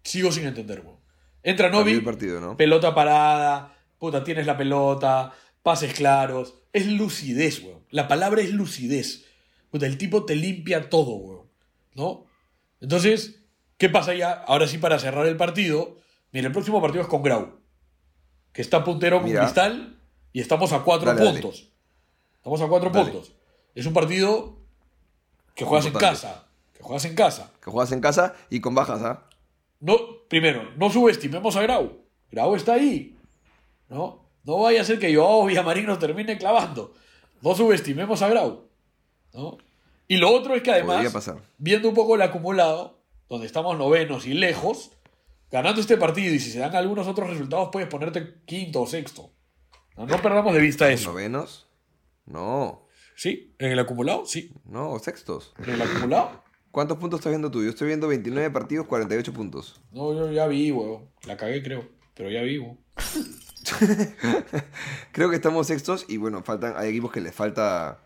[0.03, 0.99] Sigo sin entender, weón.
[1.43, 2.57] Entra Novik, partido, ¿no?
[2.57, 5.33] pelota parada, puta, tienes la pelota,
[5.63, 6.55] pases claros.
[6.73, 7.85] Es lucidez, weón.
[7.91, 9.25] La palabra es lucidez.
[9.71, 11.48] Puta, el tipo te limpia todo, weón.
[11.95, 12.27] ¿No?
[12.81, 13.43] Entonces,
[13.77, 14.33] ¿qué pasa ya?
[14.47, 15.99] Ahora sí, para cerrar el partido.
[16.33, 17.59] Mira, el próximo partido es con Grau.
[18.53, 19.31] Que está puntero con.
[19.31, 19.99] Cristal
[20.33, 21.41] y estamos a cuatro Dale, dale.
[21.41, 21.69] puntos.
[22.37, 23.11] Estamos a cuatro Dale.
[23.11, 23.33] puntos.
[23.75, 24.59] Es un partido
[25.55, 26.47] que juegas en casa.
[26.75, 27.53] Que juegas en casa.
[27.63, 29.25] Que juegas en casa y con bajas, ¿ah?
[29.81, 29.97] No,
[30.29, 31.99] primero, no subestimemos a Grau.
[32.31, 33.17] Grau está ahí.
[33.89, 34.25] ¿No?
[34.45, 36.95] No vaya a ser que Joao Villamarín nos termine clavando.
[37.43, 38.65] No subestimemos a Grau.
[39.33, 39.59] ¿No?
[40.09, 41.37] Y lo otro es que además, pasar.
[41.59, 44.91] viendo un poco el acumulado, donde estamos novenos y lejos,
[45.51, 49.31] ganando este partido y si se dan algunos otros resultados, puedes ponerte quinto o sexto.
[49.97, 51.11] No, no perdamos de vista eso.
[51.11, 51.69] ¿Novenos?
[52.27, 54.53] No, Sí, en el acumulado, sí.
[54.65, 55.53] no, sextos.
[55.59, 56.41] En el acumulado.
[56.71, 57.65] ¿Cuántos puntos estás viendo tú?
[57.65, 59.81] Yo estoy viendo 29 partidos, 48 puntos.
[59.91, 60.73] No, yo ya vi.
[61.27, 61.89] La cagué, creo.
[62.15, 62.79] Pero ya vi, weón.
[65.13, 68.01] Creo que estamos sextos y bueno, faltan, hay equipos que les falta.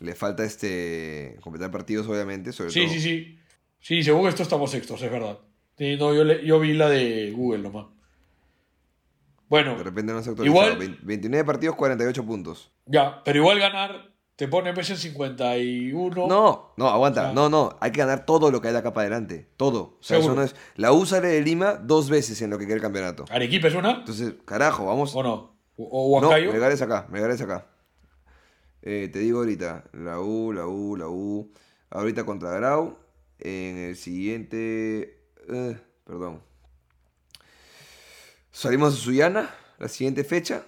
[0.00, 1.36] Les falta este.
[1.42, 2.52] completar partidos, obviamente.
[2.52, 2.92] Sobre Sí, todo.
[2.94, 3.38] sí, sí.
[3.80, 5.38] Sí, según esto estamos sextos, es verdad.
[5.78, 7.86] Sí, no, yo, le- yo vi la de Google nomás.
[9.48, 10.30] Bueno, De repente no se.
[10.44, 12.72] Igual- 20 29 partidos, 48 puntos.
[12.86, 16.26] ya, pero igual ganar te pone pues en 51.
[16.28, 17.20] No, no, aguanta.
[17.20, 17.76] O sea- no, no.
[17.80, 19.48] Hay que ganar todo lo que hay de acá para adelante.
[19.56, 19.96] Todo.
[19.98, 20.54] O sea, eso no es.
[20.76, 23.24] La U sale de Lima dos veces en lo que queda el campeonato.
[23.30, 23.90] ¿Arequipa es una?
[23.98, 25.14] Entonces, carajo, vamos.
[25.14, 25.58] ¿O no?
[25.76, 26.52] ¿O, o No, Huancayo?
[26.52, 27.66] Melgar es acá, Melgar es acá.
[28.82, 31.52] Eh, te digo ahorita, la U, la U, la U.
[31.90, 32.98] Ahorita contra Grau.
[33.38, 35.24] En el siguiente.
[35.48, 36.42] eh, perdón.
[38.50, 40.66] Salimos a Suyana, la siguiente fecha.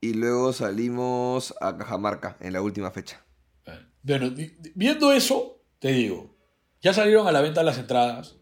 [0.00, 3.24] Y luego salimos a Cajamarca en la última fecha.
[4.02, 4.32] Bueno,
[4.74, 6.36] viendo eso, te digo,
[6.80, 8.36] ya salieron a la venta las entradas,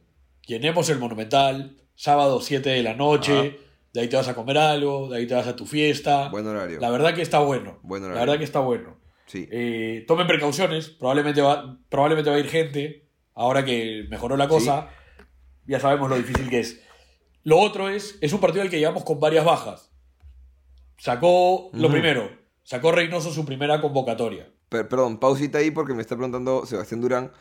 [0.47, 3.64] llenemos el Monumental, sábado 7 de la noche, Ajá.
[3.95, 6.29] De ahí te vas a comer algo, de ahí te vas a tu fiesta.
[6.29, 6.79] Buen horario.
[6.81, 7.79] La verdad que está bueno.
[7.83, 8.21] Buen La horario.
[8.27, 8.99] verdad que está bueno.
[9.27, 9.49] Sí.
[9.51, 14.89] Eh, tomen precauciones, probablemente va, probablemente va a ir gente, ahora que mejoró la cosa,
[15.67, 16.83] ya sabemos lo difícil que es.
[17.45, 19.91] Lo otro es, es un partido al que llegamos con varias bajas.
[20.99, 22.31] Sacó, lo primero,
[22.63, 24.51] sacó Reynoso su primera convocatoria.
[24.69, 27.33] Per- perdón, pausita ahí porque me está preguntando Sebastián Durán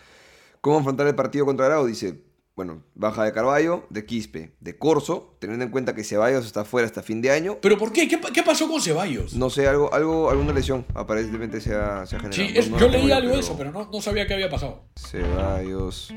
[0.61, 1.85] cómo afrontar el partido contra Grau.
[1.85, 2.23] Dice,
[2.55, 6.85] bueno, baja de Carballo, de Quispe, de Corso, teniendo en cuenta que Ceballos está fuera
[6.85, 7.57] hasta fin de año.
[7.61, 8.07] ¿Pero por qué?
[8.07, 9.33] ¿Qué, pa- qué pasó con Ceballos?
[9.33, 12.47] No sé, algo, algo, alguna lesión aparentemente se ha, se ha generado.
[12.47, 14.49] Sí, No- es- no yo leí algo de eso, pero no, no sabía qué había
[14.51, 14.83] pasado.
[14.95, 16.13] Ceballos,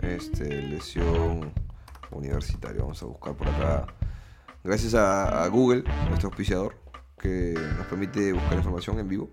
[0.00, 1.52] este, lesión
[2.10, 2.80] universitaria.
[2.80, 3.86] Vamos a buscar por acá.
[4.62, 6.76] Gracias a, a Google, nuestro auspiciador,
[7.24, 9.30] que nos permite buscar información en vivo.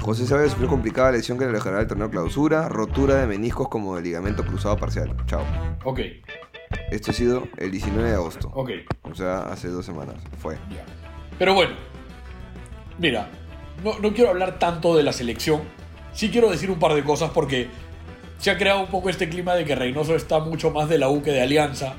[0.00, 3.94] José Ceballos sufrió complicada lesión que le alejará del torneo clausura, rotura de meniscos como
[3.96, 5.16] de ligamento cruzado parcial.
[5.26, 5.44] Chao.
[5.84, 6.00] Ok,
[6.90, 8.50] Esto ha sido el 19 de agosto.
[8.54, 8.70] ok.
[9.02, 10.16] O sea, hace dos semanas.
[10.40, 10.56] Fue.
[10.70, 10.84] ya.
[11.38, 11.72] Pero bueno,
[12.98, 13.30] mira,
[13.84, 15.60] no, no quiero hablar tanto de la selección.
[16.12, 17.68] Sí quiero decir un par de cosas porque
[18.38, 21.08] se ha creado un poco este clima de que Reynoso está mucho más de la
[21.08, 21.94] U que de Alianza.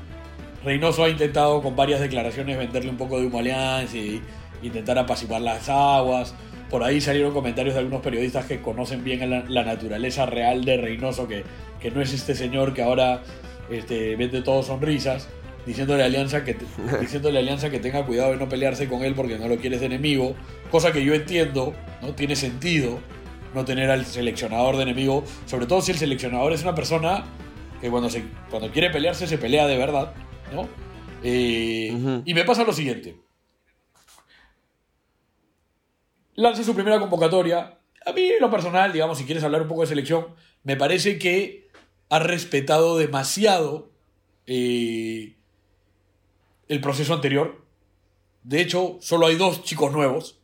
[0.64, 4.22] Reynoso ha intentado con varias declaraciones venderle un poco de humo a Alianza y
[4.62, 6.34] intentar apaciguar las aguas.
[6.70, 10.78] Por ahí salieron comentarios de algunos periodistas que conocen bien la, la naturaleza real de
[10.78, 11.44] Reynoso, que,
[11.80, 13.22] que no es este señor que ahora
[13.70, 15.28] este, vende todo sonrisas,
[15.66, 16.56] diciéndole a Alianza que,
[17.00, 19.80] diciéndole a Alianza que tenga cuidado de no pelearse con él porque no lo quieres
[19.80, 20.34] de enemigo,
[20.70, 22.14] cosa que yo entiendo, ¿no?
[22.14, 23.00] Tiene sentido
[23.54, 27.24] no tener al seleccionador de enemigo, sobre todo si el seleccionador es una persona
[27.80, 30.14] que cuando, se, cuando quiere pelearse se pelea de verdad,
[30.54, 30.68] ¿no?
[31.22, 32.22] Eh.
[32.24, 33.16] Y me pasa lo siguiente.
[36.34, 37.78] Lanza su primera convocatoria.
[38.06, 40.28] A mí, en lo personal, digamos, si quieres hablar un poco de selección,
[40.64, 41.68] me parece que
[42.08, 43.90] ha respetado demasiado
[44.46, 45.36] eh,
[46.68, 47.64] el proceso anterior.
[48.42, 50.40] De hecho, solo hay dos chicos nuevos,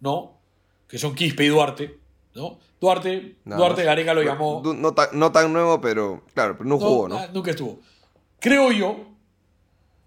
[0.00, 0.40] ¿no?
[0.88, 1.98] Que son Quispe y Duarte,
[2.34, 2.58] ¿no?
[2.80, 3.84] Duarte, Duarte.
[3.84, 4.62] Gareca lo llamó.
[4.64, 7.18] No, tan- no tan nuevo, pero claro, pero no jugó, ¿no?
[7.18, 7.80] ah, nunca estuvo.
[8.38, 9.06] Creo yo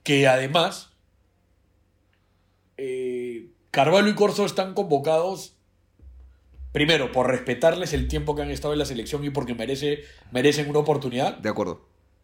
[0.01, 0.89] que además
[2.78, 3.12] eh,
[3.74, 5.55] Carvalho y Corso están convocados
[6.74, 10.69] primero por respetarles el tiempo que han estado en la selección y porque merece, merecen
[10.69, 11.38] una oportunidad.
[11.38, 11.82] De acuerdo.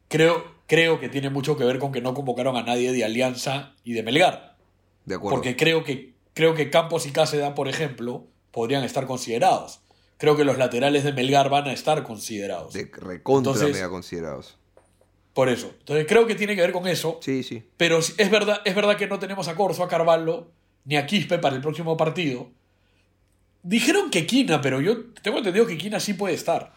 [0.10, 3.74] Creo, creo que tiene mucho que ver con que no convocaron a nadie de Alianza
[3.84, 4.58] y de Melgar.
[5.06, 5.38] De acuerdo.
[5.38, 9.82] Porque creo que, creo que Campos y Cáceda, por ejemplo, podrían estar considerados.
[10.18, 12.74] Creo que los laterales de Melgar van a estar considerados.
[12.74, 14.56] De recontra Entonces- mega considerados.
[15.34, 15.74] Por eso.
[15.80, 17.18] Entonces creo que tiene que ver con eso.
[17.24, 17.64] Sí, sí.
[17.76, 20.52] Pero es verdad, es verdad que no tenemos a Corso, a Carvalho,
[20.86, 22.50] ni a Quispe para el próximo partido.
[23.64, 26.74] Dijeron que Quina, pero yo tengo entendido que Quina sí puede estar.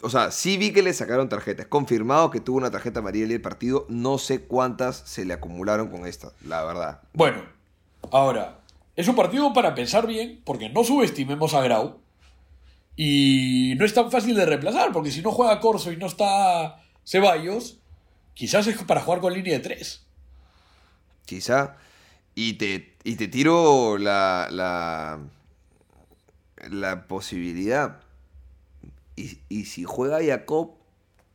[0.00, 1.62] O sea, sí vi que le sacaron tarjeta.
[1.62, 3.84] Es confirmado que tuvo una tarjeta amarilla en el partido.
[3.88, 7.00] No sé cuántas se le acumularon con esta, la verdad.
[7.12, 7.42] Bueno,
[8.10, 8.60] ahora,
[8.96, 12.00] es un partido para pensar bien, porque no subestimemos a Grau.
[12.96, 16.80] Y no es tan fácil de reemplazar, porque si no juega Corso y no está
[17.04, 17.78] Ceballos,
[18.34, 20.06] quizás es para jugar con línea de tres.
[21.26, 21.76] Quizá.
[22.34, 25.20] Y te, y te tiro la, la,
[26.70, 28.00] la posibilidad.
[29.16, 30.72] Y, y si juega Jacob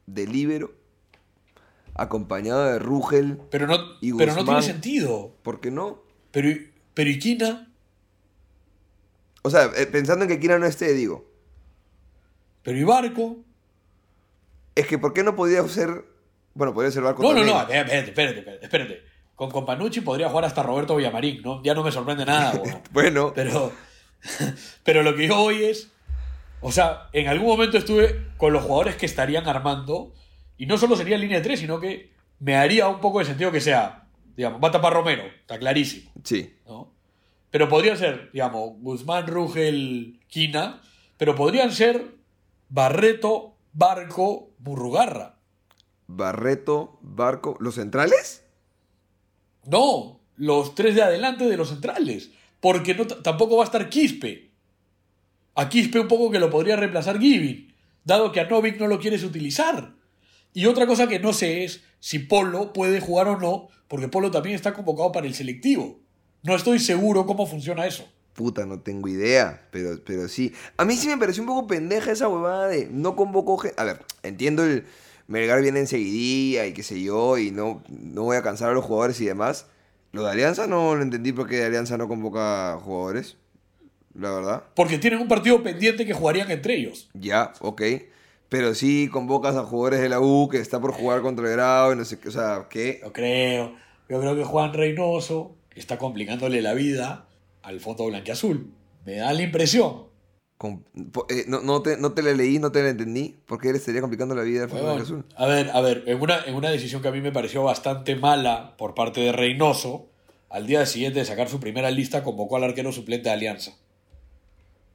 [0.07, 0.73] de líbero,
[1.95, 5.33] acompañado de Rugel, Pero no, Y pero no tiene sentido.
[5.43, 6.01] ¿por qué no?
[6.31, 6.49] Pero,
[6.93, 7.71] pero ¿y Quina?
[9.41, 11.29] O sea, eh, pensando en que Kira no esté, digo,
[12.63, 13.37] ¿Pero y Barco?
[14.75, 16.05] es que ¿por qué no podía ser...
[16.53, 17.55] Bueno, podría ser Barco No, no, también.
[17.55, 19.08] no, espérate, espérate, espérate, espérate.
[19.39, 21.63] Con Companucci podría jugar hasta Roberto Villamarín, ¿no?
[21.63, 22.81] Ya no me sorprende nada, weón.
[22.91, 23.71] Bueno, Pero,
[24.83, 25.89] pero lo que yo hoy es.
[26.59, 30.11] O sea, en algún momento estuve con los jugadores que estarían armando.
[30.57, 33.49] Y no solo sería línea de tres, sino que me haría un poco de sentido
[33.49, 34.09] que sea.
[34.35, 36.11] Digamos, va a tapar Romero, está clarísimo.
[36.21, 36.53] sí.
[36.67, 36.91] ¿no?
[37.49, 40.81] Pero podría ser, digamos, Guzmán, Rugel, Quina.
[41.17, 42.13] Pero podrían ser
[42.67, 45.37] Barreto, Barco, Burrugarra.
[46.07, 48.43] Barreto, Barco, ¿los centrales?
[49.69, 52.31] No, los tres de adelante de los centrales.
[52.59, 54.49] Porque no, tampoco va a estar Quispe.
[55.55, 57.73] a Quispe un poco que lo podría reemplazar Giving,
[58.05, 59.93] dado que a Novik no lo quieres utilizar.
[60.53, 64.31] Y otra cosa que no sé es si Polo puede jugar o no, porque Polo
[64.31, 65.99] también está convocado para el selectivo.
[66.43, 68.07] No estoy seguro cómo funciona eso.
[68.33, 70.53] Puta, no tengo idea, pero, pero sí.
[70.77, 73.83] A mí sí me pareció un poco pendeja esa huevada de no convocó gen- A
[73.83, 74.85] ver, entiendo el
[75.29, 78.83] Melgar viene enseguidía y qué sé yo, y no, no voy a cansar a los
[78.83, 79.67] jugadores y demás.
[80.11, 83.37] Lo de Alianza no lo entendí porque Alianza no convoca jugadores,
[84.15, 84.63] la verdad.
[84.73, 87.11] Porque tienen un partido pendiente que jugarían entre ellos.
[87.13, 87.83] Ya, ok.
[88.49, 91.93] Pero sí convocas a jugadores de la U que está por jugar contra el grado
[91.93, 92.99] y no sé qué, o sea, ¿qué?
[93.03, 93.75] Yo creo.
[94.09, 97.27] Yo creo que Juan Reynoso está complicándole la vida
[97.61, 98.71] al fondo blanqueazul.
[99.05, 100.08] Me da la impresión.
[100.59, 100.83] Con-
[101.29, 103.37] eh, no, no te, no te la leí, no te la entendí.
[103.47, 105.25] ¿Por qué le estaría complicando la vida Fútbol Huevón, Azul?
[105.37, 108.15] A ver, a ver, en una, en una decisión que a mí me pareció bastante
[108.17, 110.07] mala por parte de Reynoso,
[110.49, 113.71] al día siguiente de sacar su primera lista, convocó al arquero suplente de Alianza.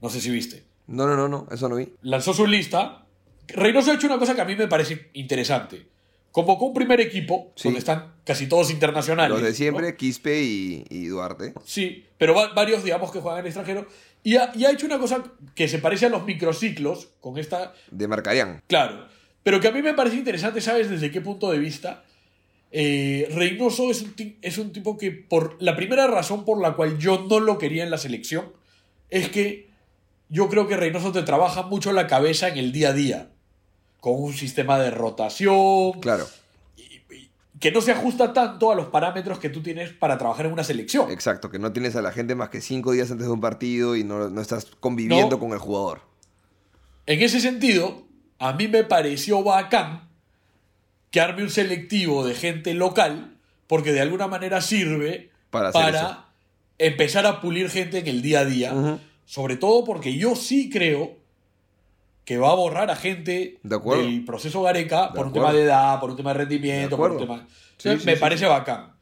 [0.02, 0.64] No sé si viste.
[0.86, 1.88] No, no, no, no, eso no vi.
[2.02, 3.06] Lanzó su lista.
[3.48, 5.88] Reynoso ha hecho una cosa que a mí me parece interesante.
[6.30, 7.68] Convocó un primer equipo, Sí.
[7.68, 9.30] donde están casi todos internacionales.
[9.30, 9.54] Los de ¿no?
[9.54, 11.54] siempre, Quispe y, y Duarte.
[11.64, 13.86] Sí, pero va- varios, digamos, que juegan en el extranjero.
[14.24, 15.22] Y ha, y ha hecho una cosa
[15.54, 18.62] que se parece a los microciclos, con esta De Marcarían.
[18.66, 19.06] Claro,
[19.44, 22.02] pero que a mí me parece interesante, ¿sabes desde qué punto de vista?
[22.72, 26.98] Eh, Reynoso es un, es un tipo que, por la primera razón por la cual
[26.98, 28.52] yo no lo quería en la selección,
[29.10, 29.68] es que
[30.30, 33.28] yo creo que Reynoso te trabaja mucho la cabeza en el día a día,
[34.00, 36.26] con un sistema de rotación, Claro,
[37.60, 40.64] que no se ajusta tanto a los parámetros que tú tienes para trabajar en una
[40.64, 41.10] selección.
[41.10, 41.50] exacto.
[41.50, 44.02] Que no tienes a la gente más que cinco días antes de un partido y
[44.04, 45.38] no, no estás conviviendo No.
[45.40, 46.02] con el jugador.
[47.06, 48.06] En ese sentido,
[48.38, 50.08] a mí me pareció bacán
[51.10, 53.36] que arme un selectivo de gente local,
[53.68, 56.26] porque de alguna manera sirve Para para,
[56.78, 58.98] empezar a pulir gente en el día a día.
[59.26, 61.16] Sobre todo porque yo sí creo
[62.24, 65.62] que va a borrar a gente De del proceso Gareca De por un tema de
[65.64, 67.46] edad, por un tema de rendimiento, De por un tema.
[67.76, 68.20] Sí, Entonces, sí, me sí.
[68.20, 68.92] parece bacán.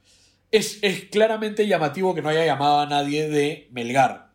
[0.51, 4.31] Es, es claramente llamativo que no haya llamado a nadie de Melgar.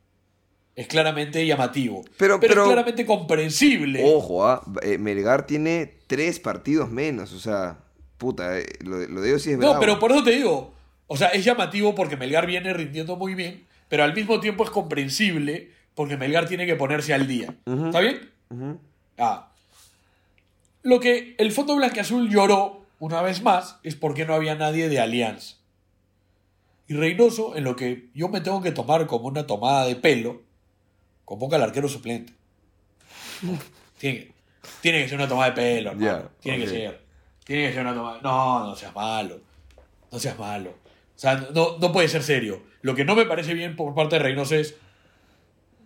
[0.76, 2.04] Es claramente llamativo.
[2.18, 4.04] Pero- pero pero- es claramente comprensible.
[4.06, 7.34] Ojo, ah, eh, Melgar tiene tres partidos menos.
[7.34, 7.80] O sea,
[8.18, 9.80] puta, eh, lo, lo de ellos sí es No, bravo.
[9.80, 10.74] pero por eso te digo.
[11.08, 14.70] O sea, es llamativo porque Melgar viene rindiendo muy bien, pero al mismo tiempo es
[14.70, 17.56] comprensible porque Melgar tiene que ponerse al día.
[17.66, 18.30] ¿Está bien?
[19.18, 19.52] Ah.
[20.84, 25.00] Lo que el Fondo Blanqueazul lloró una vez más es porque no había nadie de
[25.00, 25.58] Alianza.
[26.88, 30.42] Y Reynoso, en lo que yo me tengo que tomar como una tomada de pelo,
[31.26, 32.34] convoca al arquero suplente.
[34.00, 34.32] Tiene,
[34.80, 36.06] tiene que ser una tomada de pelo, hermano.
[36.06, 37.02] Ya, tiene que ser.
[37.44, 38.20] Tiene que ser una tomada.
[38.22, 39.40] No, no seas malo.
[40.12, 40.70] No seas malo.
[40.70, 42.62] O sea, no, no puede ser serio.
[42.82, 44.76] Lo que no me parece bien por parte de Reynoso es.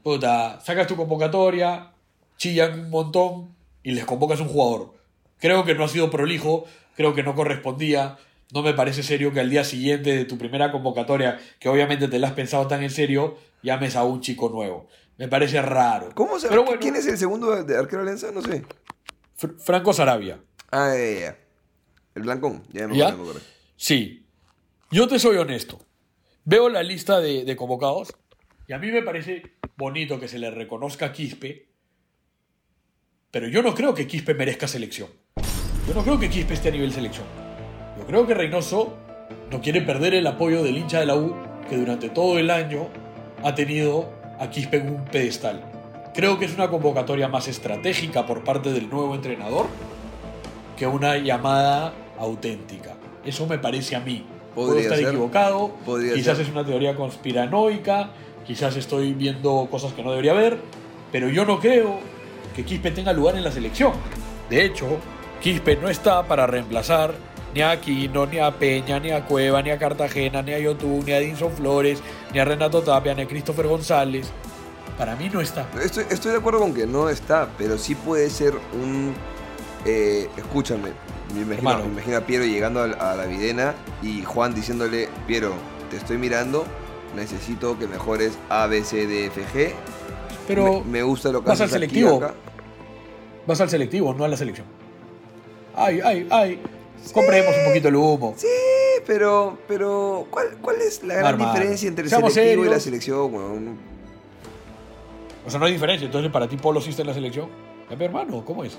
[0.04, 1.92] Puta, sacas tu convocatoria,
[2.42, 4.96] chillan un montón y les convocas un jugador.
[5.38, 6.66] Creo que no ha sido prolijo,
[6.96, 8.18] creo que no correspondía.
[8.52, 12.18] No me parece serio que al día siguiente de tu primera convocatoria, que obviamente te
[12.18, 14.88] la has pensado tan en serio, llames a un chico nuevo.
[15.20, 16.10] Me parece raro.
[16.16, 18.32] ¿Cómo se Pero bueno, ¿Quién es el segundo de arquero Alianza?
[18.32, 18.64] No sé.
[19.40, 20.40] Fr- Franco Sarabia.
[20.72, 21.38] Ah, ya, ya.
[22.16, 22.64] El blancón.
[22.74, 23.10] Ya me ¿Ya?
[23.10, 23.48] acuerdo, me acuerdo.
[23.78, 24.26] Sí.
[24.90, 25.80] Yo te soy honesto.
[26.44, 28.16] Veo la lista de, de convocados
[28.68, 29.44] y a mí me parece
[29.78, 31.68] bonito que se le reconozca a Quispe,
[33.32, 35.10] pero yo no creo que Quispe merezca selección.
[35.88, 37.26] Yo no creo que Quispe esté a nivel selección.
[37.98, 38.94] Yo creo que Reynoso
[39.50, 41.36] no quiere perder el apoyo del hincha de la U
[41.70, 42.88] que durante todo el año
[43.44, 44.10] ha tenido
[44.40, 45.62] a Quispe en un pedestal.
[46.14, 49.68] Creo que es una convocatoria más estratégica por parte del nuevo entrenador
[50.78, 52.96] que una llamada auténtica.
[53.26, 54.26] Eso me parece a mí.
[54.54, 55.08] Puedo Podría estar ser.
[55.08, 56.48] equivocado, Podría quizás ser.
[56.48, 58.10] es una teoría conspiranoica,
[58.46, 60.58] quizás estoy viendo cosas que no debería ver,
[61.14, 62.00] pero yo no creo
[62.56, 63.94] que Quispe tenga lugar en la selección.
[64.50, 64.86] De hecho,
[65.42, 67.14] Quispe no está para reemplazar
[67.54, 71.04] ni a Aquino, ni a Peña, ni a Cueva, ni a Cartagena, ni a Yotun,
[71.06, 72.02] ni a Edinson Flores,
[72.34, 74.30] ni a Renato Tapia, ni a Christopher González.
[74.98, 75.68] Para mí no está.
[75.84, 79.14] Estoy, estoy de acuerdo con que no está, pero sí puede ser un.
[79.86, 80.92] eh, escúchame,
[81.34, 85.10] me imagino, me imagino a Piero llegando a, la- a la videna y Juan diciéndole:
[85.28, 85.54] Piero,
[85.90, 86.66] te estoy mirando,
[87.16, 89.74] necesito que mejores A, B, C, D, F, G.
[90.48, 92.18] Pero me, me gusta lo que vas al selectivo.
[92.18, 92.34] acá".
[93.48, 94.66] vas al selectivo, no a la selección.
[95.76, 96.60] Ay, ay, ay.
[97.14, 98.34] Compremos un poquito el humo.
[98.38, 98.48] Sí,
[99.08, 103.34] pero, pero ¿cuál, ¿cuál es la gran diferencia entre el seamos selectivo y la selección?
[103.34, 103.78] weón?
[105.46, 106.06] O sea, no hay diferencia.
[106.06, 107.48] Entonces, para ti, Polo sí está en la selección.
[107.90, 108.74] Ya, pero, hermano, ¿cómo es?
[108.74, 108.78] Sí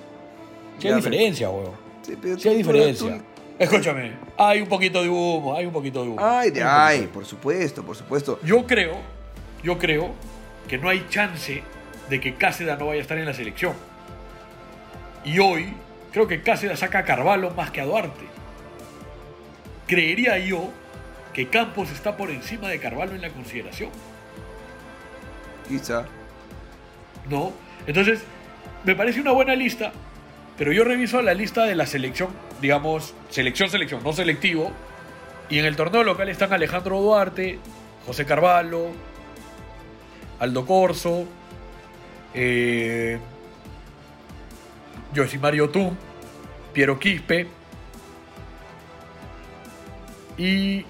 [0.88, 1.70] Ya, hay pero- diferencia, weón.
[2.02, 3.18] Sí, pero Sí hay diferencia.
[3.18, 3.22] tú-
[3.58, 6.16] Escúchame, hay un poquito de humo, hay un poquito de humo.
[6.20, 8.38] Ay, de ay, por supuesto, por supuesto.
[8.44, 8.94] Yo creo,
[9.62, 10.10] yo creo
[10.68, 11.62] que no hay chance
[12.08, 13.74] de que Cáceres no vaya a estar en la selección.
[15.24, 15.74] Y hoy
[16.12, 18.24] creo que Cáceres saca a Carvalho más que a Duarte.
[19.86, 20.70] Creería yo
[21.32, 23.90] que Campos está por encima de Carvalho en la consideración.
[25.68, 26.06] Quizá.
[27.28, 27.52] ¿no?
[27.86, 28.22] Entonces,
[28.84, 29.92] me parece una buena lista,
[30.58, 32.30] pero yo reviso la lista de la selección,
[32.60, 34.72] digamos, selección, selección, no selectivo,
[35.48, 37.58] y en el torneo local están Alejandro Duarte,
[38.06, 38.90] José Carvalho,
[40.42, 41.24] Aldo Corso,
[42.34, 43.16] eh,
[45.14, 45.94] Yosimario Tum,
[46.72, 47.46] Piero Quispe
[50.36, 50.84] y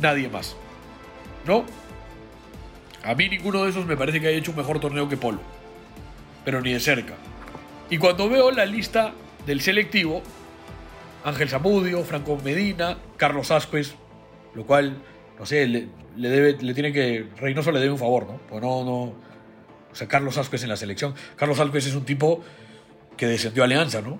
[0.00, 0.54] nadie más,
[1.44, 1.64] ¿no?
[3.02, 5.40] A mí ninguno de esos me parece que haya hecho un mejor torneo que Polo
[6.44, 7.14] pero ni de cerca.
[7.90, 9.12] Y cuando veo la lista
[9.46, 10.22] del selectivo,
[11.24, 13.94] Ángel Zamudio, Franco Medina, Carlos Ascuez,
[14.54, 14.96] lo cual,
[15.38, 17.28] no sé, le, debe, le tiene que.
[17.36, 18.40] Reynoso le debe un favor, ¿no?
[18.48, 19.02] Pues no, no.
[19.02, 21.14] O sea, Carlos Ascuez en la selección.
[21.36, 22.42] Carlos Ascuez es un tipo
[23.16, 24.18] que descendió a Alianza, ¿no?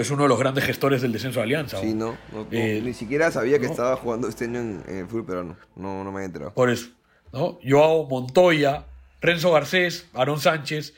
[0.00, 1.78] Es uno de los grandes gestores del descenso de Alianza.
[1.78, 2.12] Sí, ¿no?
[2.12, 2.18] no.
[2.32, 2.46] no, no.
[2.50, 5.56] Eh, Ni siquiera sabía que estaba jugando este año en, en el fútbol peruano.
[5.74, 6.54] No, no me había enterado.
[6.54, 6.88] Por eso,
[7.32, 7.58] ¿no?
[7.62, 8.86] Joao Montoya,
[9.20, 10.94] Renzo Garcés, Aarón Sánchez,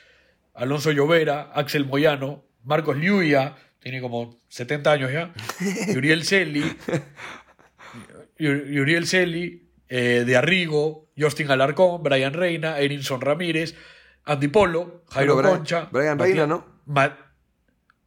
[0.53, 5.33] Alonso Llovera, Axel Moyano, Marcos Liuya, tiene como 70 años ya,
[5.87, 6.75] y Uriel Celi,
[8.37, 8.47] y
[8.79, 13.75] Uriel Celi, eh, de Arrigo, Justin Alarcón, Brian Reina, Erinson Ramírez,
[14.25, 15.89] Andy Polo, Jairo Brian- Concha.
[15.91, 16.81] Brian Reina, ¿no?
[16.85, 17.17] Ma-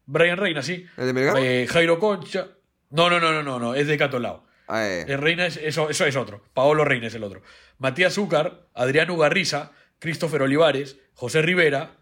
[0.06, 0.86] Brian Reina, sí.
[0.96, 1.62] ¿El de?
[1.62, 2.48] Eh, Jairo Concha.
[2.90, 4.44] No, no, no, no, no, no, es de Catolao.
[4.68, 5.04] Ah, eh.
[5.08, 6.42] El Reina es, eso, eso es otro.
[6.54, 7.42] Paolo Reina es el otro.
[7.78, 11.96] Matías Zúcar, Adriano Ugarriza, Christopher Olivares, José Rivera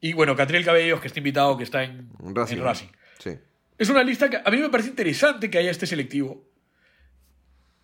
[0.00, 2.56] y, bueno, Catriel Cabellos, que está invitado, que está en Racing.
[2.56, 2.86] en Racing.
[3.18, 3.30] Sí.
[3.78, 6.44] Es una lista que a mí me parece interesante que haya este selectivo.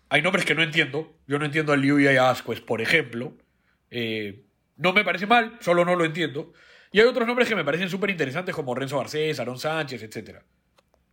[0.09, 1.15] Hay nombres que no entiendo.
[1.27, 3.37] Yo no entiendo a Liu y a Asquez, por ejemplo.
[3.91, 4.43] Eh,
[4.77, 6.53] no me parece mal, solo no lo entiendo.
[6.91, 10.39] Y hay otros nombres que me parecen súper interesantes como Renzo Garcés, Aaron Sánchez, etc.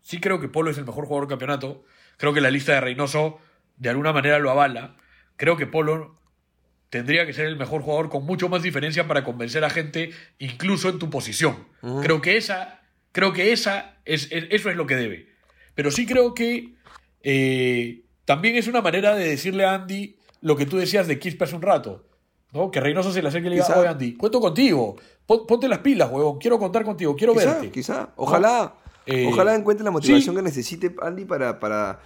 [0.00, 1.84] Sí creo que Polo es el mejor jugador del campeonato.
[2.16, 3.38] Creo que la lista de Reynoso
[3.76, 4.96] de alguna manera lo avala.
[5.36, 6.18] Creo que Polo
[6.88, 10.88] tendría que ser el mejor jugador con mucho más diferencia para convencer a gente, incluso
[10.88, 11.66] en tu posición.
[12.02, 12.80] Creo que esa,
[13.12, 15.28] creo que esa es, es- eso es lo que debe.
[15.74, 16.74] Pero sí creo que
[17.22, 21.44] eh, también es una manera de decirle a Andy lo que tú decías de Quispe
[21.44, 22.04] hace un rato.
[22.52, 22.70] ¿no?
[22.70, 24.96] Que Reynoso se le acerque y le diga, oye Andy, cuento contigo,
[25.26, 27.70] pon- ponte las pilas, huevón, quiero contar contigo, quiero Quizá, verte.
[27.70, 28.10] quizá.
[28.16, 28.74] Ojalá.
[29.06, 30.38] Eh, ojalá encuentre la motivación sí.
[30.38, 32.00] que necesite Andy para, para,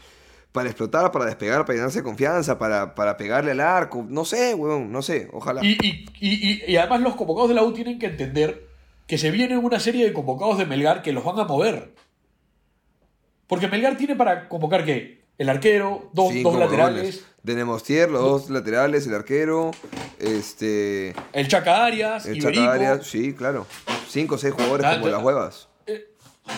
[0.53, 4.05] para explotar, para despegar, para llenarse de confianza, para, para pegarle al arco.
[4.09, 5.29] No sé, weón, no sé.
[5.33, 5.65] Ojalá.
[5.65, 8.67] Y, y- y- y- además los convocados de la U tienen que entender
[9.07, 11.93] que se viene una serie de convocados de Melgar que los van a mover.
[13.47, 17.25] Porque Melgar tiene para convocar que el arquero, dos, Cinco dos laterales, huevones.
[17.43, 19.71] De Nemostier, los dos laterales, el arquero,
[20.19, 21.15] este.
[21.33, 22.61] el Chaca Arias, El Iberico.
[22.63, 23.67] Chaca Arias, sí, claro.
[24.09, 25.69] Cinco o seis jugadores Ah, como las huevas.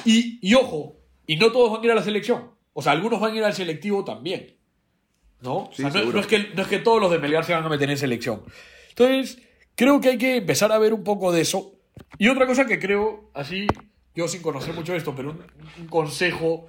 [0.04, 0.96] Y, y ojo,
[1.26, 2.50] y no todos van a ir a la selección.
[2.72, 4.56] O sea, algunos van a ir al selectivo también.
[5.42, 5.56] ¿No?
[5.58, 7.52] O Sí, sea, no, no es que, no es que todos los de Melgar se
[7.52, 8.42] van a meter en selección.
[8.88, 9.38] Entonces,
[9.76, 11.74] creo que hay que empezar a ver un poco de eso.
[12.18, 13.66] Y otra cosa que creo, así,
[14.14, 15.42] yo sin conocer mucho esto, pero un,
[15.80, 16.66] un consejo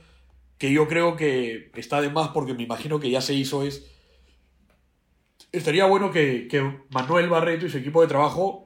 [0.57, 3.85] que yo creo que está de más porque me imagino que ya se hizo es.
[5.51, 8.65] Estaría bueno que, que Manuel Barreto y su equipo de trabajo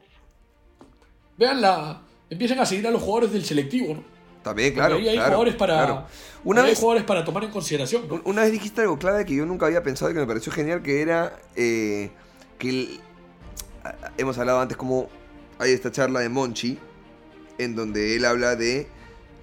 [1.37, 2.01] vean la.
[2.29, 4.03] empiecen a seguir a los jugadores del selectivo, ¿no?
[4.43, 4.95] También, claro.
[4.95, 5.73] ahí hay claro, jugadores para.
[5.75, 6.05] claro.
[6.45, 9.45] Una hay vez, jugadores para tomar en consideración, una vez dijiste algo clave que yo
[9.45, 12.11] nunca había pensado y que me pareció genial, que era eh,
[12.57, 12.99] que el-
[14.17, 15.09] hemos hablado antes como
[15.59, 16.77] hay esta charla de Monchi,
[17.57, 18.87] en donde él habla de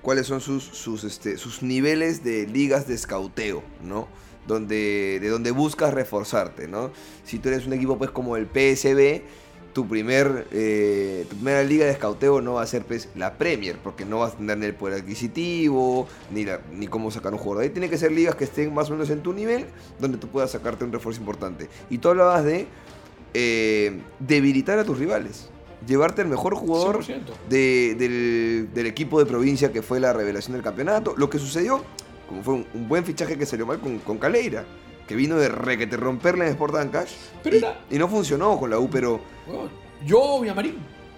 [0.05, 4.07] cuáles son sus, sus, este, sus niveles de ligas de escauteo, ¿no?
[4.47, 6.93] Donde, de donde buscas reforzarte, ¿no?
[7.25, 9.23] Si tú eres un equipo pues como el PSB,
[9.73, 13.77] tu, primer, eh, tu primera liga de escauteo no va a ser pues, la Premier,
[13.83, 17.39] porque no vas a tener ni el poder adquisitivo, ni, la- ni cómo sacar un
[17.41, 17.65] jugador.
[17.65, 19.67] Ahí tiene que ser ligas que estén más o menos en tu nivel,
[19.99, 21.69] donde tú puedas sacarte un refuerzo importante.
[21.91, 22.67] Y tú hablabas de
[23.33, 25.49] eh, debilitar a tus rivales,
[25.87, 27.21] llevarte el mejor jugador 100%.
[27.49, 31.15] de- del, del equipo de provincia que fue la revelación del campeonato.
[31.17, 31.83] Lo que sucedió,
[32.29, 34.65] como fue un, un buen fichaje que salió mal con, con Caleira,
[35.07, 37.13] que vino de requete romperle en Sport and Cash.
[37.43, 39.71] Pero y, era- y no funcionó con la U, pero Weón,
[40.07, 40.77] Yo, Villamarín.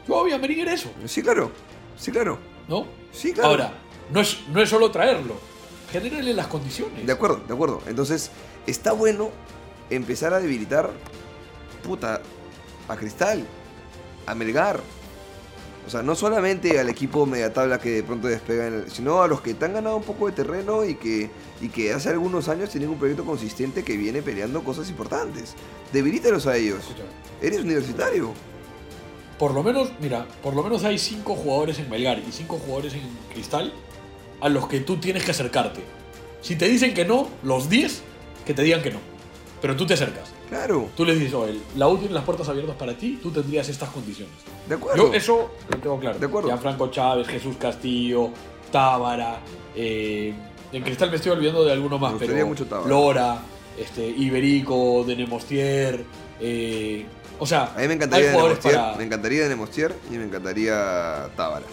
[0.09, 1.51] Yo, Villamarín era eso, sí, claro.
[1.97, 2.39] Sí, claro.
[2.69, 2.87] ¿no?
[3.13, 3.51] Sí, claro.
[3.51, 3.73] Ahora,
[4.13, 5.35] no es, no es solo traerlo,
[5.91, 7.07] genérale las condiciones.
[7.07, 7.81] De acuerdo, de acuerdo.
[7.87, 8.31] Entonces,
[8.67, 9.31] está bueno
[9.91, 10.91] empezar a debilitar,
[11.83, 12.21] puta,
[12.89, 13.45] a Cristal,
[14.27, 14.81] a Melgar.
[15.87, 19.23] O sea, no solamente al equipo media tabla que de pronto despega, en el- sino
[19.23, 21.31] a los que te han ganado un poco de terreno y que,
[21.61, 25.55] y que hace algunos años tienen un proyecto consistente que viene peleando cosas importantes.
[25.93, 26.85] Debilítalos a ellos.
[27.41, 28.33] Eres universitario.
[29.39, 32.95] por lo menos, mira, por lo menos hay cinco jugadores en Melgar y cinco jugadores
[32.95, 33.73] en Cristal
[34.41, 35.83] a los que tú tienes que acercarte.
[36.41, 38.01] Si te dicen que no, los 10
[38.47, 38.99] que te digan que no.
[39.61, 40.31] Pero tú te acercas.
[40.49, 43.69] Claro, Tú les dices, oye, la U tiene las puertas abiertas para ti, tú tendrías
[43.69, 44.33] estas condiciones.
[44.69, 45.09] de acuerdo.
[45.09, 46.19] Yo eso lo tengo claro.
[46.19, 46.57] De acuerdo.
[46.59, 48.31] Franco Chávez, Jesús Castillo,
[48.71, 49.41] Tábara.
[49.75, 50.33] eh,
[50.73, 52.89] en Cristal me estoy olvidando de alguno más, pero mucho Tábara.
[52.89, 53.39] Lora,
[53.79, 56.05] este, Iberico, Denemostier.
[56.41, 57.07] eh,
[57.39, 58.97] o sea, A mí me encantaría hay jugadores Denemostier, para.
[58.99, 61.67] me encantaría Denemostier y me encantaría Tábara.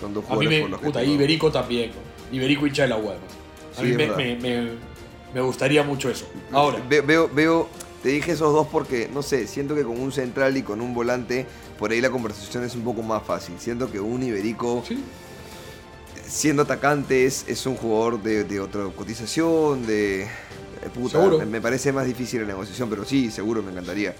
[0.00, 0.60] Son dos A mí jugadores me.
[0.62, 1.90] por los que Puta, tengo- Iberico también.
[2.32, 3.30] Iberico hincha de la U, además.
[3.76, 4.68] A Sí, mí me-
[5.34, 6.26] me- gustaría mucho eso.
[6.52, 7.68] Ahora, Ve- Veo, veo,
[8.02, 10.94] te dije esos dos porque, no sé, siento que con un central y con un
[10.94, 11.46] volante,
[11.78, 13.54] por ahí la conversación es un poco más fácil.
[13.58, 15.02] Siento que un Iberico, sí,
[16.26, 20.22] siendo atacante, es, es un jugador de, de otra cotización, de...
[20.22, 20.28] eh,
[20.94, 21.46] Puta, Seguro.
[21.46, 24.14] Me, parece más difícil la negociación, pero sí, seguro, me encantaría.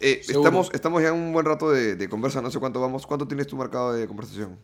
[0.00, 3.06] Eh, estamos, estamos ya en un buen rato de, de conversa, no sé cuánto vamos.
[3.06, 4.58] ¿Cuánto tienes tu marcado de conversación?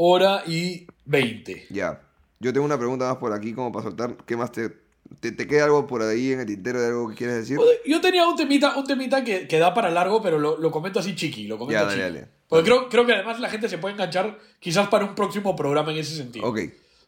[0.00, 1.66] hora y 20.
[1.70, 2.02] Ya.
[2.38, 4.16] Yo tengo una pregunta más por aquí como para soltar.
[4.26, 4.72] ¿Qué más te,
[5.20, 7.58] te, te queda algo por ahí en el tintero de algo que quieres decir?
[7.86, 11.00] Yo tenía un temita, un temita que, que da para largo, pero lo, lo comento
[11.00, 12.14] así chiqui, lo comento Ya, dale, chiqui.
[12.18, 12.28] dale.
[12.48, 15.92] Porque creo, creo que además la gente se puede enganchar quizás para un próximo programa
[15.92, 16.46] en ese sentido.
[16.46, 16.60] Ok.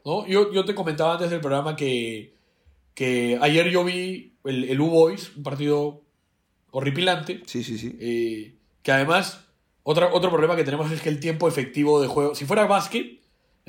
[0.05, 0.27] ¿no?
[0.27, 2.35] Yo, yo te comentaba antes del programa que,
[2.94, 6.02] que ayer yo vi el, el U-Boys, un partido
[6.70, 7.97] horripilante, Sí, sí, sí.
[8.01, 9.44] eh, que además
[9.82, 13.20] otra, otro problema que tenemos es que el tiempo efectivo de juego, si fuera básquet,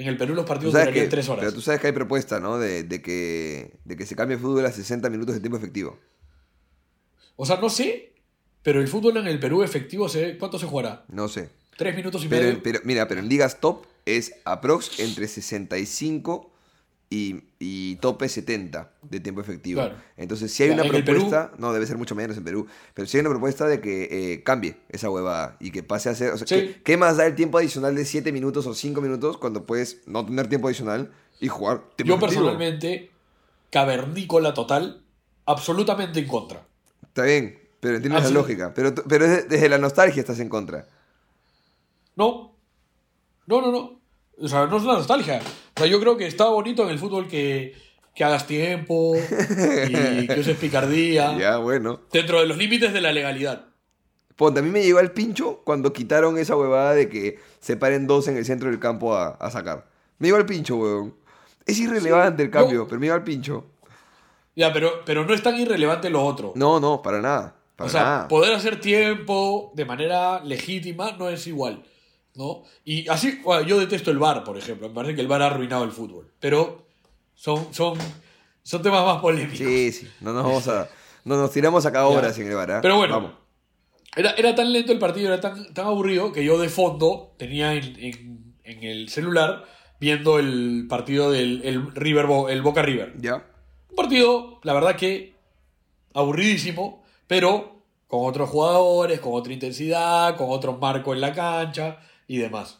[0.01, 1.39] en el Perú los partidos durarían que, tres horas.
[1.41, 2.57] pero tú sabes que hay propuesta, ¿no?
[2.59, 5.97] De, de que, de que se cambie el fútbol a 60 minutos de tiempo efectivo.
[7.35, 8.13] O sea, no sé,
[8.61, 11.05] pero el fútbol en el Perú efectivo, se, ¿cuánto se jugará?
[11.09, 11.49] No sé.
[11.77, 12.63] ¿Tres minutos y Pero, medio?
[12.63, 16.50] pero mira, pero en ligas top es aprox entre 65
[17.13, 19.81] y, y tope 70 de tiempo efectivo.
[19.81, 19.97] Claro.
[20.15, 23.17] Entonces, si hay Ya, una propuesta, no, debe ser mucho menos en Perú, pero si
[23.17, 26.37] hay una propuesta de que eh, cambie esa huevada y que pase a ser, o
[26.37, 26.55] sea, Sí.
[26.55, 30.07] ¿qué, qué más da el tiempo adicional de 7 minutos o 5 minutos cuando puedes
[30.07, 31.11] no tener tiempo adicional
[31.41, 32.45] y jugar tiempo Yo efectivo?
[32.45, 33.11] personalmente,
[33.71, 35.03] cavernícola total,
[35.45, 36.65] absolutamente en contra.
[37.03, 38.73] Está bien, pero entiendes la lógica.
[38.73, 40.87] Pero, pero desde, desde la nostalgia estás en contra.
[42.15, 42.55] No,
[43.47, 44.00] no, no, no.
[44.39, 45.39] O sea, no es una nostalgia.
[45.75, 47.75] O sea, yo creo que está bonito en el fútbol que,
[48.15, 51.35] que hagas tiempo y que uses picardía.
[51.37, 52.01] Ya, bueno.
[52.11, 53.65] Dentro de los límites de la legalidad.
[54.35, 58.07] Ponte, a mí me llegó al pincho cuando quitaron esa huevada de que se paren
[58.07, 59.87] dos en el centro del campo a, a sacar.
[60.17, 61.15] Me llegó al pincho, huevón.
[61.65, 63.65] Es irrelevante el cambio, pero me llegó al pincho.
[64.55, 66.53] Ya, pero, pero no es tan irrelevante lo otro.
[66.55, 67.55] No, no, para nada.
[67.75, 68.27] Para o sea, nada.
[68.27, 71.83] poder hacer tiempo de manera legítima no es igual.
[72.35, 72.63] ¿No?
[72.85, 74.87] Y así, bueno, yo detesto el VAR, por ejemplo.
[74.89, 76.31] Me parece que el VAR ha arruinado el fútbol.
[76.39, 76.85] Pero
[77.35, 77.97] son, son,
[78.63, 79.57] son temas más polémicos.
[79.57, 80.07] Sí, sí.
[80.21, 80.89] No nos vamos a.
[81.23, 82.79] No nos tiramos acá horas sin el VAR, ¿ah?
[82.81, 83.31] Pero bueno, Vamos.
[84.15, 87.73] Era, era tan lento el partido, era tan, tan aburrido que yo de fondo tenía
[87.73, 89.63] en, en- en el celular
[90.01, 93.13] viendo el partido del el River Bo- el Boca River.
[93.21, 93.45] Ya.
[93.89, 95.35] Un partido, la verdad que
[96.13, 101.99] aburridísimo, pero con otros jugadores, con otra intensidad, con otro marco en la cancha
[102.35, 102.79] y demás.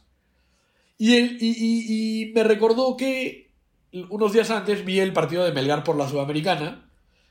[0.97, 3.51] Y, el- y- y- y me recordó que
[4.09, 6.89] unos días antes vi el partido de Melgar por la Sudamericana.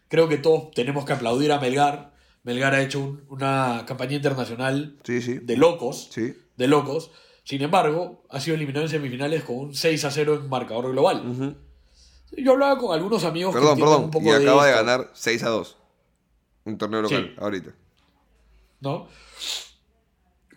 [0.08, 2.12] Creo que todos tenemos que aplaudir a Melgar.
[2.42, 5.38] Melgar ha hecho un- una campaña internacional Sí, sí.
[5.38, 6.08] de locos.
[6.10, 6.34] Sí.
[6.56, 7.10] De locos.
[7.44, 11.56] Sin embargo, ha sido eliminado en semifinales con un 6 a 0 en marcador global.
[12.36, 14.04] Yo hablaba con algunos amigos que Perdón, entienden perdón.
[14.04, 15.76] un poco Y acaba de esto, ganar 6 a 2.
[16.64, 17.70] Un torneo local, ahorita.
[18.80, 19.08] ¿no?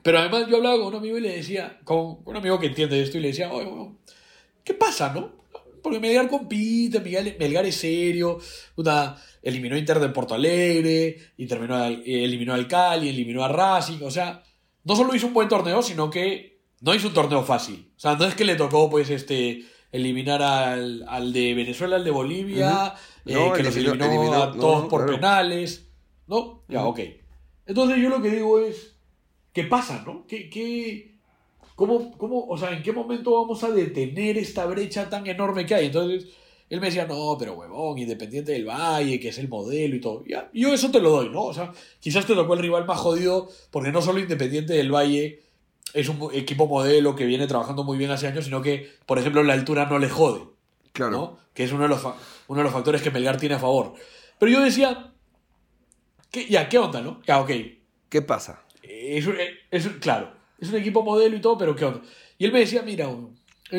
[0.04, 3.02] Pero además yo hablaba con un amigo y le decía, con un amigo que entiende
[3.02, 3.70] esto, y le decía, oye,
[4.64, 5.42] ¿qué pasa, no?
[5.82, 8.40] Porque Melgar compite, Melgar, es serio,
[8.76, 13.44] puta, eliminó a Inter de Porto Alegre, y terminó al- eh, eliminó al Cali, eliminó
[13.44, 14.44] a Racing, o sea,
[14.84, 17.92] no solo hizo un buen torneo, sino que no hizo un torneo fácil.
[17.96, 22.04] O sea, no es que le tocó, pues, este eliminar al, al de Venezuela, al
[22.04, 22.94] de Bolivia,
[23.26, 25.16] eh, No, que los eliminó- eliminó, eliminó- a no, todos no, por claro.
[25.16, 25.88] penales,
[26.28, 26.64] ¿no?
[26.68, 27.00] Ya, ok.
[27.68, 28.93] Entonces yo lo que digo es,
[29.54, 30.26] ¿qué pasa, no?
[30.28, 31.16] ¿Qué, qué,
[31.76, 35.76] cómo, cómo, o sea, ¿en qué momento vamos a detener esta brecha tan enorme que
[35.76, 35.86] hay?
[35.86, 36.28] Entonces
[36.70, 40.24] él me decía, no, pero huevón, Independiente del Valle, que es el modelo y todo.
[40.26, 41.44] Ya, yo eso te lo doy, ¿no?
[41.44, 45.42] O sea, quizás te tocó el rival más jodido, porque no solo Independiente del Valle
[45.94, 49.44] es un equipo modelo que viene trabajando muy bien hace años, sino que, por ejemplo,
[49.44, 50.46] la altura no le jode.
[50.94, 51.12] Claro.
[51.12, 51.38] ¿no?
[51.54, 52.04] Que es uno de, los
[52.48, 53.94] uno de los factores que Melgar tiene a favor.
[54.40, 55.14] Pero yo decía,
[56.32, 57.22] ¿qué, ya, ¿qué onda, no?
[57.28, 57.52] Ya, ok.
[58.10, 58.64] ¿Qué pasa?
[58.84, 59.28] Es,
[59.72, 62.02] es claro, es un equipo modelo y todo, pero ¿qué onda?
[62.38, 63.30] Y él me decía, mira, en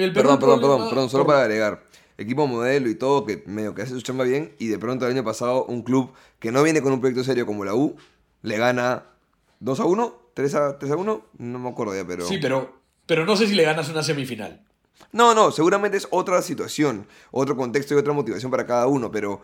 [0.03, 1.85] el Perú Perdón, perdón, problema- perdón, perdón, solo para agregar.
[2.17, 5.13] Equipo modelo y todo, que medio que hace su chamba bien, y de pronto el
[5.13, 7.97] año pasado un club que no viene con un proyecto serio como la U,
[8.43, 9.05] le gana
[9.61, 10.19] ¿2 a 1?
[10.35, 11.27] ¿3 a, 3 a 1?
[11.39, 12.25] No me acuerdo ya, pero...
[12.27, 12.73] Sí, pero,
[13.07, 14.63] pero no sé si le ganas una semifinal.
[15.11, 19.43] No, no, seguramente es otra situación, otro contexto y otra motivación para cada uno, pero,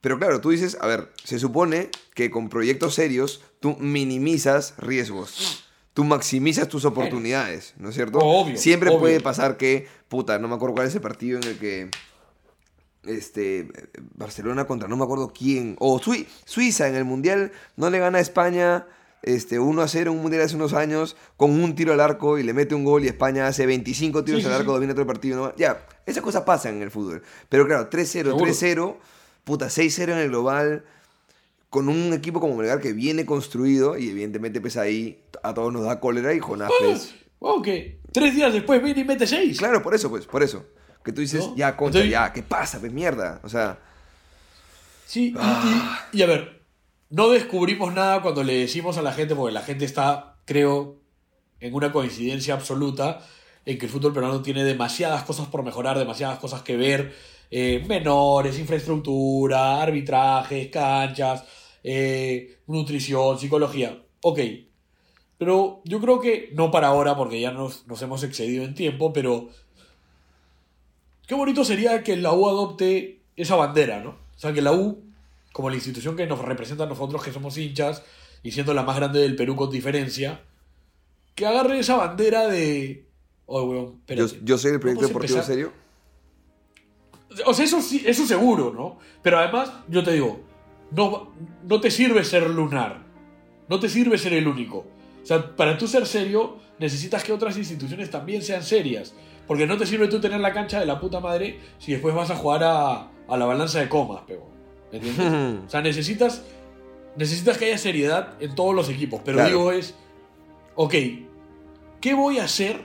[0.00, 5.64] pero claro, tú dices, a ver, se supone que con proyectos serios tú minimizas riesgos,
[5.94, 8.18] tú maximizas tus oportunidades, ¿no es cierto?
[8.18, 9.00] Obvio, Siempre obvio.
[9.00, 11.90] puede pasar que, puta, no me acuerdo cuál es el partido en el que,
[13.04, 13.68] este,
[14.16, 18.18] Barcelona contra no me acuerdo quién, o Sui- Suiza en el Mundial no le gana
[18.18, 18.86] a España
[19.22, 22.38] este, 1 a 0 en un mundial hace unos años con un tiro al arco
[22.38, 24.74] y le mete un gol y España hace 25 tiros Sí, al arco, sí.
[24.74, 25.36] domina el partido.
[25.46, 25.56] ¿no?
[25.56, 27.22] Ya, esas cosas pasan en el fútbol.
[27.48, 28.44] Pero claro, 3-0, Seguro.
[28.44, 28.96] 3-0,
[29.46, 30.84] puta, 6-0 en el global,
[31.70, 35.84] con un equipo como Melgar que viene construido y evidentemente pues ahí a todos nos
[35.84, 37.14] da cólera y Jonás pues...
[37.38, 37.68] Ok.
[38.12, 39.58] Tres días después viene y mete seis.
[39.58, 40.64] Claro, por eso, pues, por eso.
[41.04, 41.54] Que tú dices, ¿No?
[41.54, 42.80] ya, contra, ya, ¿qué pasa?
[42.80, 43.40] Pues mierda.
[43.44, 43.78] O sea,
[45.06, 46.62] Sí, y- y, y a ver,
[47.10, 50.96] no descubrimos nada cuando le decimos a la gente, porque la gente está, creo,
[51.60, 53.20] en una coincidencia absoluta
[53.64, 57.14] en que el fútbol peruano tiene demasiadas cosas por mejorar, demasiadas cosas que ver,
[57.50, 61.44] eh, menores, infraestructura, arbitrajes, canchas,
[61.82, 64.02] eh, nutrición, psicología.
[64.22, 64.40] Ok,
[65.38, 69.12] pero yo creo que, no para ahora, porque ya nos, nos hemos excedido en tiempo,
[69.12, 69.50] pero
[71.26, 74.10] qué bonito sería que la U adopte esa bandera, ¿no?
[74.10, 75.04] O sea, que la U,
[75.52, 78.02] como la institución que nos representa a nosotros que somos hinchas,
[78.42, 80.40] y siendo la más grande del Perú con diferencia,
[81.34, 83.06] que agarre esa bandera de...
[83.46, 85.44] Oh, weón, yo, yo soy el ¿No proyecto deportivo empezar?
[85.44, 85.72] serio.
[87.44, 88.98] O sea, eso eso seguro, ¿no?
[89.22, 90.40] Pero además, yo te digo,
[90.90, 91.32] no,
[91.68, 93.04] no te sirve ser lunar.
[93.68, 94.78] No te sirve ser el único.
[95.22, 99.14] O sea, para tú ser serio, necesitas que otras instituciones también sean serias.
[99.46, 102.30] Porque no te sirve tú tener la cancha de la puta madre si después vas
[102.30, 104.46] a jugar a, a la balanza de comas, pero.
[104.92, 105.62] ¿Me entiendes?
[105.66, 106.44] o sea, necesitas,
[107.16, 109.20] necesitas que haya seriedad en todos los equipos.
[109.24, 109.50] Pero Claro.
[109.50, 109.94] digo es,
[110.76, 110.94] ok,
[112.00, 112.80] ¿qué voy a hacer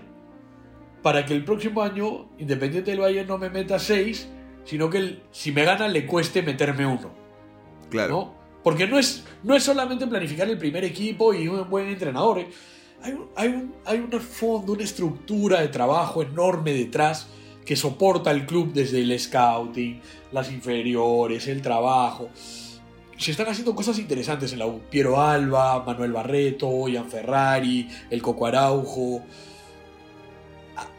[1.03, 4.28] para que el próximo año Independiente del Valle no me meta 6,
[4.66, 7.12] sino que el- si me gana le cueste meterme uno?
[7.90, 8.14] Claro.
[8.14, 8.42] ¿no?
[8.64, 12.40] Porque no es, no es solamente planificar el primer equipo y un buen entrenador.
[12.40, 12.50] ¿eh?
[13.04, 17.28] Hay, un, hay, un, hay un fondo, una estructura de trabajo enorme detrás
[17.66, 20.00] que soporta al club desde el scouting,
[20.32, 22.30] las inferiores, el trabajo.
[23.18, 24.82] Se están haciendo cosas interesantes en la U.
[24.90, 29.22] Piero Alba, Manuel Barreto, Ian Ferrari, el Coco Araujo.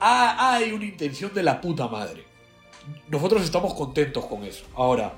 [0.01, 2.25] Ah, hay una intención de la puta madre.
[3.09, 4.65] Nosotros estamos contentos con eso.
[4.75, 5.15] Ahora,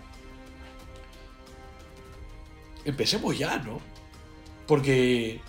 [2.85, 3.81] empecemos ya, ¿no?
[4.67, 5.41] Porque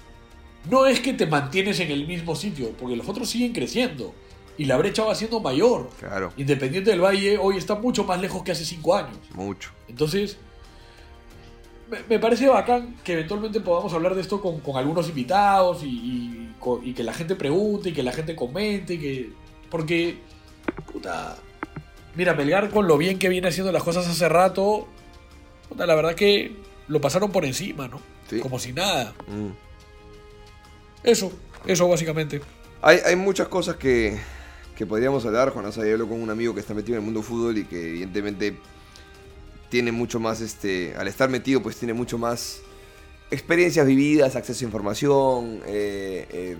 [0.69, 4.13] no es que te mantienes en el mismo sitio, porque los otros siguen creciendo
[4.57, 5.89] y la brecha va siendo mayor.
[5.99, 6.31] Claro.
[6.37, 9.17] Independiente del Valle hoy está mucho más lejos que hace cinco años.
[9.33, 9.71] Mucho.
[9.87, 10.37] Entonces,
[11.89, 15.87] me, me parece bacán que eventualmente podamos hablar de esto con, con algunos invitados y,
[15.87, 18.93] y co- y que la gente pregunte y que la gente comente.
[18.95, 19.29] y que
[19.69, 20.17] Porque,
[20.91, 21.37] puta,
[22.15, 24.87] mira, Melgar con lo bien que viene haciendo las cosas hace rato,
[25.75, 26.55] la verdad que
[26.87, 27.99] lo pasaron por encima, ¿no?
[28.29, 28.39] Sí.
[28.39, 29.13] Como si nada.
[29.27, 29.49] Mm.
[31.03, 31.31] Eso,
[31.65, 32.41] eso básicamente.
[32.81, 34.19] Hay, hay muchas cosas que,
[34.75, 35.53] que podríamos hablar.
[35.53, 38.57] Yo hablo con un amigo que está metido en el mundo fútbol y que evidentemente
[39.69, 42.61] tiene mucho más, este, al estar metido, pues tiene mucho más
[43.31, 46.57] experiencias vividas, acceso a información, eh, eh,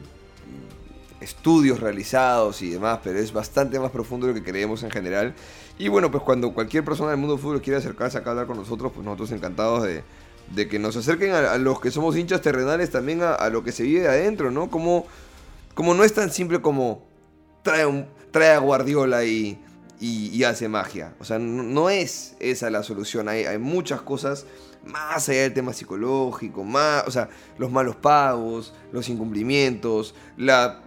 [1.26, 5.34] estudios realizados y demás, pero es bastante más profundo de lo que creemos en general.
[5.78, 8.48] Y bueno, pues cuando cualquier persona del mundo del fútbol quiera acercarse acá a hablar
[8.48, 10.04] con nosotros, pues nosotros encantados de,
[10.54, 13.84] de que nos acerquen a, los que somos hinchas terrenales también a, lo que se
[13.84, 14.70] vive de adentro, ¿no?
[14.70, 15.08] Como,
[15.74, 17.04] como no es tan simple como
[17.64, 19.60] trae, un, trae a Guardiola y,
[20.00, 21.16] y, hace magia.
[21.20, 23.28] O sea, no, es esa la solución.
[23.28, 24.46] Hay, hay muchas cosas
[24.86, 30.85] más allá del tema psicológico, más, o sea, los malos pagos, los incumplimientos, la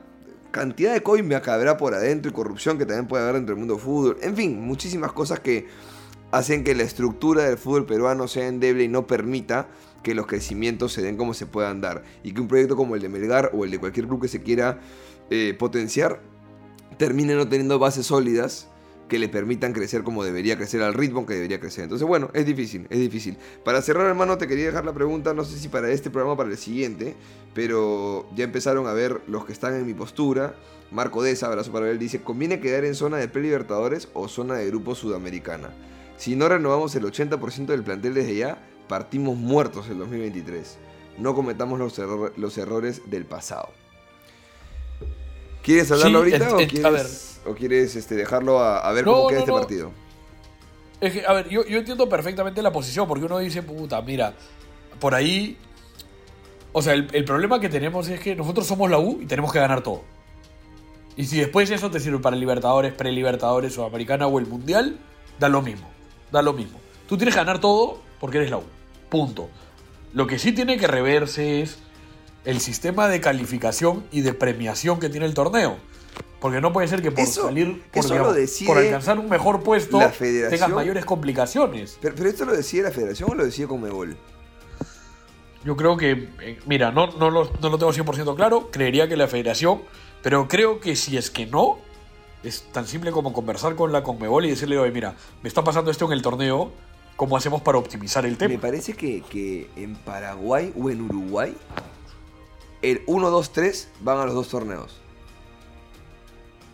[0.51, 3.61] cantidad de coimia que habrá por adentro y corrupción que también puede haber dentro del
[3.61, 4.19] mundo del fútbol.
[4.23, 5.67] En fin, muchísimas cosas que
[6.31, 9.69] hacen que la estructura del fútbol peruano sea endeble y no permita
[10.03, 12.03] que los crecimientos se den como se puedan dar.
[12.23, 14.43] Y que un proyecto como el de Melgar o el de cualquier club que se
[14.43, 14.81] quiera
[15.31, 16.21] eh, potenciar
[16.97, 18.69] termine no teniendo bases sólidas
[19.09, 21.85] que le permitan crecer como debería crecer, al ritmo que debería crecer.
[21.85, 23.39] Entonces, bueno, es difícil, es difícil.
[23.65, 26.37] Para cerrar, hermano, te quería dejar la pregunta, no sé si para este programa o
[26.37, 27.17] para el siguiente,
[27.55, 30.55] pero ya empezaron a ver los que están en mi postura.
[30.91, 34.67] Marco Deza, abrazo para él, dice, ¿conviene quedar en zona de pre-libertadores o zona de
[34.67, 35.71] grupo sudamericana?
[36.17, 38.59] Si no renovamos el 80% del plantel desde ya,
[38.89, 40.79] partimos muertos el 2023.
[41.19, 43.71] No cometamos los, error- los errores del pasado.
[45.63, 47.07] ¿Quieres hablarlo Sí, ahorita o quieres, a ver.
[47.49, 49.59] O quieres este, dejarlo a, a ver No, cómo queda no, este no.
[49.59, 49.93] partido?
[51.01, 54.35] Es que, a ver, yo, yo entiendo perfectamente la posición, porque uno dice, puta, mira,
[54.99, 55.57] por ahí.
[56.73, 59.53] O sea, el, el problema que tenemos es que nosotros somos la U y tenemos
[59.53, 60.03] que ganar todo.
[61.17, 64.99] Y si después eso te sirve para Libertadores, Pre-Libertadores, Sudamericana o el Mundial,
[65.41, 65.89] da lo mismo.
[66.31, 66.79] Da lo mismo.
[67.09, 68.65] Tú tienes que ganar todo porque eres la U.
[69.09, 69.49] Punto.
[70.13, 71.79] Lo que sí tiene que reverse es
[72.45, 75.77] el sistema de calificación y de premiación que tiene el torneo.
[76.41, 79.29] Porque no puede ser que por Eso- salir, por, eso lo decide por alcanzar un
[79.29, 81.99] mejor puesto, tengas mayores complicaciones.
[82.01, 84.17] Pero, pero esto lo decía la federación o lo decía Conmebol.
[85.65, 89.17] Yo creo que, eh, mira, no, no, lo, no lo tengo 100% claro, creería que
[89.17, 89.83] la federación,
[90.23, 91.79] pero creo que si es que no,
[92.45, 95.91] es tan simple como conversar con la Conmebol y decirle, oye, mira, me está pasando
[95.91, 96.71] esto en el torneo,
[97.17, 98.61] ¿cómo hacemos para optimizar el Me tema?
[98.61, 101.57] parece que, que en Paraguay o en Uruguay,
[102.81, 105.01] el 1, 2, 3 van a los dos torneos.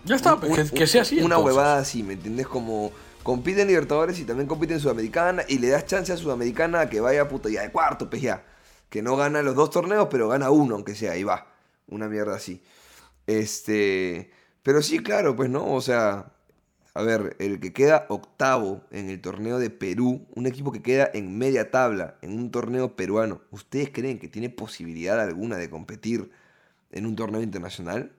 [0.05, 1.17] Ya está, Un- que, un- que sea así.
[1.17, 1.45] Una entonces.
[1.47, 2.47] huevada así, ¿me entiendes?
[2.47, 6.81] Como compite en Libertadores y también compite en Sudamericana y le das chance a Sudamericana
[6.81, 8.45] a que vaya puta ya de cuarto, pues ya.
[8.91, 11.47] Que no gana los dos torneos, pero gana uno, aunque sea, y va.
[11.89, 12.63] Una mierda así.
[13.27, 14.31] Este.
[14.63, 16.31] Pero sí, claro, pues no, o sea.
[16.97, 21.11] A ver, el que queda octavo en el torneo de Perú, un equipo que queda
[21.13, 26.31] en media tabla en un torneo peruano, ¿ustedes creen que tiene posibilidad alguna de competir
[26.93, 28.13] en un torneo internacional?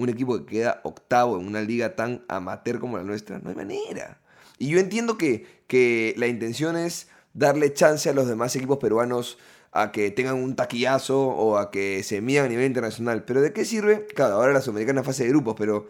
[0.00, 3.56] Un equipo que queda octavo en una liga tan amateur como la nuestra, no hay
[3.56, 4.20] manera.
[4.58, 9.38] Y yo entiendo que, que la intención es darle chance a los demás equipos peruanos
[9.72, 13.24] a que tengan un taquillazo o a que se midan a nivel internacional.
[13.24, 14.06] Pero ¿de qué sirve?
[14.06, 15.88] Claro, ahora la Sudamericana es fase de grupos, pero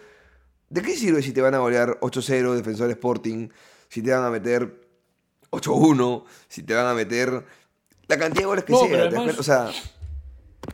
[0.69, 3.49] ¿de qué sirve si te van a golear 8-0 Defensor Sporting?
[3.89, 4.87] Si te van a meter
[5.51, 7.45] 8-1, si te van a meter
[8.09, 8.89] la cantidad de goles que No, sea.
[8.91, 9.41] pero ¿te das además- cuenta?
[9.41, 9.83] o sea,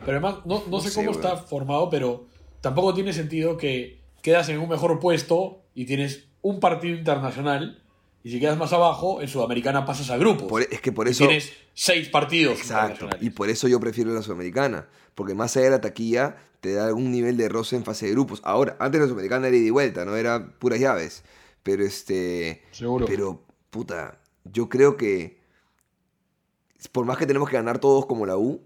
[0.05, 2.27] Pero además, no, no No sé sé, cómo está formado, pero
[2.66, 7.80] tampoco tiene sentido que quedas en un mejor puesto y tienes un partido internacional
[8.24, 10.48] y si quedas más abajo, en Sudamericana pasas a grupos.
[10.48, 11.28] por- es que por Y eso...
[11.28, 12.94] tienes seis partidos Exacto.
[12.94, 13.22] internacionales.
[13.24, 14.88] Y por eso yo prefiero la Sudamericana.
[15.14, 18.12] Porque más allá de la taquilla, te da algún nivel de roce en fase de
[18.12, 18.40] grupos.
[18.43, 21.22] Ahora, antes la Sudamericana era ida y vuelta, no era puras llaves.
[21.62, 22.62] Pero este.
[22.72, 23.06] Seguro.
[23.06, 25.38] Pero, puta, yo creo que.
[26.90, 28.60] Por más que tenemos que ganar todos como la U,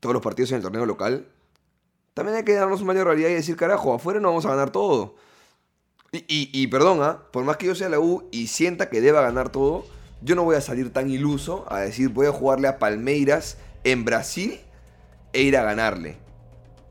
[0.00, 1.28] todos los partidos en el torneo local,
[2.14, 5.14] también hay que darnos de realidad y decir, carajo, afuera no vamos a ganar todo.
[6.12, 7.22] Y, y- y perdón, ¿ah?
[7.32, 9.86] por más que yo sea la U y sienta que deba ganar todo,
[10.20, 14.04] yo no voy a salir tan iluso a decir voy a jugarle a Palmeiras en
[14.04, 14.60] Brasil
[15.32, 16.18] e ir a ganarle.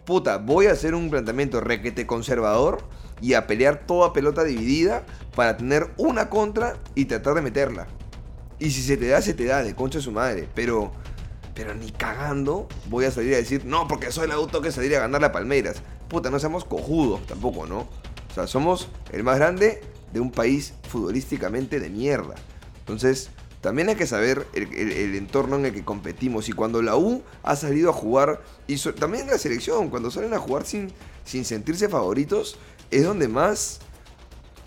[0.06, 2.80] Puta, voy a hacer un planteamiento requete conservador
[3.22, 7.88] y a pelear toda pelota dividida para tener una contra y tratar de meterla.
[8.58, 10.50] Y si se te da, se te da, de concha de su madre.
[10.56, 10.92] Pero,
[11.54, 14.72] pero ni cagando voy a salir a decir, no, porque soy la U, tengo que
[14.72, 15.78] salir a ganarle a Palmeiras.
[16.08, 17.80] Puta, no seamos cojudos tampoco, ¿no?
[17.80, 19.82] O sea, somos el más grande
[20.14, 22.36] de un país futbolísticamente de mierda.
[22.80, 23.30] Entonces,
[23.62, 26.50] también hay que saber el entorno en el que competimos.
[26.50, 30.34] Y cuando la U ha salido a jugar, y so- también la selección, cuando salen
[30.34, 30.92] a jugar sin,
[31.26, 32.58] sin sentirse favoritos,
[32.90, 33.80] es donde más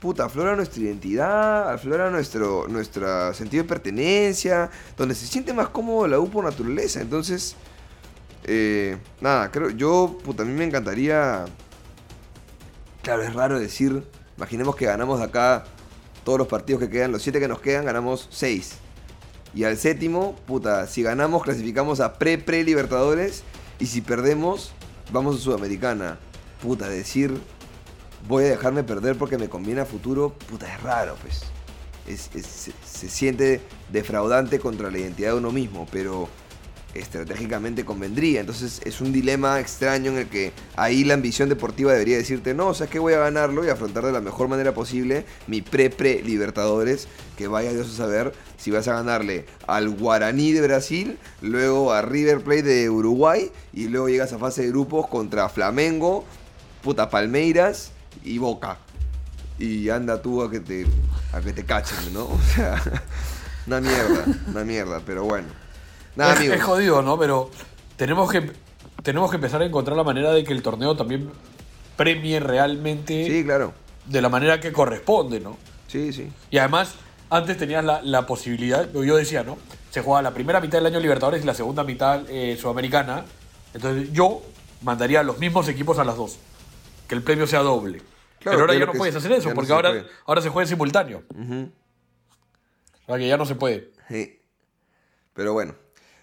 [0.04, 4.68] puta, aflora nuestra identidad, aflora nuestro, nuestro sentido de pertenencia,
[4.98, 7.00] donde se siente más cómodo la U por naturaleza.
[7.00, 7.56] Entonces,
[8.44, 11.46] eh, nada, creo, yo, puta, a mí me encantaría.
[13.00, 14.04] Claro, es raro decir,
[14.36, 15.64] imaginemos que ganamos de acá
[16.22, 18.74] todos los partidos que quedan, los siete que nos quedan, ganamos seis.
[19.54, 23.42] Y al séptimo, puta, si ganamos, clasificamos a pre-pre-Libertadores.
[23.78, 24.72] Y si perdemos,
[25.10, 26.18] vamos a Sudamericana.
[26.60, 27.40] Puta, decir,
[28.28, 31.42] voy a dejarme perder porque me conviene a futuro, puta, es raro, pues.
[32.06, 33.60] Es- es- se, se siente
[33.90, 36.28] defraudante contra la identidad de uno mismo, pero
[36.94, 38.40] estratégicamente convendría.
[38.40, 42.68] Entonces es un dilema extraño en el que ahí la ambición deportiva debería decirte, no,
[42.68, 47.08] o sea, que voy a ganarlo y afrontar de la mejor manera posible mi pre-pre-Libertadores,
[47.36, 52.02] que vaya Dios a saber si vas a ganarle al Guaraní de Brasil, luego a
[52.02, 56.24] River Plate de Uruguay y luego llegas a fase de grupos contra Flamengo,
[56.82, 57.90] puta Palmeiras
[58.22, 58.78] y Boca.
[59.58, 60.86] Y anda tú a que te
[61.32, 62.24] a que te cachen, ¿no?
[62.30, 62.80] O sea,
[63.66, 65.48] una mierda, una mierda, pero bueno.
[66.16, 66.56] Nada, es, amigos.
[66.56, 67.18] es jodido, ¿no?
[67.18, 67.50] Pero
[67.96, 68.50] tenemos que,
[69.02, 71.30] tenemos que empezar a encontrar la manera de que el torneo también
[71.96, 73.72] premie realmente Sí, claro.
[74.06, 75.56] de la manera que corresponde, ¿no?
[75.88, 76.30] Sí, sí.
[76.50, 76.94] Y además,
[77.30, 79.56] antes tenías la, la posibilidad, yo decía, ¿no?
[79.90, 83.24] Se jugaba la primera mitad del año Libertadores y la segunda mitad eh, Sudamericana.
[83.72, 84.42] Entonces yo
[84.82, 86.36] mandaría a los mismos equipos a las dos.
[87.08, 87.98] Que el premio sea doble.
[88.40, 90.06] Claro, Pero ahora ya no puedes hacer eso, porque ahora, puede.
[90.26, 91.22] ahora se juega en simultáneo.
[91.30, 93.90] O sea que ya no se puede.
[94.08, 94.40] Sí.
[95.32, 95.74] Pero bueno.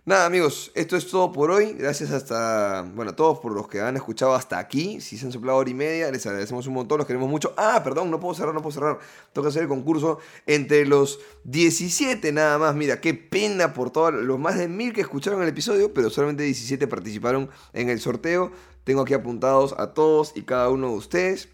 [0.03, 1.73] Nada amigos, esto es todo por hoy.
[1.73, 4.99] Gracias hasta, bueno, a todos por los que han escuchado hasta aquí.
[4.99, 7.53] Si se han soplado hora y media, les agradecemos un montón, los queremos mucho.
[7.55, 8.97] Ah, perdón, no puedo cerrar, no puedo cerrar.
[9.31, 10.17] Que hacer el concurso
[10.47, 12.73] entre los 17 nada más.
[12.73, 16.41] Mira, qué pena por todos los más de mil que escucharon el episodio, pero solamente
[16.41, 18.51] 17 participaron en el sorteo.
[18.83, 21.49] Tengo aquí apuntados a todos y cada uno de ustedes.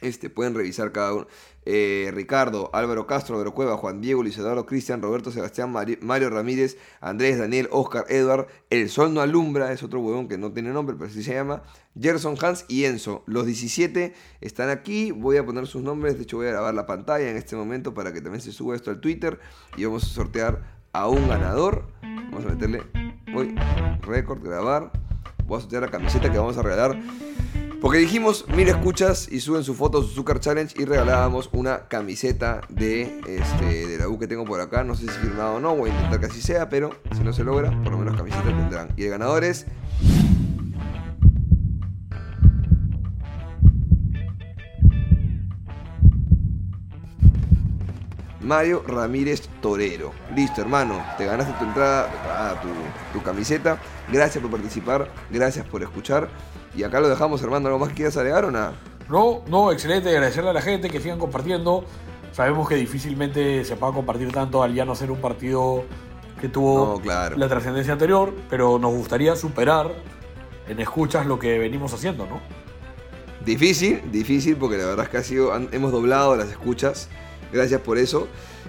[0.00, 1.26] Este, pueden revisar cada uno.
[1.66, 6.76] Eh, Ricardo, Álvaro Castro, Álvaro Cueva, Juan Diego, Luis Eduardo, Cristian, Roberto, Sebastián, Mario Ramírez,
[7.00, 10.94] Andrés, Daniel, Oscar, Edward, El Sol no alumbra, es otro huevón que no tiene nombre,
[10.98, 11.62] pero así se llama,
[11.98, 13.22] Gerson, Hans y Enzo.
[13.26, 14.12] Los 17
[14.42, 17.36] están aquí, voy a poner sus nombres, de hecho voy a grabar la pantalla en
[17.36, 19.38] este momento para que también se suba esto al Twitter
[19.76, 20.62] y vamos a sortear
[20.92, 21.86] a un ganador.
[22.02, 22.82] Vamos a meterle,
[23.32, 23.54] voy,
[24.02, 24.92] récord, grabar,
[25.46, 27.00] voy a sortear la camiseta que vamos a regalar.
[27.84, 32.62] Porque dijimos mil escuchas y suben su foto, su Zucker Challenge y regalábamos una camiseta
[32.70, 34.82] de, este, de la U que tengo por acá.
[34.84, 37.34] No sé si firmado o no, voy a intentar que así sea, pero si no
[37.34, 38.88] se logra, por lo menos camiseta tendrán.
[38.96, 39.66] Y el ganador es
[48.40, 50.12] Mario Ramírez Torero.
[50.34, 52.62] Listo, hermano, te ganaste tu entrada, ah,
[53.12, 53.78] tu, camiseta.
[54.10, 56.30] Gracias por participar, gracias por escuchar.
[56.76, 57.66] Y acá lo dejamos, hermano.
[57.68, 58.74] ¿Algo más que quieras agregar o nada?
[59.08, 60.08] No, no, excelente.
[60.10, 61.84] Agradecerle a la gente que sigan compartiendo.
[62.32, 65.84] Sabemos que difícilmente se pueda compartir tanto al ya no ser un partido
[66.40, 69.94] que tuvo la trascendencia anterior, pero nos gustaría superar
[70.68, 72.40] en escuchas lo que venimos haciendo, ¿no?
[73.44, 77.08] Difícil, difícil, porque la verdad es que ha sido, hemos doblado las escuchas.
[77.52, 78.26] Gracias por eso.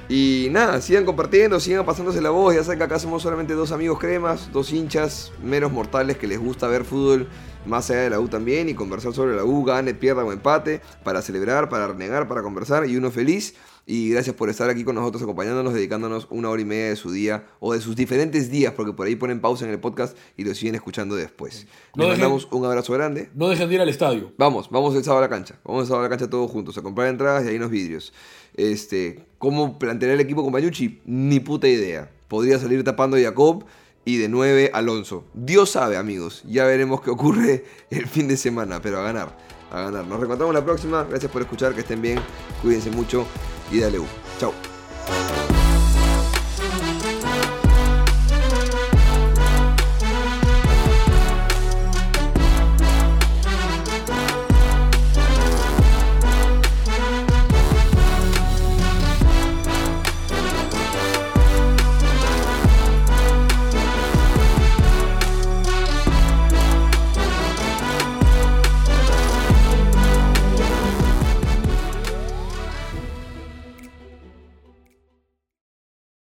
[0.07, 2.53] Y nada, sigan compartiendo, sigan pasándose la voz.
[2.53, 6.39] Ya saben que acá somos solamente dos amigos cremas, dos hinchas meros mortales que les
[6.39, 7.27] gusta ver fútbol
[7.65, 10.81] más allá de la U también y conversar sobre la U, gane, pierda o empate,
[11.03, 13.55] para celebrar, para renegar, para conversar y uno feliz.
[13.87, 17.11] Y gracias por estar aquí con nosotros, acompañándonos, dedicándonos una hora y media de su
[17.11, 20.43] día o de sus diferentes días, porque por ahí ponen pausa en el podcast y
[20.43, 21.67] lo siguen escuchando después.
[21.95, 23.29] Les mandamos un abrazo grande.
[23.35, 24.33] No dejen de ir al estadio.
[24.37, 25.59] Vamos, vamos el sábado a la cancha.
[25.63, 28.11] Vamos el sábado a la cancha todos juntos a comprar entradas y ahí unos vidrios.
[28.55, 31.01] Este, ¿Cómo plantear el equipo con Bayuchi?
[31.05, 32.09] Ni puta idea.
[32.27, 33.65] Podría salir tapando a Jacob
[34.05, 35.25] y de 9 Alonso.
[35.33, 36.43] Dios sabe, amigos.
[36.45, 39.37] Ya veremos qué ocurre el fin de semana, pero a ganar,
[39.71, 40.05] a ganar.
[40.05, 41.03] Nos reencontramos la próxima.
[41.03, 42.19] Gracias por escuchar, que estén bien,
[42.61, 43.25] cuídense mucho
[43.71, 44.05] y dale U.
[44.39, 44.53] Chao.